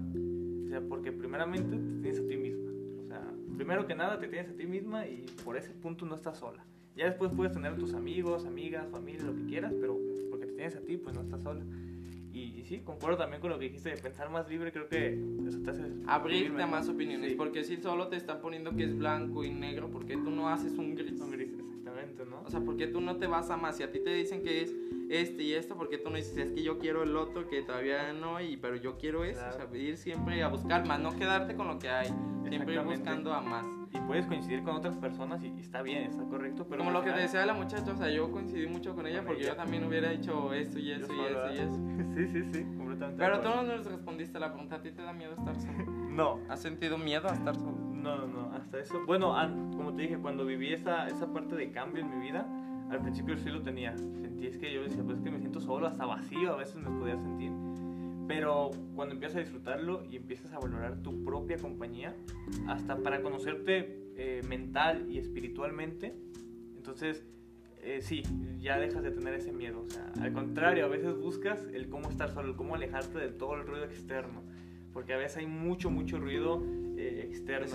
o 0.67 0.69
sea, 0.69 0.81
porque 0.81 1.13
primeramente 1.13 1.77
te 1.77 2.03
tienes 2.03 2.21
a 2.21 2.27
ti 2.27 2.37
misma, 2.37 2.71
o 3.03 3.07
sea, 3.07 3.23
primero 3.57 3.87
que 3.87 3.95
nada 3.95 4.19
te 4.19 4.29
tienes 4.29 4.51
a 4.51 4.57
ti 4.57 4.67
misma 4.67 5.07
y 5.07 5.27
por 5.45 5.57
ese 5.57 5.71
punto 5.71 6.05
no 6.07 6.15
estás 6.15 6.39
sola. 6.39 6.65
Ya 6.97 7.07
después 7.07 7.31
puedes 7.35 7.53
tener 7.53 7.73
a 7.73 7.77
tus 7.77 7.95
amigos, 7.95 8.45
amigas, 8.45 8.87
familia, 8.91 9.23
lo 9.25 9.35
que 9.35 9.45
quieras, 9.47 9.73
pero 9.81 9.99
porque 10.29 10.47
te 10.47 10.53
tienes 10.53 10.77
a 10.77 10.81
ti, 10.81 10.97
pues 10.97 11.15
no 11.15 11.23
estás 11.23 11.43
sola. 11.43 11.65
Y, 12.33 12.65
sí, 12.65 12.79
concuerdo 12.85 13.19
también 13.19 13.41
con 13.41 13.51
lo 13.51 13.59
que 13.59 13.67
dijiste 13.67 13.91
de 13.91 13.97
pensar 13.97 14.31
más 14.31 14.49
libre, 14.49 14.73
creo 14.73 14.89
que 14.89 15.19
eso 15.47 15.61
te 15.63 15.71
hace... 15.71 15.83
Abrirte 16.07 16.63
a 16.63 16.67
más 16.67 16.89
opiniones, 16.89 17.35
porque 17.35 17.65
si 17.65 17.77
solo 17.79 18.09
te 18.09 18.17
están 18.17 18.41
poniendo 18.41 18.75
que 18.75 18.85
es 18.85 18.97
blanco 18.97 19.45
y 19.45 19.51
negro, 19.51 19.91
¿por 19.91 20.07
qué 20.07 20.17
tú 20.17 20.31
no 20.31 20.49
haces 20.49 20.79
un 20.79 20.95
gris? 20.95 21.21
Un 21.21 21.33
gris, 21.33 21.53
exactamente, 21.53 22.25
¿no? 22.25 22.43
O 22.43 22.51
sea, 22.51 22.61
¿por 22.61 22.77
qué 22.77 22.87
tú 22.87 23.01
no 23.01 23.17
te 23.17 23.27
vas 23.27 23.51
a 23.51 23.57
más? 23.57 23.77
Si 23.77 23.83
a 23.83 23.91
ti 23.91 23.99
te 23.99 24.15
dicen 24.15 24.43
que 24.43 24.63
es 24.63 24.75
este 25.09 25.43
y 25.43 25.55
esto, 25.55 25.77
¿por 25.77 25.89
qué 25.89 25.99
tú 25.99 26.11
no 26.11 26.17
dices, 26.17 26.37
es 26.37 26.53
que 26.53 26.63
yo 26.63 26.79
quiero 26.79 27.03
el 27.03 27.17
otro, 27.17 27.49
que 27.49 27.63
todavía 27.63 28.13
no, 28.13 28.41
y, 28.41 28.57
pero 28.57 28.77
yo 28.77 28.97
quiero 28.97 29.25
eso? 29.25 29.43
O 29.49 29.53
sea, 29.53 29.69
ir 29.77 29.97
siempre 29.97 30.43
a 30.43 30.49
buscar 30.49 30.87
más, 30.87 31.01
no 31.01 31.17
quedarte 31.17 31.57
con 31.57 31.67
lo 31.67 31.79
que 31.79 31.89
hay, 31.89 32.09
siempre 32.49 32.75
ir 32.75 32.81
buscando 32.83 33.33
a 33.33 33.41
más 33.41 33.80
y 33.93 33.99
puedes 34.01 34.27
coincidir 34.27 34.63
con 34.63 34.77
otras 34.77 34.97
personas 34.97 35.43
y, 35.43 35.49
está 35.59 35.83
bien, 35.83 36.05
está 36.05 36.23
correcto. 36.25 36.67
Pero 36.69 36.85
Como 36.85 36.93
lo 36.93 37.03
que 37.03 37.11
te 37.11 37.21
decía 37.21 37.45
la 37.45 37.55
muchacha, 37.55 37.93
o 37.93 37.97
sea, 37.97 38.09
yo 38.11 38.31
coincidí 38.31 38.67
mucho 38.67 38.95
con 38.95 39.07
ella 39.07 39.25
porque 39.25 39.45
yo 39.45 39.57
también 39.57 39.85
hubiera 39.85 40.13
hecho 40.13 40.53
esto 40.53 40.79
y 40.79 40.93
eso 40.93 41.13
y 41.13 41.21
eso 41.21 41.53
y 41.53 41.59
eso. 41.59 42.15
Sí, 42.15 42.27
sí, 42.29 42.45
sí, 42.53 42.65
completamente. 42.77 43.23
Pero 43.23 43.41
tú 43.41 43.49
no 43.49 43.63
nos 43.63 43.87
respondiste 43.87 44.37
a 44.37 44.41
la 44.41 44.49
pregunta, 44.51 44.77
¿a 44.77 44.83
ti 44.83 44.93
te 44.93 45.03
da 45.03 45.13
miedo 45.13 45.35
estar 45.35 45.57
solo? 45.57 45.85
No. 46.11 46.41
¿Has 46.49 46.61
sentido 46.61 46.99
miedo 46.99 47.29
a 47.29 47.33
estar 47.33 47.55
solo? 47.55 47.79
No, 47.79 48.27
no, 48.27 48.53
hasta 48.53 48.81
eso. 48.81 49.01
Bueno, 49.07 49.33
como 49.77 49.95
te 49.95 50.03
dije, 50.03 50.19
cuando 50.19 50.45
viví 50.45 50.73
esa, 50.73 51.07
esa 51.07 51.33
parte 51.33 51.55
de 51.55 51.71
cambio 51.71 52.03
en 52.03 52.11
mi 52.11 52.27
vida, 52.27 52.47
al 52.91 53.01
principio 53.01 53.39
sí 53.39 53.49
lo 53.49 53.63
tenía. 53.63 53.97
Sentí 53.97 54.47
es 54.47 54.59
que 54.59 54.73
yo 54.73 54.83
decía, 54.83 55.03
pues 55.05 55.19
es 55.19 55.23
que 55.23 55.31
me 55.31 55.39
siento 55.39 55.61
solo, 55.61 55.87
hasta 55.87 56.05
vacío 56.05 56.53
a 56.53 56.57
veces 56.57 56.77
me 56.77 56.91
podía 56.99 57.17
sentir 57.17 57.53
pero 58.31 58.71
cuando 58.95 59.15
empiezas 59.15 59.39
a 59.39 59.41
disfrutarlo 59.41 60.05
y 60.09 60.15
empiezas 60.15 60.53
a 60.53 60.61
valorar 60.61 61.03
tu 61.03 61.25
propia 61.25 61.57
compañía, 61.59 62.15
hasta 62.69 62.97
para 62.97 63.23
conocerte 63.23 64.05
eh, 64.15 64.41
mental 64.49 65.11
y 65.11 65.19
espiritualmente, 65.19 66.15
entonces 66.77 67.25
eh, 67.83 67.99
sí, 68.03 68.23
ya 68.61 68.79
dejas 68.79 69.03
de 69.03 69.11
tener 69.11 69.35
ese 69.35 69.51
miedo. 69.51 69.81
O 69.85 69.91
sea, 69.91 70.13
al 70.23 70.33
contrario, 70.33 70.85
a 70.85 70.89
veces 70.89 71.17
buscas 71.17 71.67
el 71.75 71.89
cómo 71.89 72.09
estar 72.09 72.31
solo, 72.31 72.51
el 72.51 72.57
cómo 72.57 72.77
alejarte 72.77 73.19
de 73.19 73.31
todo 73.31 73.57
el 73.57 73.67
ruido 73.67 73.85
externo. 73.85 74.45
Porque 74.93 75.13
a 75.13 75.17
veces 75.17 75.39
hay 75.39 75.47
mucho, 75.47 75.91
mucho 75.91 76.21
ruido 76.21 76.63
eh, 76.97 77.27
externo. 77.29 77.67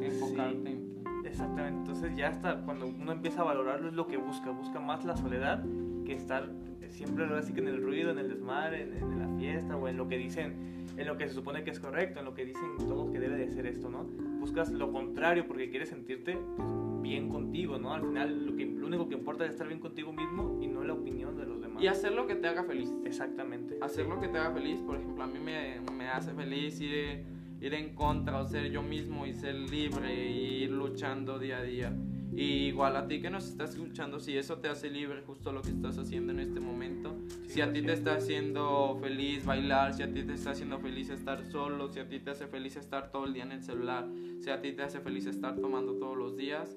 enfocarte. 0.00 0.78
exactamente. 1.24 1.78
Entonces 1.80 2.16
ya 2.16 2.28
hasta 2.28 2.60
cuando 2.60 2.86
uno 2.86 3.10
empieza 3.10 3.40
a 3.40 3.44
valorarlo 3.44 3.88
es 3.88 3.94
lo 3.94 4.06
que 4.06 4.16
busca. 4.16 4.52
Busca 4.52 4.78
más 4.78 5.04
la 5.04 5.16
soledad 5.16 5.64
que 6.04 6.12
estar 6.12 6.48
siempre 6.90 7.24
así 7.36 7.52
que 7.52 7.60
en 7.60 7.68
el 7.68 7.82
ruido, 7.82 8.10
en 8.10 8.18
el 8.18 8.28
desmadre, 8.28 8.82
en, 8.82 9.18
la 9.18 9.28
fiesta 9.38 9.76
o 9.76 9.88
en 9.88 9.96
lo 9.96 10.08
que 10.08 10.18
dicen, 10.18 10.54
en 10.96 11.06
lo 11.06 11.16
que 11.16 11.28
se 11.28 11.34
supone 11.34 11.64
que 11.64 11.70
es 11.70 11.80
correcto, 11.80 12.18
en 12.18 12.24
lo 12.24 12.34
que 12.34 12.44
dicen 12.44 12.76
todos 12.78 13.10
que 13.10 13.18
debe 13.18 13.36
de 13.36 13.48
ser 13.48 13.66
esto, 13.66 13.88
¿no? 13.88 14.04
Buscas 14.40 14.70
lo 14.70 14.92
contrario 14.92 15.46
porque 15.46 15.70
quieres 15.70 15.90
sentirte 15.90 16.38
pues, 16.56 16.68
bien 17.02 17.28
contigo, 17.28 17.78
¿no? 17.78 17.92
Al 17.92 18.02
final 18.02 18.46
lo, 18.46 18.56
que, 18.56 18.66
lo 18.66 18.86
único 18.86 19.08
que 19.08 19.14
importa 19.14 19.44
es 19.44 19.52
estar 19.52 19.66
bien 19.66 19.80
contigo 19.80 20.12
mismo 20.12 20.58
y 20.60 20.66
no 20.66 20.82
la 20.82 20.94
opinión 20.94 21.36
de 21.36 21.46
los 21.46 21.60
demás. 21.60 21.82
Y 21.82 21.86
hacer 21.86 22.12
lo 22.12 22.26
que 22.26 22.34
te 22.34 22.48
haga 22.48 22.64
feliz. 22.64 22.92
Exactamente. 23.04 23.78
Hacer 23.80 24.06
lo 24.06 24.20
que 24.20 24.28
te 24.28 24.38
haga 24.38 24.52
feliz, 24.52 24.80
por 24.80 24.96
ejemplo, 24.96 25.22
a 25.22 25.26
mí 25.26 25.38
me, 25.38 25.80
me 25.96 26.08
hace 26.08 26.32
feliz 26.32 26.80
ir, 26.80 27.24
ir 27.60 27.74
en 27.74 27.94
contra 27.94 28.40
o 28.40 28.46
ser 28.46 28.70
yo 28.70 28.82
mismo 28.82 29.26
y 29.26 29.34
ser 29.34 29.54
libre 29.54 30.30
y 30.30 30.64
ir 30.64 30.70
luchando 30.70 31.38
día 31.38 31.58
a 31.58 31.62
día 31.62 31.92
igual 32.36 32.96
a 32.96 33.06
ti 33.06 33.20
que 33.20 33.30
nos 33.30 33.48
estás 33.48 33.70
escuchando, 33.70 34.20
si 34.20 34.36
eso 34.36 34.58
te 34.58 34.68
hace 34.68 34.90
libre 34.90 35.22
justo 35.22 35.52
lo 35.52 35.62
que 35.62 35.70
estás 35.70 35.98
haciendo 35.98 36.32
en 36.32 36.40
este 36.40 36.60
momento, 36.60 37.16
si 37.46 37.60
a 37.60 37.72
ti 37.72 37.82
te 37.82 37.92
está 37.92 38.14
haciendo 38.14 38.98
feliz 39.00 39.44
bailar, 39.44 39.94
si 39.94 40.02
a 40.02 40.12
ti 40.12 40.22
te 40.22 40.34
está 40.34 40.50
haciendo 40.50 40.78
feliz 40.78 41.10
estar 41.10 41.44
solo, 41.44 41.92
si 41.92 42.00
a 42.00 42.08
ti 42.08 42.20
te 42.20 42.30
hace 42.30 42.46
feliz 42.46 42.76
estar 42.76 43.10
todo 43.10 43.24
el 43.24 43.34
día 43.34 43.44
en 43.44 43.52
el 43.52 43.62
celular, 43.62 44.08
si 44.40 44.50
a 44.50 44.60
ti 44.60 44.72
te 44.72 44.82
hace 44.82 45.00
feliz 45.00 45.26
estar 45.26 45.56
tomando 45.56 45.94
todos 45.94 46.16
los 46.16 46.36
días, 46.36 46.76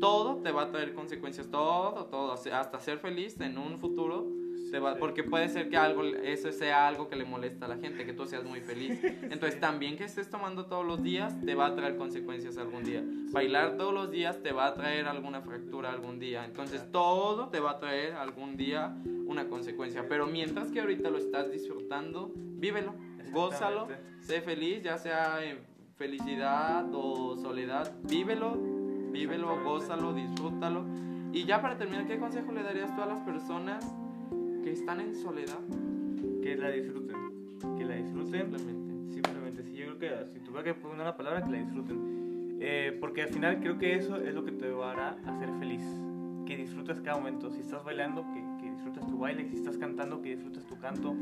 todo 0.00 0.42
te 0.42 0.50
va 0.50 0.62
a 0.62 0.70
traer 0.70 0.94
consecuencias, 0.94 1.50
todo, 1.50 2.06
todo, 2.06 2.32
hasta 2.32 2.80
ser 2.80 2.98
feliz 2.98 3.40
en 3.40 3.58
un 3.58 3.78
futuro 3.78 4.43
porque 4.98 5.24
puede 5.24 5.48
ser 5.48 5.68
que 5.68 5.76
algo, 5.76 6.02
eso 6.04 6.50
sea 6.52 6.86
algo 6.86 7.08
que 7.08 7.16
le 7.16 7.24
molesta 7.24 7.66
a 7.66 7.68
la 7.68 7.76
gente, 7.76 8.04
que 8.04 8.12
tú 8.12 8.26
seas 8.26 8.44
muy 8.44 8.60
feliz. 8.60 8.98
Entonces 9.22 9.60
también 9.60 9.96
que 9.96 10.04
estés 10.04 10.30
tomando 10.30 10.66
todos 10.66 10.84
los 10.84 11.02
días 11.02 11.34
te 11.44 11.54
va 11.54 11.66
a 11.66 11.74
traer 11.74 11.96
consecuencias 11.96 12.58
algún 12.58 12.84
día. 12.84 13.02
Bailar 13.32 13.76
todos 13.76 13.92
los 13.92 14.10
días 14.10 14.42
te 14.42 14.52
va 14.52 14.66
a 14.66 14.74
traer 14.74 15.06
alguna 15.06 15.40
fractura 15.42 15.90
algún 15.90 16.18
día. 16.18 16.44
Entonces 16.44 16.90
todo 16.90 17.48
te 17.48 17.60
va 17.60 17.72
a 17.72 17.78
traer 17.78 18.14
algún 18.14 18.56
día 18.56 18.96
una 19.26 19.48
consecuencia. 19.48 20.06
Pero 20.08 20.26
mientras 20.26 20.70
que 20.70 20.80
ahorita 20.80 21.10
lo 21.10 21.18
estás 21.18 21.50
disfrutando, 21.50 22.32
vívelo, 22.34 22.94
gózalo, 23.32 23.88
sé 24.20 24.40
feliz, 24.40 24.82
ya 24.82 24.98
sea 24.98 25.40
felicidad 25.96 26.86
o 26.92 27.36
soledad, 27.36 27.92
vívelo, 28.02 28.56
vívelo, 29.10 29.62
gózalo, 29.62 30.12
disfrútalo 30.12 30.84
Y 31.32 31.44
ya 31.44 31.62
para 31.62 31.76
terminar, 31.76 32.06
¿qué 32.06 32.18
consejo 32.18 32.52
le 32.52 32.62
darías 32.62 32.94
tú 32.96 33.02
a 33.02 33.06
las 33.06 33.20
personas 33.20 33.84
que 34.64 34.72
están 34.72 34.98
en 35.00 35.14
soledad? 35.14 35.60
Que 36.42 36.56
la 36.56 36.70
disfruten. 36.70 37.16
Que 37.76 37.84
la 37.84 37.96
disfruten. 37.96 38.40
Simplemente. 38.40 39.12
Simplemente, 39.12 39.62
sí, 39.62 39.74
yo 39.74 39.96
creo 39.96 39.98
que 39.98 40.32
si 40.32 40.40
tuviera 40.40 40.64
que 40.64 40.74
poner 40.74 41.00
una 41.02 41.16
palabra, 41.16 41.44
que 41.44 41.50
la 41.50 41.58
disfruten. 41.58 42.58
Eh, 42.60 42.96
porque 42.98 43.22
al 43.22 43.28
final 43.28 43.60
creo 43.60 43.78
que 43.78 43.94
eso 43.94 44.16
es 44.16 44.34
lo 44.34 44.42
que 44.42 44.52
te 44.52 44.66
hará 44.82 45.18
a 45.26 45.38
ser 45.38 45.50
feliz. 45.58 45.82
Que 46.46 46.56
disfrutes 46.56 47.00
cada 47.02 47.18
momento. 47.18 47.50
Si 47.50 47.60
estás 47.60 47.84
bailando, 47.84 48.24
que, 48.32 48.64
que 48.64 48.70
disfrutes 48.70 49.06
tu 49.06 49.18
baile. 49.18 49.46
Si 49.50 49.56
estás 49.56 49.76
cantando, 49.76 50.22
que 50.22 50.30
disfrutes 50.30 50.64
tu 50.64 50.78
canto. 50.78 51.14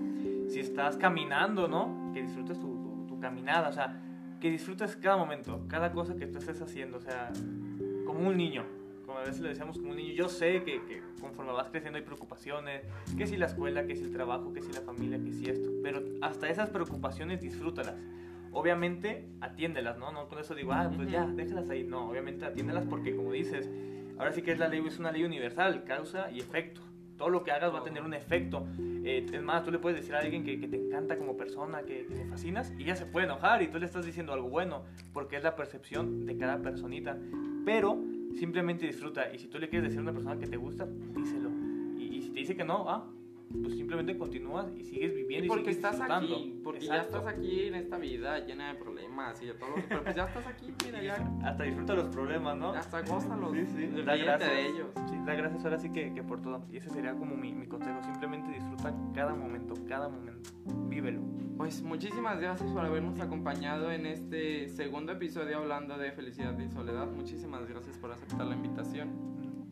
Si 0.48 0.60
estás 0.60 0.96
caminando, 0.96 1.66
¿no? 1.66 2.12
Que 2.14 2.22
disfrutes 2.22 2.60
tu, 2.60 2.68
tu, 2.80 3.06
tu 3.08 3.20
caminada. 3.20 3.68
O 3.68 3.72
sea, 3.72 4.00
que 4.40 4.50
disfrutes 4.50 4.94
cada 4.96 5.16
momento, 5.16 5.64
cada 5.68 5.92
cosa 5.92 6.14
que 6.14 6.26
tú 6.28 6.38
estés 6.38 6.62
haciendo. 6.62 6.98
O 6.98 7.00
sea, 7.00 7.32
como 8.06 8.28
un 8.28 8.36
niño. 8.36 8.81
Como 9.12 9.20
a 9.20 9.26
veces 9.26 9.42
le 9.42 9.50
decíamos 9.50 9.76
como 9.76 9.90
un 9.90 9.96
niño. 9.96 10.14
Yo 10.14 10.30
sé 10.30 10.62
que, 10.64 10.82
que 10.86 11.02
conforme 11.20 11.52
vas 11.52 11.68
creciendo 11.68 11.98
hay 11.98 12.04
preocupaciones. 12.04 12.82
Que 13.18 13.26
si 13.26 13.36
la 13.36 13.44
escuela, 13.44 13.86
que 13.86 13.94
si 13.94 14.04
el 14.04 14.10
trabajo, 14.10 14.54
que 14.54 14.62
si 14.62 14.72
la 14.72 14.80
familia, 14.80 15.22
que 15.22 15.32
si 15.32 15.50
esto. 15.50 15.68
Pero 15.82 16.02
hasta 16.22 16.48
esas 16.48 16.70
preocupaciones 16.70 17.42
disfrútalas 17.42 17.96
obviamente 18.52 19.28
atiéndelas, 19.40 19.98
¿no? 19.98 20.12
No 20.12 20.28
con 20.28 20.38
eso 20.38 20.54
digo, 20.54 20.72
ah, 20.72 20.90
pues 20.94 21.10
ya, 21.10 21.26
déjalas 21.26 21.68
ahí. 21.68 21.84
No, 21.84 22.08
obviamente 22.08 22.46
atiéndelas 22.46 22.86
porque 22.86 23.14
como 23.14 23.32
dices, 23.32 23.70
ahora 24.18 24.32
sí 24.32 24.40
que 24.40 24.52
es 24.52 24.58
la 24.58 24.68
ley, 24.68 24.82
es 24.86 24.98
una 24.98 25.12
ley 25.12 25.24
universal, 25.24 25.84
causa 25.84 26.30
y 26.30 26.40
efecto. 26.40 26.80
Todo 27.18 27.28
lo 27.28 27.44
que 27.44 27.52
hagas 27.52 27.72
va 27.72 27.80
a 27.80 27.84
tener 27.84 28.02
un 28.02 28.14
efecto. 28.14 28.66
Eh, 29.04 29.26
es 29.30 29.42
más, 29.42 29.62
tú 29.62 29.70
le 29.70 29.78
puedes 29.78 30.00
decir 30.00 30.14
a 30.14 30.20
alguien 30.20 30.42
que, 30.42 30.58
que 30.58 30.68
te 30.68 30.76
encanta 30.76 31.18
como 31.18 31.36
persona, 31.36 31.82
que, 31.82 32.06
que, 32.06 32.14
te 32.14 32.24
fascinas, 32.24 32.72
y 32.78 32.84
ella 32.84 32.96
se 32.96 33.04
puede 33.04 33.26
enojar 33.26 33.62
y 33.62 33.68
tú 33.68 33.78
le 33.78 33.84
estás 33.84 34.06
diciendo 34.06 34.32
algo 34.32 34.48
bueno, 34.48 34.84
porque 35.12 35.36
es 35.36 35.42
la 35.42 35.54
percepción 35.54 36.24
de 36.24 36.36
cada 36.36 36.58
personita. 36.58 37.18
Pero 37.64 38.02
simplemente 38.38 38.86
disfruta, 38.86 39.32
y 39.34 39.38
si 39.38 39.48
tú 39.48 39.58
le 39.58 39.68
quieres 39.68 39.88
decir 39.88 39.98
a 39.98 40.02
una 40.02 40.12
persona 40.12 40.38
que 40.38 40.46
te 40.46 40.56
gusta, 40.56 40.86
díselo. 41.14 41.50
Y, 41.98 42.22
si 42.22 42.30
te 42.30 42.40
dice 42.40 42.56
que 42.56 42.64
no, 42.64 42.88
ah, 42.88 43.10
pues 43.60 43.74
simplemente 43.74 44.16
continúas 44.16 44.72
y 44.76 44.84
sigues 44.84 45.14
viviendo 45.14 45.46
y, 45.46 45.48
porque 45.48 45.70
y 45.70 45.74
sigues 45.74 45.92
estás 45.92 46.10
aquí 46.10 46.60
porque 46.64 46.84
Exacto. 46.84 47.12
ya 47.12 47.18
estás 47.18 47.34
aquí 47.34 47.66
en 47.66 47.74
esta 47.74 47.98
vida 47.98 48.38
llena 48.46 48.72
de 48.72 48.78
problemas 48.78 49.42
y 49.42 49.46
de 49.46 49.54
todo 49.54 49.68
lo 49.70 49.74
que 49.76 49.82
pero 49.82 50.02
pues 50.04 50.16
ya 50.16 50.24
estás 50.24 50.46
aquí 50.46 50.74
mira 50.84 51.02
ya 51.02 51.14
Hasta 51.44 51.64
disfruta 51.64 51.94
los 51.94 52.08
problemas, 52.08 52.56
¿no? 52.56 52.70
hasta 52.70 53.02
gózalos 53.02 53.52
Sí, 53.52 53.66
sí. 53.66 53.86
Da 54.04 54.16
gracias. 54.16 54.50
de 54.50 54.66
ellos 54.66 54.86
Sí, 55.10 55.16
da 55.26 55.34
gracias 55.34 55.64
ahora 55.64 55.78
sí 55.78 55.90
que, 55.90 56.12
que 56.14 56.22
por 56.22 56.40
todo. 56.40 56.64
Y 56.70 56.76
ese 56.78 56.90
sería 56.90 57.12
como 57.14 57.36
mi, 57.36 57.52
mi 57.52 57.66
consejo. 57.66 58.02
Simplemente 58.02 58.50
disfruta 58.52 58.94
cada 59.14 59.34
momento, 59.34 59.74
cada 59.88 60.08
momento. 60.08 60.50
Vívelo. 60.88 61.20
pues 61.56 61.82
muchísimas 61.82 62.40
gracias 62.40 62.70
por 62.72 62.84
habernos 62.84 63.20
acompañado 63.20 63.90
en 63.92 64.06
este 64.06 64.68
segundo 64.68 65.12
episodio 65.12 65.58
hablando 65.58 65.96
de 65.98 66.12
felicidad 66.12 66.58
y 66.58 66.68
soledad 66.68 67.06
muchísimas 67.10 67.66
gracias 67.68 67.96
por 67.98 68.12
aceptar 68.12 68.46
la 68.46 68.54
invitación 68.54 69.10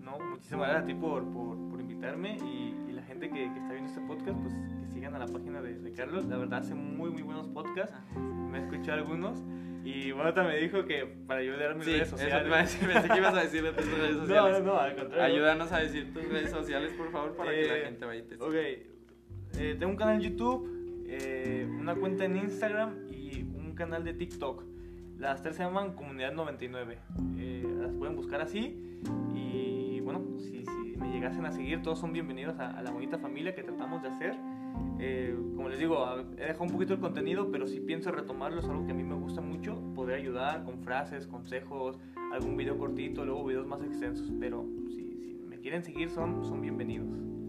No, 0.03 0.19
muchísimas 0.19 0.69
gracias 0.69 0.85
a 0.85 0.87
ti 0.87 0.95
por, 0.95 1.25
por, 1.33 1.57
por 1.69 1.81
invitarme 1.81 2.37
y, 2.39 2.90
gente 3.11 3.29
que, 3.29 3.53
que 3.53 3.59
está 3.59 3.73
viendo 3.73 3.89
este 3.91 4.01
podcast, 4.03 4.41
pues 4.41 4.55
que 4.55 4.87
sigan 4.93 5.15
a 5.15 5.19
la 5.19 5.27
página 5.27 5.61
de, 5.61 5.79
de 5.79 5.93
Carlos. 5.93 6.25
La 6.27 6.37
verdad 6.39 6.61
hace 6.61 6.75
muy, 6.75 7.11
muy 7.11 7.23
buenos 7.23 7.49
podcasts. 7.49 7.95
Me 8.17 8.59
he 8.59 8.63
escuchado 8.63 8.99
algunos. 8.99 9.43
Y 9.83 10.13
Bota 10.13 10.43
me 10.45 10.57
dijo 10.59 10.85
que 10.85 11.07
para 11.27 11.41
ayudar 11.41 11.71
a 11.73 11.75
mis 11.75 11.85
sí, 11.87 11.93
redes 11.93 12.09
eso 12.09 12.17
sociales. 12.19 12.43
te 12.43 12.49
iba 12.49 12.59
a 12.59 12.61
decir, 12.63 12.89
pensé 12.89 13.09
que 13.09 13.19
ibas 13.19 13.35
a 13.35 13.41
decir 13.43 13.63
de 13.63 13.73
tus 13.73 13.87
redes 13.99 14.15
no, 14.17 14.21
sociales 14.27 14.61
no, 14.61 14.67
no, 14.75 14.79
al 14.81 14.95
contrario. 14.95 15.25
ayúdanos 15.25 15.73
a 15.73 15.79
decir 15.79 16.13
tus 16.13 16.25
redes 16.29 16.51
sociales 16.51 16.93
por 16.93 17.11
favor 17.11 17.35
para 17.35 17.51
que 17.51 17.65
Eh, 17.65 17.79
la 17.81 17.87
gente 17.87 18.05
vaya 18.05 18.21
y 18.21 18.23
te 18.25 18.35
siga. 18.37 18.47
Ok, 18.47 18.55
eh, 18.55 19.77
tengo 19.79 19.89
un 19.93 19.97
canal 19.97 20.17
en 20.17 20.21
YouTube, 20.21 21.05
eh, 21.07 21.67
una 21.81 21.95
cuenta 21.95 22.25
en 22.27 22.37
Instagram 22.37 23.07
y 23.11 23.43
un 23.43 23.75
canal 23.75 24.05
de 24.05 24.13
TikTok. 24.13 24.65
Las 25.19 25.43
tres 25.43 25.57
se 25.57 25.63
llaman 25.63 25.95
Comunidad 25.95 26.33
99. 26.35 26.99
Eh, 27.39 27.67
las 27.81 27.93
pueden 27.95 28.17
buscar 28.17 28.43
así. 28.43 28.90
Llegasen 31.11 31.45
a 31.47 31.53
seguir, 31.53 31.83
todos 31.83 31.99
son 31.99 32.13
bienvenidos 32.13 32.59
a, 32.59 32.71
a 32.71 32.83
la 32.83 32.91
bonita 32.91 33.19
familia 33.19 33.55
que 33.55 33.63
tratamos 33.63 34.03
de 34.03 34.09
hacer. 34.09 34.37
Eh, 34.99 35.37
como 35.57 35.69
les 35.69 35.79
digo, 35.79 35.97
he 36.37 36.43
dejado 36.47 36.65
un 36.65 36.71
poquito 36.71 36.95
el 36.95 37.01
contenido, 37.01 37.51
pero 37.51 37.67
si 37.67 37.81
pienso 37.81 38.11
retomarlo, 38.13 38.61
es 38.61 38.69
algo 38.69 38.85
que 38.87 38.93
a 38.93 38.95
mí 38.95 39.03
me 39.03 39.15
gusta 39.15 39.41
mucho. 39.41 39.81
Poder 39.95 40.17
ayudar 40.17 40.65
con 40.65 40.79
frases, 40.81 41.27
consejos, 41.27 41.99
algún 42.33 42.57
video 42.57 42.79
cortito, 42.79 43.25
luego 43.25 43.45
videos 43.45 43.67
más 43.67 43.83
extensos. 43.83 44.31
Pero 44.39 44.67
si, 44.89 45.17
si 45.19 45.45
me 45.49 45.59
quieren 45.59 45.83
seguir, 45.83 46.11
son, 46.11 46.45
son 46.45 46.61
bienvenidos. 46.61 47.09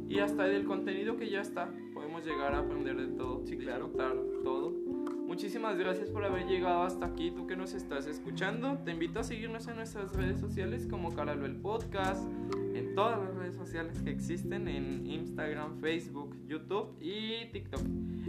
Y 0.09 0.20
hasta 0.20 0.43
del 0.43 0.66
contenido 0.66 1.16
que 1.18 1.30
ya 1.30 1.39
está, 1.41 1.70
podemos 1.93 2.26
llegar 2.26 2.53
a 2.53 2.59
aprender 2.59 2.97
de 2.97 3.07
todo, 3.16 3.45
Sí, 3.45 3.57
claro. 3.57 3.86
disfrutar 3.86 4.14
todo. 4.43 4.74
Muchísimas 5.26 5.78
gracias 5.78 6.09
por 6.09 6.26
haber 6.26 6.45
llegado 6.47 6.84
hasta 6.84 7.05
aquí, 7.05 7.32
tú 7.32 7.47
que 7.47 7.55
nos 7.55 7.74
estás 7.74 8.05
escuchando. 8.07 8.80
Te 8.84 8.91
invito 8.91 9.22
a 9.22 9.24
seguirnos 9.24 9.68
en 9.70 9.78
nuestras 9.78 10.14
redes 10.14 10.39
sociales 10.39 10.86
como 10.88 11.14
Caralo 11.14 11.45
el 11.45 11.55
Podcast, 11.55 12.28
en 12.74 12.95
todas 12.95 13.19
las 13.19 13.36
redes 13.36 13.55
sociales 13.55 14.01
que 14.01 14.11
existen, 14.11 14.67
en 14.67 15.07
Instagram, 15.07 15.80
Facebook, 15.80 16.36
YouTube 16.47 16.95
y 16.99 17.45
TikTok. 17.51 17.82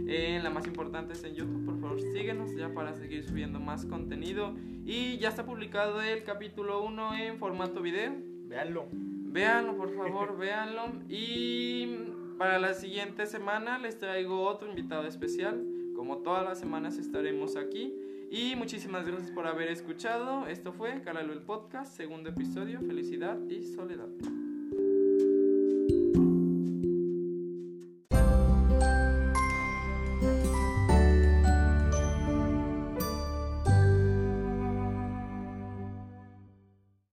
Eh, 0.07 0.39
la 0.41 0.49
más 0.49 0.65
importante 0.67 1.13
es 1.13 1.23
en 1.23 1.35
YouTube, 1.35 1.65
por 1.65 1.79
favor 1.79 2.01
síguenos 2.01 2.55
ya 2.55 2.73
para 2.73 2.93
seguir 2.93 3.23
subiendo 3.23 3.59
más 3.59 3.85
contenido. 3.85 4.53
Y 4.85 5.17
ya 5.17 5.29
está 5.29 5.45
publicado 5.45 6.01
el 6.01 6.23
capítulo 6.23 6.83
1 6.83 7.15
en 7.15 7.37
formato 7.37 7.81
video. 7.81 8.13
Véanlo. 8.47 8.87
Véanlo, 8.91 9.77
por 9.77 9.93
favor, 9.95 10.37
véanlo. 10.37 10.93
Y 11.09 11.97
para 12.37 12.59
la 12.59 12.73
siguiente 12.73 13.25
semana 13.25 13.79
les 13.79 13.97
traigo 13.97 14.41
otro 14.41 14.69
invitado 14.69 15.07
especial. 15.07 15.65
Como 15.95 16.17
todas 16.17 16.43
las 16.43 16.59
semanas 16.59 16.97
estaremos 16.97 17.55
aquí. 17.55 17.93
Y 18.33 18.55
muchísimas 18.55 19.05
gracias 19.05 19.29
por 19.29 19.45
haber 19.45 19.69
escuchado. 19.69 20.47
Esto 20.47 20.73
fue 20.73 21.03
Calalo 21.03 21.33
el 21.33 21.43
Podcast, 21.43 21.95
segundo 21.95 22.29
episodio, 22.29 22.79
Felicidad 22.79 23.37
y 23.47 23.61
Soledad. 23.61 24.09